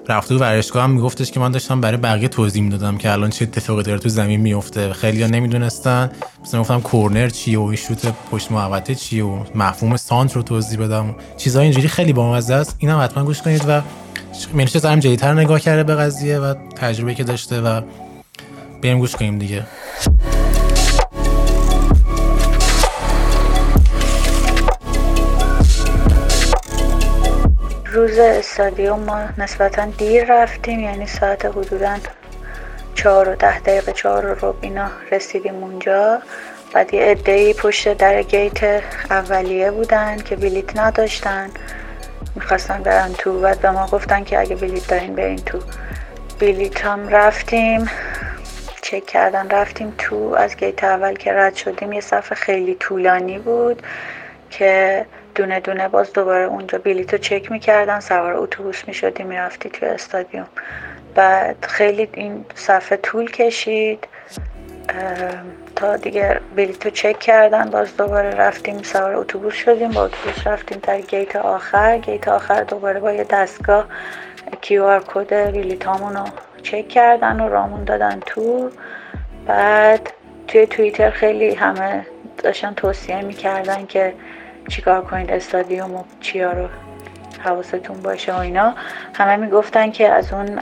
رفته 0.10 0.36
و 0.36 0.40
ورزشگاه 0.40 0.84
هم 0.84 0.92
میگفتش 0.92 1.32
که 1.32 1.40
من 1.40 1.52
داشتم 1.52 1.82
برای 1.82 1.98
بقیه 1.98 2.28
توضیح 2.28 2.64
می‌دادم 2.64 2.98
که 2.98 3.12
الان 3.12 3.30
چه 3.30 3.46
اتفاقی 3.46 3.84
داره 3.84 4.00
تو 4.00 4.10
زمین 4.10 4.42
میفته 4.42 4.94
خیلی 4.94 5.22
ها 5.22 5.28
نمی‌دونستن. 5.28 6.12
مثلا 6.42 6.62
گفتم 6.62 6.82
کورنر 6.82 7.30
چیه 7.30 7.60
و 7.60 7.76
شوت 7.76 8.14
پشت 8.32 8.52
محوطه 8.52 8.96
چیه 8.96 9.24
و 9.24 9.44
مفهوم 9.56 9.98
سانت 9.98 10.36
رو 10.36 10.42
توضیح 10.42 10.80
بدم. 10.80 11.16
چیزای 11.38 11.64
اینجوری 11.64 11.88
خیلی 11.88 12.14
بامزه 12.14 12.54
است. 12.54 12.76
اینم 12.80 13.00
حتما 13.00 13.24
گوش 13.24 13.42
کنید 13.42 13.64
و 13.68 13.82
منشه 14.54 14.80
زرم 14.80 15.00
جدیتر 15.00 15.34
نگاه 15.34 15.60
کرده 15.60 15.84
به 15.84 15.96
قضیه 15.96 16.40
و 16.40 16.54
تجربه 16.76 17.14
که 17.14 17.24
داشته 17.24 17.62
و 17.62 17.82
بریم 18.84 19.00
گوش 19.00 19.16
کنیم 19.16 19.40
دیگه. 19.40 19.66
روز 27.96 28.20
استادیوم 28.20 29.00
ما 29.00 29.24
نسبتا 29.38 29.86
دیر 29.86 30.26
رفتیم 30.30 30.80
یعنی 30.80 31.08
ساعت 31.08 31.46
حدودا 31.46 31.98
چهار 32.96 33.30
و 33.30 33.36
ده 33.36 33.60
دقیقه 33.60 33.92
چهار 33.92 34.34
رو 34.34 34.56
اینا 34.62 34.88
رسیدیم 35.12 35.56
اونجا. 35.56 36.22
بعد 36.74 36.94
یه 36.94 37.02
ادهی 37.12 37.54
پشت 37.54 37.94
در 37.94 38.24
گیت 38.24 38.84
اولیه 39.10 39.72
بودن 39.72 40.18
که 40.18 40.36
بلیت 40.36 40.80
نداشتن. 40.80 41.50
می‌خواستن 42.36 42.84
برن 42.84 43.14
تو 43.14 43.40
بعد 43.40 43.60
به 43.60 43.72
ما 43.72 43.88
گفتن 43.88 44.24
که 44.24 44.40
اگه 44.40 44.56
بلیت 44.56 44.88
دارین 44.88 45.16
برین 45.16 45.40
تو. 45.40 45.60
بلیت 46.40 46.86
هم 46.86 47.10
رفتیم 47.10 47.90
چک 48.82 49.06
کردن 49.06 49.50
رفتیم 49.50 49.94
تو. 49.98 50.36
از 50.38 50.58
گیت 50.58 50.84
اول 50.84 51.14
که 51.14 51.34
رد 51.34 51.56
شدیم 51.56 51.94
یه 51.94 52.02
صفحه 52.02 52.36
خیلی 52.36 52.76
طولانی 52.76 53.40
بود 53.40 53.82
که 54.50 55.06
دونه 55.36 55.60
دونه 55.60 55.88
باز 55.88 56.14
دوباره 56.14 56.44
اونجا 56.44 56.78
بلیط 56.78 57.14
رو 57.14 57.18
چک 57.18 57.52
می‌کردن 57.52 58.00
سوار 58.00 58.34
اتوبوس 58.34 58.88
می‌شدی 58.88 59.24
می‌رفتی 59.24 59.70
توی 59.70 59.88
استادیوم. 59.88 60.48
بعد 61.16 61.66
خیلی 61.66 62.10
این 62.14 62.46
صفه 62.56 62.98
طول 62.98 63.32
کشید. 63.32 64.08
تا 65.76 65.98
دیگه 65.98 66.40
بلیط 66.56 66.86
رو 66.86 66.92
چک 66.92 67.20
کردن 67.20 67.70
باز 67.70 67.98
دوباره 67.98 68.30
رفتیم 68.30 68.84
سوار 68.84 69.16
اتوبوس 69.16 69.54
شدیم. 69.54 69.92
با 69.92 70.06
اتوبوس 70.06 70.48
رفتیم 70.48 70.80
در 70.84 71.02
گیت 71.02 71.36
آخر. 71.36 71.98
گیت 71.98 72.28
آخر 72.28 72.64
دوباره 72.64 73.00
با 73.00 73.12
یه 73.12 73.24
دستگاه 73.24 73.86
QR 74.62 75.04
code 75.08 75.52
بلیطامون 75.52 76.16
رو 76.16 76.24
چک 76.64 76.90
کردن 76.90 77.40
و 77.40 77.50
رامون 77.50 77.84
دادن 77.84 78.20
تو. 78.26 78.72
بعد 79.48 80.10
توی 80.48 80.68
توییتر 80.68 81.10
خیلی 81.10 81.56
همه 81.56 82.06
داشتن 82.38 82.74
توصیه 82.74 83.22
می‌کردن 83.22 83.86
که 83.86 84.14
چیکار 84.70 85.02
کنید؟ 85.02 85.32
استادیوم 85.32 85.96
و 85.96 86.04
چیا 86.22 86.52
رو 86.52 86.68
حواستون 87.40 88.02
باشه 88.02 88.34
و 88.34 88.40
اینا. 88.40 88.74
همه 89.14 89.36
می‌گفتن 89.36 89.92
که 89.92 90.10
از 90.10 90.34
اون 90.34 90.60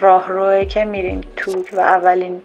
راه 0.00 0.28
روی 0.28 0.66
که 0.66 0.84
میرین 0.84 1.24
تو 1.36 1.64
و 1.72 1.80
اولین 1.80 2.42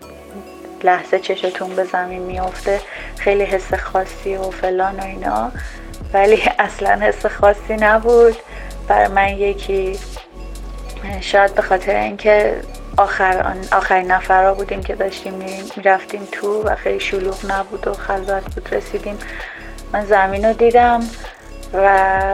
لحظه 0.84 1.20
چشتون 1.20 1.76
به 1.76 1.84
زمین 1.84 2.22
میافته 2.22 2.80
خیلی 3.18 3.44
حس 3.44 3.74
خاصی 3.74 4.36
و 4.36 4.52
فلان 4.52 5.00
و 5.00 5.04
اینا. 5.04 5.52
ولی 6.14 6.44
اصلا 6.60 7.00
حس 7.02 7.26
خاصی 7.26 7.76
نبود. 7.76 8.36
برای 8.88 9.08
من 9.08 9.30
یکی 9.30 10.00
شاید 11.22 11.56
به 11.56 11.62
خاطر 11.62 11.96
اینکه 11.96 12.62
آخر 12.98 13.56
آخرین 13.72 14.12
نفرها 14.12 14.54
بودیم 14.54 14.84
که 14.84 14.96
داشتیم 14.96 15.34
می‌رفتیم 15.78 16.28
تو 16.32 16.64
و 16.64 16.76
خیلی 16.76 17.00
شلوغ 17.00 17.52
نبود 17.52 17.88
و 17.88 17.94
خلوت 17.94 18.56
بود 18.56 18.74
رسیدیم 18.74 19.18
من 19.96 20.06
زمین 20.06 20.46
رو 20.46 20.54
دیدم 20.54 21.00
و 21.74 21.88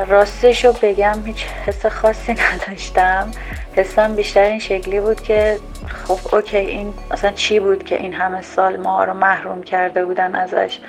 راستش 0.06 0.66
رو 0.66 0.74
بگم 0.82 1.26
هیچ 1.26 1.46
حس 1.46 1.86
خاصی 1.86 2.36
نداشتم. 2.54 3.32
حسم 3.76 4.16
بیشتر 4.16 4.44
این 4.44 4.60
شکلی 4.60 5.00
بود 5.00 5.22
که 5.22 5.58
خب 5.88 6.36
اوکی 6.36 6.58
این 6.58 6.94
اصلا 7.12 7.32
چی 7.32 7.60
بود 7.60 7.84
که 7.84 7.96
این 8.02 8.14
همه 8.14 8.42
سال 8.42 8.78
ما 8.78 9.04
رو 9.04 9.14
محروم 9.14 9.64
کرده 9.64 10.06
بودن 10.06 10.36
ازش؟ 10.36 10.80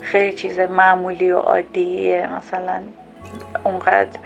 خیلی 0.00 0.32
چیز 0.32 0.58
معمولی 0.58 1.30
و 1.30 1.38
عادیه 1.38 2.28
مثلا 2.36 2.82
اونقدر 3.64 4.18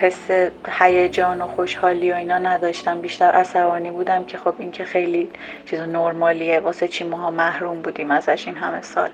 حس 0.00 0.30
هیجان 0.68 1.42
و 1.42 1.46
خوشحالی 1.46 2.12
و 2.12 2.14
اینا 2.14 2.38
نداشتم. 2.38 3.00
بیشتر 3.00 3.30
عصبانی 3.30 3.90
بودم 3.90 4.24
که 4.24 4.38
خب 4.38 4.54
این 4.58 4.70
که 4.70 4.84
خیلی 4.84 5.30
چیز 5.66 5.80
نرمالیه 5.80 6.60
واسه 6.60 6.88
چی 6.88 7.04
ماها 7.04 7.30
محروم 7.30 7.82
بودیم 7.82 8.10
ازش 8.10 8.46
این 8.46 8.56
همه 8.56 8.82
سال؟ 8.82 9.10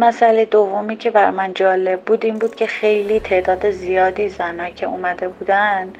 مسئله 0.00 0.44
دومی 0.44 0.96
که 0.96 1.10
بر 1.10 1.30
من 1.30 1.54
جالب 1.54 2.00
بود 2.00 2.24
این 2.24 2.38
بود 2.38 2.54
که 2.54 2.66
خیلی 2.66 3.20
تعداد 3.20 3.70
زیادی 3.70 4.28
زنها 4.28 4.70
که 4.70 4.86
اومده 4.86 5.28
بودن 5.28 5.92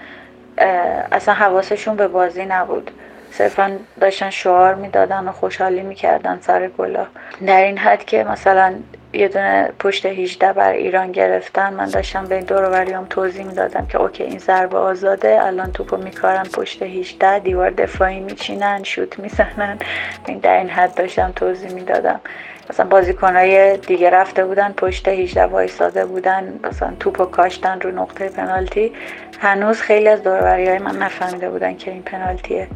اصلا 1.12 1.34
حواسشون 1.34 1.96
به 1.96 2.08
بازی 2.08 2.44
نبود. 2.44 2.90
صرفا 3.32 3.76
داشتن 4.00 4.30
شعار 4.30 4.74
می‌دادن 4.74 5.28
و 5.28 5.32
خوشحالی 5.32 5.82
می‌کردن 5.82 6.38
سر 6.40 6.68
گلا 6.68 7.06
در 7.46 7.62
این 7.62 7.78
حد 7.78 8.04
که 8.04 8.24
مثلا 8.24 8.74
یه 9.12 9.28
دونه 9.28 9.72
پشت 9.78 10.06
18 10.06 10.52
بر 10.52 10.72
ایران 10.72 11.12
گرفتن 11.12 11.72
من 11.74 11.88
داشتم 11.88 12.24
به 12.24 12.34
این 12.34 12.44
دور 12.44 12.92
هم 12.92 13.06
توضیح 13.10 13.44
می‌دادم 13.44 13.86
که 13.86 13.98
اوکی 13.98 14.22
این 14.22 14.38
ضربه 14.38 14.78
آزاده 14.78 15.46
الان 15.46 15.72
توپو 15.72 15.96
میکارن 15.96 16.42
پشت 16.42 16.82
18 16.82 17.38
دیوار 17.38 17.70
دفاعی 17.70 18.20
میچینن 18.20 18.82
شوت 18.82 19.18
می‌زنن. 19.18 19.78
در 20.42 20.56
این 20.56 20.68
حد 20.68 20.94
داشتم 20.94 21.32
توضیح 21.36 21.72
می‌دادم. 21.72 22.20
مثلا 22.70 22.86
بازیکنهای 22.86 23.76
دیگه 23.76 24.10
رفته 24.10 24.44
بودن 24.44 24.72
پشت 24.72 25.08
18 25.08 25.44
وایساده 25.44 26.04
بودن 26.04 26.60
مثلا 26.64 26.92
توپو 27.00 27.24
کاشتن 27.24 27.80
رو 27.80 27.90
نقطه 27.90 28.28
پنالتی. 28.28 28.92
هنوز 29.40 29.80
خیلی 29.80 30.08
از 30.08 30.22
دوروری 30.22 30.68
های 30.68 30.78
من 30.78 30.96
نفهمیده 30.96 31.50
بودن 31.50 31.76
که 31.76 31.90
این 31.90 32.02
پنالتیه. 32.02 32.68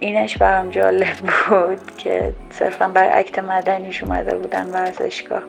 اینش 0.00 0.38
برام 0.38 0.70
جالب 0.70 1.16
بود 1.48 1.96
که 1.96 2.32
صرفا 2.50 2.88
بر 2.88 3.18
اکت 3.18 3.38
مدنیش 3.38 4.02
اومده 4.02 4.36
بودن 4.36 4.66
ورزشگاه 4.66 5.42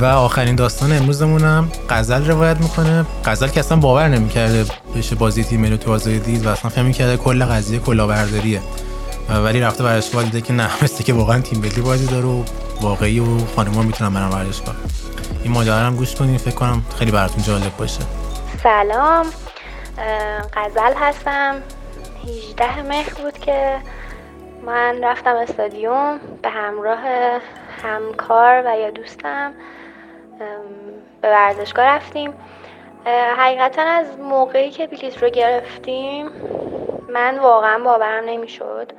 و 0.00 0.04
آخرین 0.04 0.54
داستان 0.54 0.92
امروزمونم 0.92 1.68
غزل 1.90 2.26
روایت 2.26 2.56
می‌کنه. 2.56 3.04
غزل 3.24 3.48
که 3.48 3.60
اصلا 3.60 3.78
باور 3.78 4.08
نمی‌کرده 4.08 4.64
بشه 4.96 5.14
بازی 5.14 5.44
تیم 5.44 5.60
ملی 5.60 5.76
تو 5.78 5.98
دید 5.98 6.46
و 6.46 6.48
اصلا 6.48 6.70
فهم 6.70 6.92
کرده 6.92 7.16
کل 7.16 7.44
قضیه 7.44 7.78
کلاهبرداریه. 7.78 8.60
ولی 9.44 9.60
رفته 9.60 9.84
ورزشگاه 9.84 10.22
دیده 10.22 10.40
که 10.40 10.52
نه 10.52 10.70
مثل 10.82 11.04
که 11.04 11.12
واقعا 11.12 11.40
تیم 11.40 11.58
ملی 11.58 11.80
بازی 11.80 12.06
داره 12.06 12.26
و 12.26 12.44
واقعی 12.80 13.20
و 13.20 13.46
خانم‌ها 13.56 13.82
می‌تونن 13.82 14.14
برن 14.14 14.28
ورزشگاه 14.28 14.74
این 15.42 15.52
ماجرا 15.52 15.74
هم 15.74 15.96
گوش 15.96 16.14
کنین 16.14 16.38
فکر 16.38 16.54
کنم 16.54 16.82
خیلی 16.98 17.10
براتون 17.10 17.42
جالب 17.42 17.76
باشه. 17.76 18.00
سلام. 18.62 19.26
غزل 20.54 20.94
هستم. 21.00 21.54
18 22.48 22.82
مهر 22.82 23.14
بود 23.22 23.38
که 23.38 23.76
من 24.66 24.94
رفتم 25.04 25.34
استادیوم 25.36 26.18
به 26.42 26.48
همراه 26.50 26.98
همکار 27.82 28.62
و 28.66 28.78
یا 28.80 28.90
دوستم. 28.90 29.52
به 31.20 31.28
ورزشگاه 31.30 31.84
رفتیم. 31.86 32.34
حقیقتا 33.36 33.82
از 33.82 34.18
موقعی 34.18 34.70
که 34.70 34.86
بلیط 34.86 35.22
رو 35.22 35.28
گرفتیم 35.28 36.30
من 37.08 37.38
واقعا 37.38 37.78
باورم 37.78 38.24
نمی‌شد. 38.24 38.92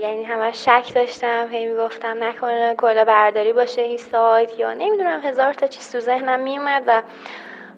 یعنی 0.00 0.24
همش 0.24 0.64
شک 0.64 0.94
داشتم 0.94 1.48
هی 1.50 1.66
می‌گفتم 1.66 2.24
نکنه 2.24 2.74
کلا 2.74 3.04
برداری 3.04 3.52
باشه 3.52 3.82
این 3.82 3.98
سایت 3.98 4.58
یا 4.58 4.74
نمی‌دونم 4.74 5.20
هزار 5.20 5.54
تا 5.54 5.66
چیز 5.66 5.92
تو 5.92 6.00
ذهنم 6.00 6.40
میومد 6.40 6.82
و 6.86 7.02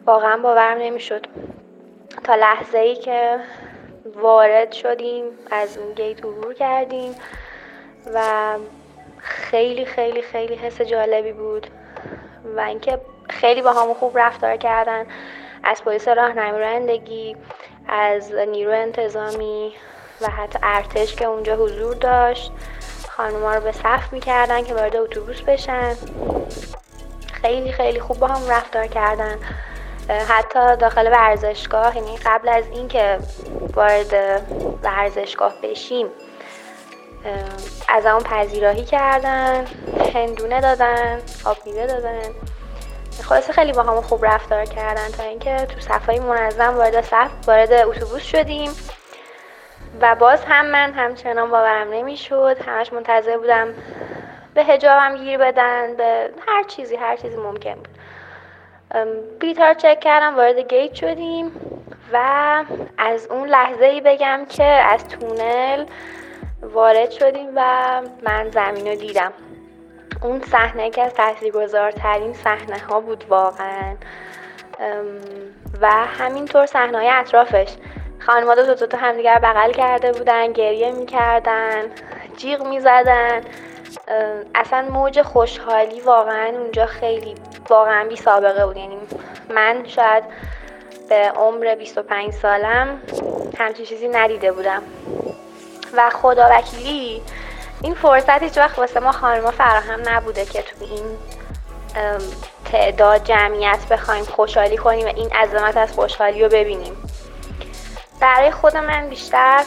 واقعا 0.05 0.37
باورم 0.37 0.77
نمی‌شد. 0.77 1.25
تا 2.23 2.35
لحظه 2.35 2.77
ای 2.77 2.95
که 2.95 3.39
وارد 4.15 4.71
شدیم 4.71 5.23
از 5.51 5.77
اون 5.77 5.93
گیت 5.93 6.25
عبور 6.25 6.53
کردیم 6.53 7.15
و 8.13 8.21
خیلی 9.17 9.85
خیلی 9.85 10.21
خیلی 10.21 10.55
حس 10.55 10.81
جالبی 10.81 11.31
بود. 11.31 11.67
و 12.57 12.59
اینکه 12.59 13.01
خیلی 13.29 13.61
با 13.61 13.73
همون 13.73 13.93
خوب 13.93 14.17
رفتار 14.19 14.57
کردن. 14.57 15.05
از 15.63 15.83
پلیس 15.83 16.07
راهنمایی 16.07 17.35
از 17.87 18.33
نیرو 18.33 18.71
انتظامی 18.71 19.73
و 20.21 20.29
حتی 20.29 20.59
ارتش 20.63 21.15
که 21.15 21.25
اونجا 21.25 21.55
حضور 21.55 21.95
داشت. 21.95 22.51
خانوما 23.09 23.55
رو 23.55 23.61
به 23.61 23.71
صف 23.71 24.13
می‌کردن 24.13 24.63
که 24.63 24.73
وارد 24.73 24.95
اتوبوس 24.95 25.41
بشن. 25.41 25.95
خیلی 27.33 27.71
خیلی 27.71 27.99
خوب 27.99 28.19
با 28.19 28.27
هم 28.27 28.51
رفتار 28.51 28.87
کردن. 28.87 29.35
حتی 30.29 30.75
داخل 30.75 31.11
ورزشگاه 31.11 31.97
یعنی 31.97 32.17
قبل 32.25 32.49
از 32.49 32.63
اینکه 32.67 33.19
وارد 33.73 34.41
ورزشگاه 34.83 35.53
بشیم 35.63 36.07
از 37.87 38.05
اون 38.05 38.23
پذیراهی 38.23 38.85
کردن 38.85 39.65
هندونه 40.13 40.61
دادن 40.61 41.19
آب 41.45 41.57
میوه 41.65 41.87
دادن. 41.87 42.29
خلاصه 43.23 43.53
خیلی 43.53 43.71
با 43.71 43.83
همون 43.83 44.01
خوب 44.01 44.25
رفتار 44.25 44.65
کردن 44.65 45.07
تا 45.17 45.23
اینکه 45.23 45.55
تو 45.55 45.79
صفای 45.79 46.19
منظم 46.19 46.77
وارد 46.77 47.01
صف 47.01 47.31
وارد 47.47 47.71
اتوبوس 47.71 48.23
شدیم. 48.23 48.71
و 50.01 50.15
باز 50.15 50.45
هم 50.45 50.65
من 50.65 50.93
همچنان 50.93 51.49
باورم 51.49 51.93
نمی‌شد. 51.93 52.57
همش 52.65 52.93
منتظر 52.93 53.37
بودم 53.37 53.73
به 54.53 54.63
هجابم 54.63 55.17
گیر 55.17 55.37
بدن 55.37 55.95
به 55.95 56.29
هر 56.47 56.63
چیزی 56.63 56.95
هر 56.95 57.15
چیزی 57.15 57.37
ممکن 57.37 57.75
بود. 57.75 57.99
بیتار 59.39 59.73
چک 59.73 59.99
کردم 59.99 60.35
وارد 60.35 60.57
گیت 60.59 60.93
شدیم. 60.93 61.51
و 62.13 62.63
از 62.97 63.27
اون 63.27 63.47
لحظه 63.47 63.85
ای 63.85 64.01
بگم 64.01 64.45
که 64.49 64.63
از 64.63 65.07
تونل 65.07 65.85
وارد 66.61 67.11
شدیم 67.11 67.47
و 67.55 67.61
من 68.23 68.49
زمین 68.49 68.87
رو 68.87 68.95
دیدم. 68.95 69.33
اون 70.23 70.41
صحنه 70.41 70.89
که 70.89 71.03
از 71.03 71.13
تاثیرگذارترین 71.13 72.33
صحنه 72.33 72.79
ها 72.79 72.99
بود 72.99 73.23
واقعا. 73.29 73.95
و 75.81 75.89
همینطور 75.89 76.65
صحنه 76.65 76.97
های 76.97 77.09
اطرافش. 77.09 77.75
خانواده 78.19 78.73
دو 78.73 78.87
تا, 78.87 78.97
همدیگر 78.97 79.39
بغل 79.39 79.71
کرده 79.71 80.11
بودن 80.11 80.53
گریه 80.53 80.91
می‌کردن 80.91 81.83
جیغ 82.37 82.67
می‌زدن. 82.67 83.41
اصلا 84.55 84.81
موج 84.81 85.21
خوشحالی 85.21 86.01
واقعا 86.01 86.47
اونجا 86.47 86.85
خیلی 86.85 87.35
واقعا 87.69 88.07
بی 88.07 88.15
سابقه 88.15 88.65
بود. 88.65 88.77
یعنی 88.77 88.97
من 89.49 89.85
شاید 89.85 90.23
به 91.09 91.15
عمر 91.15 91.75
25 91.75 92.33
سالم 92.33 93.01
همچین 93.57 93.85
چیزی 93.85 94.07
ندیده 94.07 94.51
بودم. 94.51 94.83
و 95.93 96.09
خدا 96.09 96.49
وکیلی 96.51 97.21
این 97.81 97.95
فرصت 97.95 98.43
هیچ 98.43 98.57
وقت 98.57 98.79
واسه 98.79 98.99
ما 98.99 99.11
خانما 99.11 99.51
فراهم 99.51 99.99
نبوده 100.05 100.45
که 100.45 100.61
تو 100.61 100.75
این 100.81 101.17
تعداد 102.65 103.23
جمعیت 103.23 103.79
بخوایم 103.89 104.23
خوشحالی 104.23 104.77
کنیم 104.77 105.05
و 105.05 105.11
این 105.15 105.33
عظمت 105.33 105.77
از 105.77 105.91
خوشحالی 105.91 106.43
رو 106.43 106.49
ببینیم. 106.49 106.97
برای 108.19 108.51
خود 108.51 108.77
من 108.77 109.09
بیشتر 109.09 109.63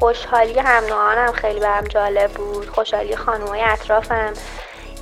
خوشحالی 0.00 0.58
هم 0.58 0.84
نوعانم 0.84 1.32
خیلی 1.32 1.60
برم 1.60 1.84
جالب 1.84 2.30
بود. 2.30 2.68
خوشحالی 2.68 3.16
خانمای 3.16 3.62
اطرافم. 3.62 4.32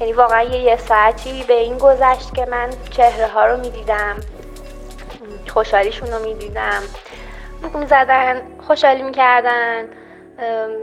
یعنی 0.00 0.12
واقعا 0.12 0.42
یه, 0.42 0.60
یه 0.60 0.76
ساعتی 0.76 1.44
به 1.48 1.54
این 1.54 1.78
گذشت 1.78 2.34
که 2.34 2.46
من 2.46 2.70
چهره 2.90 3.26
ها 3.26 3.46
رو 3.46 3.56
می‌دیدم. 3.56 4.16
خوشحالیشون 5.48 6.12
رو 6.12 6.18
می‌دیدم. 6.18 6.82
بوک 7.62 7.76
می‌زدن 7.76 8.42
خوشحالی 8.66 9.02
می‌کردن. 9.02 9.88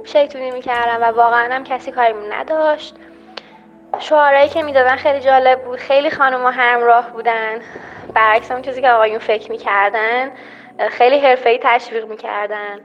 شیطونی 0.04 0.52
می‌کردن 0.52 0.98
و 0.98 1.12
واقعا 1.12 1.54
هم 1.54 1.64
کسی 1.64 1.92
کاریمون 1.92 2.34
نداشت. 2.34 2.96
شعارهایی 4.00 4.50
که 4.50 4.64
می‌دادن 4.64 4.96
خیلی 4.96 5.20
جالب 5.20 5.64
بود. 5.64 5.80
خیلی 5.80 6.12
خانم 6.12 6.46
همراه 6.46 7.12
بودن. 7.12 7.62
برعکس 8.14 8.52
اون 8.52 8.62
چیزی 8.62 8.82
که 8.82 8.90
آقایون 8.90 9.20
فکر 9.20 9.52
می‌کردن. 9.52 10.32
خیلی 10.90 11.20
حرفه‌ای 11.20 11.60
تشویق 11.64 12.06
می‌کردن. 12.06 12.80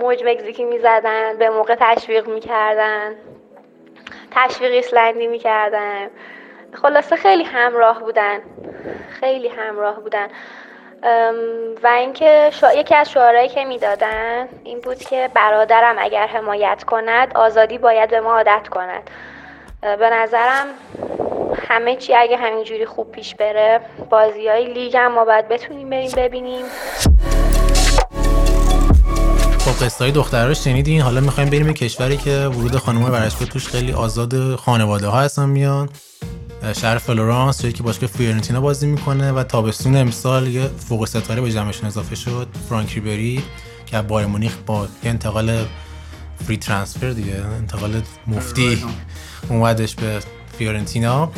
موج 0.00 0.22
مگزیکی 0.26 0.64
می‌زدن 0.64 1.36
به 1.38 1.50
موقع 1.50 1.74
تشویق 1.74 2.28
می‌کردن. 2.28 3.14
تشویق 4.30 4.72
ایسلندی 4.72 5.26
می‌کردن. 5.26 6.10
خلاصه 6.72 7.16
خیلی 7.16 7.44
همراه 7.44 8.00
بودن. 8.00 8.40
خیلی 9.20 9.48
همراه 9.48 10.00
بودن. 10.00 10.28
و 11.82 11.86
اینکه 11.86 12.50
یکی 12.76 12.94
از 12.94 13.10
شعارهایی 13.10 13.48
که 13.48 13.64
می‌دادن 13.64 14.48
این 14.64 14.80
بود 14.80 14.98
که 14.98 15.30
برادرم 15.34 15.96
اگر 15.98 16.26
حمایت 16.26 16.84
کند 16.86 17.36
آزادی 17.36 17.78
باید 17.78 18.10
به 18.10 18.20
ما 18.20 18.36
عادت 18.36 18.68
کند. 18.68 19.10
به 19.80 20.10
نظرم 20.10 20.66
همه 21.68 21.96
چی 21.96 22.14
اگه 22.14 22.36
همینجوری 22.36 22.86
خوب 22.86 23.12
پیش 23.12 23.34
بره 23.34 23.80
بازی 24.10 24.48
های 24.48 24.72
لیگ 24.72 24.96
هم 24.96 25.12
ما 25.12 25.24
باید 25.24 25.48
بتونیم 25.48 25.90
بریم 25.90 26.10
ببینیم. 26.16 26.64
خب 29.58 29.84
قصه 29.84 30.04
های 30.04 30.54
شنیدین؟ 30.54 31.00
حالا 31.00 31.20
می‌خوایم 31.20 31.50
بریم 31.50 31.66
به 31.66 31.72
کشوری 31.72 32.16
که 32.16 32.30
ورود 32.30 32.76
خانم 32.76 33.04
ورزشگاه 33.04 33.48
توش 33.48 33.68
خیلی 33.68 33.92
آزاد 33.92 34.56
خانواده 34.56 35.06
ها 35.06 35.18
هستن 35.18 35.48
میان 35.48 35.88
شهر 36.72 36.98
فلورانس 36.98 37.62
جایی 37.62 37.72
که 37.72 37.82
باشگاه 37.82 38.10
فیورنتینا 38.10 38.60
بازی 38.60 38.86
می‌کنه 38.86 39.32
و 39.32 39.42
تابستون 39.42 39.96
امسال 39.96 40.46
یه 40.46 40.66
فوق 40.66 41.04
ستاره 41.04 41.40
به 41.40 41.52
جمعشون 41.52 41.86
اضافه 41.86 42.14
شد. 42.14 42.48
فرانک 42.68 42.94
ریبری 42.94 43.42
که 43.86 44.02
بایر 44.02 44.26
مونیخ 44.26 44.56
با 44.66 44.88
یه 45.04 45.10
انتقال 45.10 45.64
free 46.46 46.56
transfer 46.56 47.10
دیگه 47.10 47.34
انتقال 47.34 48.02
مفتی 48.26 48.84
اومدش 49.48 49.94
به 49.94 50.20
فیورنتینا. 50.58 51.32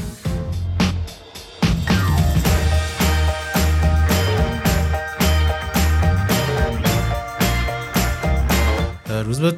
روز 9.25 9.41
به 9.41 9.57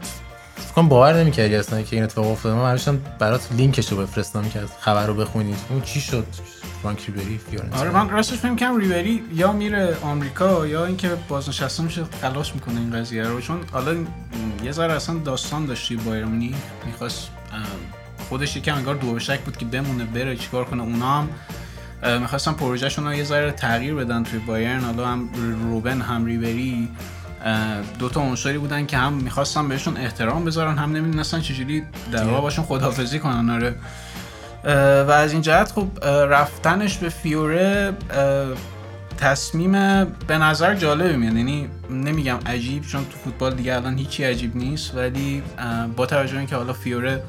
فکر 0.79 0.89
باور 0.89 1.20
نمی‌کردی 1.20 1.57
اصلا 1.57 1.83
که 1.83 1.97
این 1.97 2.05
اتفاق 2.05 2.26
افتاده. 2.26 2.55
من 2.55 2.70
هرشم 2.70 2.99
برات 3.18 3.49
لینکش 3.53 3.93
رو 3.93 3.97
بفرستم 3.97 4.49
که 4.49 4.61
خبر 4.81 5.07
رو 5.07 5.14
بخونید. 5.14 5.57
اون 5.70 5.81
چی 5.81 6.01
شد؟ 6.01 6.26
فرانک 6.83 7.07
ریبری 7.07 7.39
فیورنتینا. 7.51 7.81
آره 7.81 7.91
من 7.91 8.11
راستش 8.11 8.39
فکر 8.39 8.55
کنم 8.55 8.76
ریبری 8.76 9.22
یا 9.35 9.53
میره 9.53 9.97
آمریکا 10.03 10.66
یا 10.66 10.87
اینکه 10.87 11.11
بازنشسته 11.29 11.83
میشه 11.83 12.05
خلاص 12.22 12.55
می‌کنه 12.55 12.81
این 12.81 12.93
قضیه 12.93 13.22
رو. 13.22 13.41
چون 13.41 13.61
حالا 13.72 13.95
یه 14.64 14.72
ذره 14.72 14.93
اصلا 14.93 15.18
داستان 15.18 15.66
داشتی 15.66 15.97
بایرمونی 15.97 16.55
می‌خواست 16.87 17.29
خودش 18.29 18.57
یکم 18.57 18.74
انگار 18.74 18.95
دو 18.95 19.18
شک 19.18 19.41
بود 19.41 19.57
که 19.57 19.64
بمونه 19.64 20.05
بره 20.05 20.37
چیکار 20.37 20.64
کنه 20.64 20.83
اونا 20.83 21.18
هم 21.18 21.29
می‌خواستن 22.20 22.53
پروژهشون 22.53 23.07
رو 23.07 23.14
یه 23.14 23.24
ذره 23.24 23.51
تغییر 23.51 23.95
بدن 23.95 24.22
توی 24.22 24.39
بایرن. 24.39 24.81
حالا 24.81 25.07
هم 25.07 25.29
روبن 25.70 26.01
هم 26.01 26.24
ریبری. 26.24 26.89
دو 27.99 28.09
تا 28.09 28.20
عنصری 28.20 28.59
بودن 28.59 28.86
که 28.86 28.96
هم 28.96 29.12
می‌خواستن 29.12 29.68
بهشون 29.68 29.96
احترام 29.96 30.44
بذارن 30.44 30.78
هم 30.78 30.92
نمی‌دونستن 30.92 31.40
چجوری 31.40 31.82
در 32.12 32.24
واقع 32.24 32.40
باشون 32.40 32.64
خدافزی 32.64 33.18
کنن 33.18 33.51
آره. 33.51 33.74
و 35.05 35.11
از 35.11 35.32
این 35.32 35.42
جهت 35.42 35.72
خب 35.72 35.88
رفتنش 36.05 36.99
به 36.99 37.09
فیوره 37.09 37.92
تصمیم 39.18 40.05
به 40.05 40.38
نظر 40.38 40.74
جالبی 40.74 41.16
میاد 41.16 41.34
یعنی 41.34 41.68
نمیگم 41.90 42.38
عجیب 42.46 42.82
چون 42.82 43.05
تو 43.05 43.18
فوتبال 43.24 43.55
دیگه 43.55 43.74
الان 43.74 43.99
هیچی 43.99 44.24
عجیب 44.24 44.57
نیست 44.57 44.94
ولی 44.94 45.42
با 45.96 46.07
توجه 46.07 46.38
اینکه 46.38 46.57
حالا 46.57 46.72
فیوره 46.72 47.22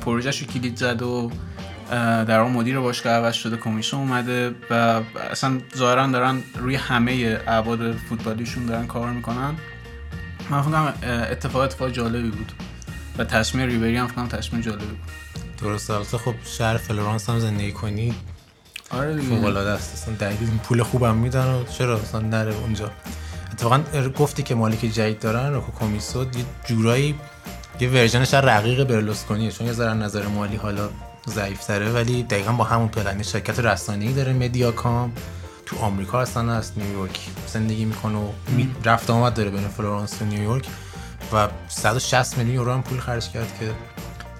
پروژهش 0.00 0.42
کلید 0.42 0.76
زد 0.76 1.02
و 1.02 1.30
در 1.90 2.40
اون 2.40 2.52
مدیر 2.52 2.80
باشگاه 2.80 3.12
عوض 3.12 3.34
شده 3.34 3.56
کمیسو 3.56 4.02
اومده 4.02 4.54
و 4.70 5.00
اصلا 5.30 5.60
ظاهرا 5.76 6.06
دارن 6.06 6.42
روی 6.58 6.76
همه 6.76 7.40
ابعاد 7.46 7.96
فوتبالیشون 7.96 8.66
دارن 8.66 8.86
کار 8.86 9.10
می‌کنن. 9.10 9.54
من 10.50 10.62
فکر 10.62 10.92
اتفاق 11.30 11.62
اتفاق 11.62 11.90
جالبی 11.90 12.30
بود 12.30 12.52
و 13.18 13.24
تصمیم 13.24 13.66
ریبری 13.66 13.96
هم 13.96 14.06
فکر 14.06 14.26
تصمیم 14.26 14.62
جالبی 14.62 14.86
بود. 14.86 14.98
درست 15.62 15.90
البته 15.90 16.18
خب 16.18 16.34
شهر 16.44 16.76
فلورانس 16.76 17.30
هم 17.30 17.38
زندگی 17.38 17.72
کنی. 17.72 18.14
آره 18.90 19.14
دیگه. 19.16 19.28
فوق 19.28 19.44
العاده 19.44 19.70
است. 19.70 19.92
اصلا 19.92 20.14
دقیقاً 20.14 20.52
پول 20.62 20.82
خوبم 20.82 21.14
میدن 21.14 21.46
و 21.46 21.64
چرا 21.64 21.98
اصلا 21.98 22.20
نره 22.20 22.54
اونجا؟ 22.54 22.90
اتفاقا 23.52 23.82
گفتی 24.18 24.42
که 24.42 24.54
مالک 24.54 24.78
جدید 24.78 25.18
دارن 25.18 25.54
روکو 25.54 25.72
کمیسو 25.72 26.22
یه 26.22 26.28
جورایی 26.64 27.14
یه 27.80 27.88
version 27.88 28.34
رقیق 28.34 28.84
برلوسکونیه 28.84 29.50
چون 29.50 29.66
یه 29.66 29.72
ذره 29.72 29.94
نظر 29.94 30.26
مالی 30.26 30.56
حالا 30.56 30.88
ضعیف 31.28 31.64
تره 31.64 31.90
ولی 31.92 32.22
دقیقا 32.22 32.52
با 32.52 32.64
همون 32.64 32.88
پلنی 32.88 33.24
شرکت 33.24 33.58
رسانه‌ای 33.58 34.12
داره 34.12 34.32
Mediacom. 34.32 35.12
تو 35.66 35.78
آمریکا 35.78 36.20
اصلا 36.20 36.52
هست 36.52 36.78
نیویورک 36.78 37.20
زندگی 37.46 37.84
می‌کنه 37.84 38.18
و 38.18 38.28
رفت 38.84 39.10
آمد 39.10 39.34
داره 39.34 39.50
بین 39.50 39.68
فلورانس 39.68 40.22
و 40.22 40.24
نیویورک 40.24 40.66
و 41.32 41.48
160 41.68 42.38
میلیون 42.38 42.54
یورو 42.54 42.72
هم 42.72 42.82
پول 42.82 43.00
خرج 43.00 43.30
کرد 43.30 43.58
که 43.60 43.72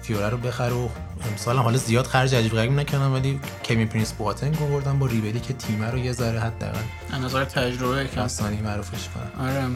فیوره 0.01 0.29
رو 0.29 0.37
بخره 0.37 0.73
و 0.73 0.87
امسال 1.29 1.57
هم 1.57 1.63
حالا 1.63 1.77
زیاد 1.77 2.05
خرج 2.05 2.35
عجیب 2.35 2.51
غریب 2.51 2.71
نکردم 2.71 3.13
ولی 3.13 3.39
کوین 3.63 3.85
پرینس 3.85 4.13
بواتنگ 4.13 4.61
آوردن 4.61 4.99
با 4.99 5.05
ریبری 5.05 5.39
که 5.39 5.53
تیمه 5.53 5.91
رو 5.91 5.97
یه 5.97 6.11
ذره 6.11 6.39
حداقل 6.39 6.79
از 7.11 7.21
نظر 7.21 7.45
تجربه 7.45 8.07
کسانی 8.07 8.61
معروفش 8.61 9.09
کنن. 9.09 9.47
آره. 9.47 9.67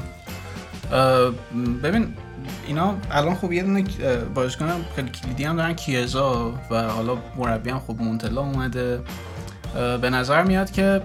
ببین 1.84 2.14
اینا 2.68 2.96
الان 3.12 3.36
خب 3.36 3.52
یه 3.52 3.64
دونه 3.64 3.84
بازیکن 4.34 4.86
خیلی 4.96 5.10
کلیدی 5.10 5.44
هم 5.44 5.56
دارن 5.56 5.74
کیزا 5.74 6.54
و 6.72 6.82
حالا 6.90 7.18
مربی 7.38 7.70
هم 7.70 7.80
خب 7.80 7.96
مونتلا 8.00 8.42
اومده. 8.42 9.04
به 10.02 10.10
نظر 10.10 10.44
میاد 10.44 10.72
که 10.72 11.02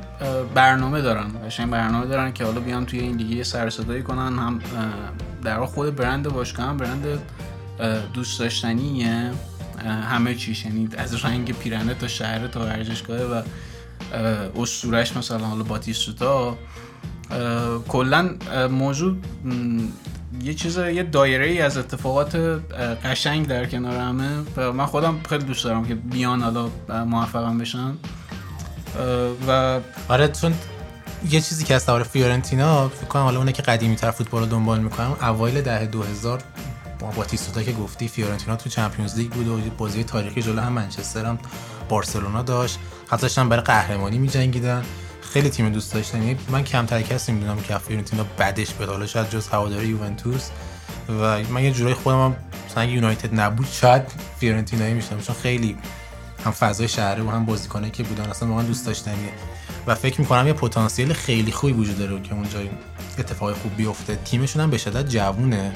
برنامه 0.55 1.01
دارن 1.01 1.27
قشنگ 1.47 1.71
برنامه 1.71 2.07
دارن 2.07 2.33
که 2.33 2.45
حالا 2.45 2.61
بیان 2.61 2.87
توی 2.87 3.01
این 3.01 3.17
لیگ 3.17 3.43
سر 3.43 3.71
کنن. 4.01 4.39
هم 4.39 4.61
در 5.45 5.67
خود 5.67 5.97
برند 5.97 6.29
باشگاه 6.29 6.67
هم 6.67 6.77
برند 6.77 7.19
دوست 8.15 8.41
داشتنیه. 8.41 9.31
همه 9.85 10.35
چیش 10.35 10.65
یعنی 10.65 10.89
از 10.99 11.25
رنگ 11.25 11.53
پیرنه 11.53 11.95
تا 11.95 12.09
شهر 12.09 12.47
تا 12.47 12.61
ورزشگاه 12.61 13.21
و 13.21 13.43
اسطورش 14.61 15.17
مثلا 15.17 15.39
حالا 15.39 15.63
باتیستوتا. 15.63 16.57
کلا 17.89 18.31
موضوع 18.71 19.17
یه 20.43 20.55
چیز 20.55 20.79
یه 20.79 21.03
دایره 21.03 21.47
ای 21.47 21.61
از 21.61 21.77
اتفاقات 21.77 22.37
قشنگ 23.05 23.47
در 23.47 23.67
کنار 23.67 23.97
همه 23.97 24.29
و 24.57 24.73
من 24.73 24.87
خودم 24.87 25.21
خیلی 25.29 25.45
دوست 25.45 25.65
دارم 25.65 25.85
که 25.85 25.95
بیان 25.95 26.43
حالا 26.43 26.69
موفقم 27.05 27.59
بشن. 27.59 27.95
و 29.49 29.81
آره 30.09 30.29
چون 30.29 30.55
یه 31.31 31.41
چیزی 31.41 31.65
که 31.65 31.75
از 31.75 31.83
سوار 31.83 32.03
فیورنتینا 32.03 32.89
فکر 32.89 33.07
کنم 33.07 33.23
حالا 33.23 33.39
اونه 33.39 33.53
که 33.53 33.63
قدیمی 33.63 33.97
تر 33.97 34.11
فوتبال 34.11 34.43
رو 34.43 34.49
دنبال 34.49 34.81
می‌کنم 34.81 35.17
اوایل 35.23 35.61
دهه 35.61 35.87
2000 35.87 36.43
با 37.01 37.11
باتیستوتا 37.11 37.63
که 37.63 37.73
گفتی 37.73 38.09
فیورنتینا 38.09 38.57
تو 38.57 38.71
Champions 38.71 39.17
League 39.17 39.31
بود 39.31 39.49
و 39.49 39.61
بازی 39.79 40.05
تاریخی 40.05 40.43
جلو 40.43 40.61
هم 40.61 40.73
منچستر 40.73 41.25
هم 41.25 41.39
بارسلونا 41.89 42.43
داشت. 42.43 42.79
حتی 43.09 43.41
هم 43.41 43.49
برای 43.49 43.63
قهرمانی 43.63 44.19
میجنگیدن. 44.19 44.85
خیلی 45.33 45.51
تیم 45.51 45.69
دوست 45.69 45.95
داشتنی. 45.95 46.37
من 46.49 46.65
کمتر 46.65 47.03
کسی 47.03 47.33
می‌دونم 47.33 47.61
که 47.61 47.79
فیورنتینا 47.79 48.25
بعدش 48.37 48.73
به 48.73 48.87
حالا 48.87 49.07
شاید 49.07 49.31
جز 49.31 49.49
هواداری 49.49 49.89
یوونتوس. 49.89 50.51
و 51.09 51.43
من 51.43 51.65
یه 51.65 51.71
جورایی 51.71 51.95
خودم 51.95 52.25
هم 52.25 52.37
مثلا 52.71 52.85
یونایتد 52.85 53.41
نبود 53.41 53.67
شاید 53.73 54.03
فیورنتینایی 54.41 54.95
می‌شدم. 54.95 55.21
چون 55.21 55.37
خیلی 55.43 55.77
هم 56.45 56.53
فضای 56.53 56.89
شهره 56.89 57.23
و 57.23 57.31
هم 57.31 57.45
بازیکنایی 57.45 57.93
که 57.93 58.03
بودن 58.03 58.25
اصلا 58.25 58.49
واقعا 58.49 58.65
دوست 58.65 58.87
داشتنیه. 58.87 59.31
و 59.87 59.95
فکر 59.95 60.21
می‌کنم 60.21 60.47
یه 60.47 60.53
پتانسیل 60.53 61.13
خیلی 61.13 61.53
خوبی 61.53 61.73
وجود 61.73 61.99
داره 61.99 62.23
که 62.23 62.35
اونجا 62.35 62.59
اتفاق 63.19 63.53
خوب 63.53 63.77
بیفته. 63.77 64.19
تیمشون 64.25 64.63
هم 64.63 64.71
به 64.71 64.79
شدت 64.79 65.09
جوونه. 65.09 65.73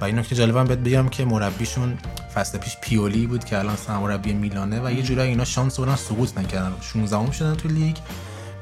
و 0.00 0.04
این 0.04 0.18
نکته 0.18 0.36
جالبم 0.36 0.64
بهت 0.64 0.78
بگم 0.78 1.08
که 1.08 1.24
مربیشون 1.24 1.98
فصل 2.34 2.58
پیش 2.58 2.76
پیولی 2.76 3.26
بود 3.26 3.44
که 3.44 3.58
الان 3.58 3.76
مربی 3.88 4.32
میلانه 4.32 4.80
و 4.84 4.92
یه 4.92 5.02
جورایی 5.02 5.30
اینا 5.30 5.44
شانس 5.44 5.76
بودن 5.76 5.96
سقوط 5.96 6.38
نکردن. 6.38 6.72
16 6.80 7.32
شدن 7.32 7.54
تو 7.54 7.68
لیگ. 7.68 7.96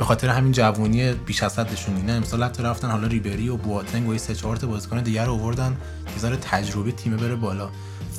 به 0.03 0.07
خاطر 0.07 0.29
همین 0.29 0.53
جوونی 0.53 1.13
بیش 1.13 1.43
از 1.43 1.59
حدشون 1.59 1.97
اینا 1.97 2.13
امسال 2.13 2.43
حتی 2.43 2.63
رفتن 2.63 2.91
حالا 2.91 3.07
ریبری 3.07 3.49
و 3.49 3.57
بواتنگ 3.57 4.09
و 4.09 4.19
سه 4.19 4.35
چهار 4.35 4.57
تا 4.57 4.67
بازیکن 4.67 5.03
دیگر 5.03 5.25
رو 5.25 5.33
آوردن 5.33 5.77
یه 6.25 6.37
تجربه 6.37 6.93
تیم 6.93 7.17
بره 7.17 7.35
بالا. 7.35 7.71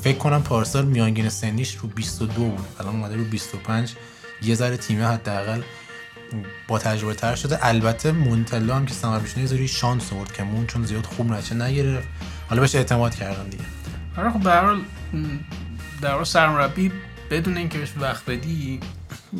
فکر 0.02 0.18
کنم 0.18 0.42
پارسال 0.42 0.84
میانگین 0.84 1.28
سنیش 1.28 1.76
رو 1.76 1.88
22 1.88 2.44
بود. 2.44 2.66
الان 2.80 2.96
اومده 2.96 3.16
رو 3.16 3.24
25 3.24 3.94
یه 4.42 4.54
ذره 4.54 4.76
تیمه 4.76 5.04
حداقل 5.06 5.62
با 6.68 6.78
تجربه 6.78 7.14
تر 7.14 7.34
شده. 7.34 7.66
البته 7.66 8.12
مونتلا 8.12 8.76
هم 8.76 8.86
که 8.86 8.94
سمربیشونه 8.94 9.40
یه 9.40 9.46
ذره 9.46 9.66
شانس 9.66 10.12
آورد 10.12 10.32
که 10.32 10.42
مون 10.42 10.66
چون 10.66 10.84
زیاد 10.84 11.06
خوب 11.06 11.32
نشه 11.32 11.54
نگرفت. 11.54 12.08
حالا 12.48 12.60
بهش 12.60 12.74
اعتماد 12.74 13.14
کردن 13.14 13.48
دیگه. 13.48 13.64
آره 14.16 14.30
خب 14.30 14.40
به 14.40 14.50
هر 14.50 14.76
در 16.02 16.24
سرمربی 16.24 16.92
بدون 17.30 17.56
اینکه 17.56 17.78
بهش 17.78 17.92
وقت 18.00 18.24
بدی 18.24 18.80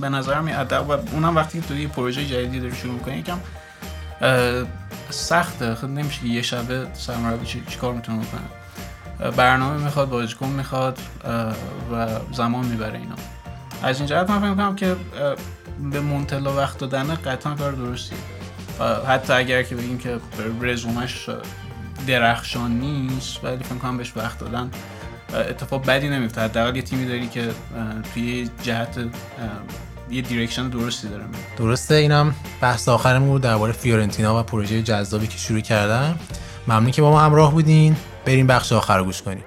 به 0.01 0.09
نظرم 0.09 0.47
این 0.47 0.57
ادب 0.57 0.89
و 0.89 0.93
اونم 0.93 1.37
وقتی 1.37 1.61
تو 1.61 1.77
یه 1.77 1.89
پروژه 1.89 2.27
جدیدی 2.27 2.61
داری 2.61 2.77
شروع 2.77 2.95
می‌کنی 2.95 3.17
یکم 3.17 3.39
سخته. 5.11 5.75
خب 5.75 5.89
نمیشه 5.89 6.27
یه 6.27 6.43
شبه 6.43 6.87
سرمربی 6.95 7.47
چی, 7.47 7.63
چی 7.69 7.79
کار 7.79 7.95
می‌تونه 7.95 8.25
بکنه. 8.25 9.31
برنامه 9.31 9.85
می‌خواد 9.85 10.09
بازیکن 10.09 10.49
می‌خواد 10.49 10.99
و 11.93 12.07
زمان 12.33 12.67
می‌بره 12.67 12.99
اینا. 12.99 13.15
از 13.83 13.99
این 13.99 14.09
جهت 14.09 14.31
من 14.31 14.41
فکر 14.41 14.51
می‌کنم 14.51 14.77
که 14.77 14.97
به 15.91 16.01
مونتلا 16.01 16.57
وقت 16.57 16.79
دادن 16.79 17.15
قطعا 17.15 17.55
کار 17.55 17.73
درستی. 17.73 18.17
حتی 19.09 19.33
اگر 19.33 19.63
که 19.63 19.75
بگیم 19.77 19.99
که 19.99 20.21
رزومش 20.61 21.31
درخشان 22.07 22.71
نیست 22.71 23.45
ولی 23.45 23.65
فکر 23.65 23.75
کنم 23.75 23.97
بهش 23.97 24.13
وقت 24.17 24.39
دادن 24.39 24.71
اتفاق 25.35 25.87
بدی 25.87 26.09
نمیفته. 26.09 26.41
حداقل 26.41 26.77
یه 26.77 26.83
تیمی 26.83 27.07
داری 27.07 27.29
که 27.29 27.51
توی 28.15 28.51
جهت 28.63 28.99
یه 30.11 30.23
دیرکشن 30.23 30.69
درستی 30.69 31.09
داره. 31.09 31.25
درسته 31.57 31.95
اینم 31.95 32.35
بحث 32.61 32.89
آخرمون 32.89 33.29
بود 33.29 33.43
درباره 33.43 33.73
فیورنتینا 33.73 34.41
و 34.41 34.43
پروژه 34.43 34.83
جذابی 34.83 35.27
که 35.27 35.39
شروع 35.39 35.61
کردن. 35.61 36.19
ممنون 36.69 36.91
که 36.91 37.03
با 37.03 37.11
ما 37.11 37.21
همراه 37.21 37.53
بودین. 37.53 37.97
بریم 38.25 38.47
بخش 38.47 38.73
آخر 38.73 38.99
رو 38.99 39.05
گوش 39.05 39.23
کنیم. 39.23 39.45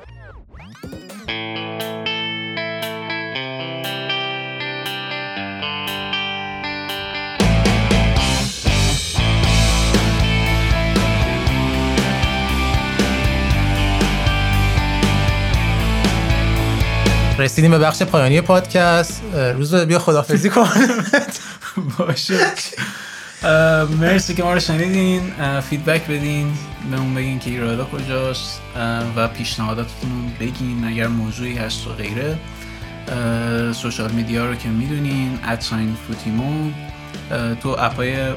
رسیدیم 17.38 17.72
به 17.72 17.80
بخش 17.80 18.04
پایانی 18.04 18.42
پادکست. 18.42 19.22
روزبه 19.56 19.76
بیا 19.76 20.00
خدافزی 20.00 20.50
کن. 20.50 20.70
باشه. 21.98 22.40
مرسی 24.00 24.36
که 24.36 24.44
ما 24.44 24.54
رو 24.54 24.60
شنیدین. 24.60 25.22
feedback 25.70 26.08
بدین 26.08 26.54
به 26.92 26.98
اون 26.98 27.16
بگین 27.16 27.40
که 27.40 27.50
ایرادا 27.50 27.86
کجاست 27.86 28.62
و 29.16 29.28
پیشنهاداتتون 29.28 30.32
بگین 30.40 30.86
اگر 30.88 31.08
موضوعی 31.08 31.58
هست 31.58 31.88
و 31.88 31.90
غیره. 31.90 32.38
social 33.74 34.12
media 34.12 34.46
رو 34.46 34.56
که 34.56 34.70
می‌دونین 34.70 35.40
at 35.44 35.62
sign 35.62 35.98
فوتیمو 36.08 36.72
تو 37.62 37.76
app 37.80 38.32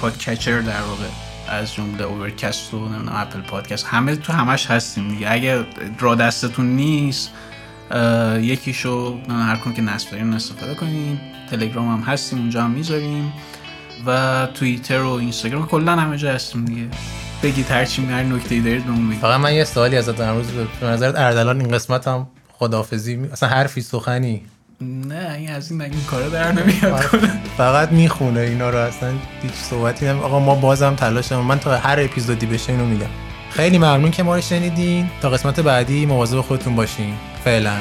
ای 0.00 0.06
podcatcher 0.06 0.60
در 0.60 0.80
واقع 0.80 1.04
از 1.48 1.74
جمله 1.74 2.04
Overcast 2.04 2.74
و 2.74 2.88
Apple 3.08 3.40
Podcast 3.40 3.86
همه 3.86 4.16
تو 4.16 4.32
همش 4.32 4.66
هستیم 4.66 5.08
دیگه. 5.08 5.32
اگر 5.32 5.64
را 6.00 6.14
دستتون 6.14 6.66
نیست 6.66 7.30
یکیشو 8.40 9.18
هر 9.28 9.56
کن 9.56 9.72
که 9.72 9.82
نصب 9.82 10.10
داریم 10.10 10.32
استفاده 10.32 10.74
کنیم. 10.74 11.20
تلگرام 11.50 11.88
هم 11.88 12.12
هستیم 12.12 12.38
اونجا 12.38 12.62
هم 12.62 12.70
می‌ذاریم. 12.70 13.32
و 14.06 14.46
توییتر 14.54 15.00
و 15.00 15.10
اینستاگرام 15.10 15.66
کلا 15.66 15.96
همه 15.96 16.16
جا 16.16 16.32
هستیم 16.32 16.64
دیگه. 16.64 16.88
بگید 17.42 17.70
هر 17.70 17.84
چی 17.84 18.06
هر 18.06 18.22
نکته 18.22 18.60
دارید 18.60 18.84
بهمون 18.84 19.08
بگید 19.08 19.20
فقط 19.20 19.40
من 19.40 19.54
یه 19.54 19.64
سوالی 19.64 19.96
ازت 19.96 20.20
امروز 20.20 20.46
به 20.80 20.86
نظرت 20.86 21.16
اردلان 21.16 21.60
این 21.60 21.70
قسمت 21.70 22.08
هم 22.08 22.26
خداحافظی 22.52 23.28
اصلا 23.32 23.48
حرفی 23.48 23.80
سخنی؟ 23.80 24.42
نه 24.80 25.34
این 25.38 25.50
از 25.50 25.70
این 25.70 25.82
این 25.82 26.04
کارا 26.10 26.28
در 26.28 26.52
نمیاد؟ 26.52 26.92
آره. 26.92 27.30
فقط 27.56 27.92
می‌خونه 27.92 28.40
اینا 28.40 28.70
رو 28.70 28.78
اصلا 28.78 29.12
هیچ 29.42 29.52
صحبتی 29.52 30.06
نمی 30.06 30.20
آقا 30.20 30.38
ما 30.38 30.54
بازم 30.54 30.94
تلاش 30.94 31.32
من 31.32 31.58
تا 31.58 31.76
هر 31.76 32.00
اپیزودی 32.00 32.46
بشه 32.46 32.72
اینو 32.72 32.86
میگم. 32.86 33.06
خیلی 33.56 33.78
ممنون 33.78 34.10
که 34.10 34.22
ما 34.22 34.34
رو 34.34 34.40
شنیدین. 34.40 35.10
تا 35.22 35.30
قسمت 35.30 35.60
بعدی 35.60 36.06
مواظب 36.06 36.40
خودتون 36.40 36.76
باشین. 36.76 37.14
فعلا. 37.44 37.74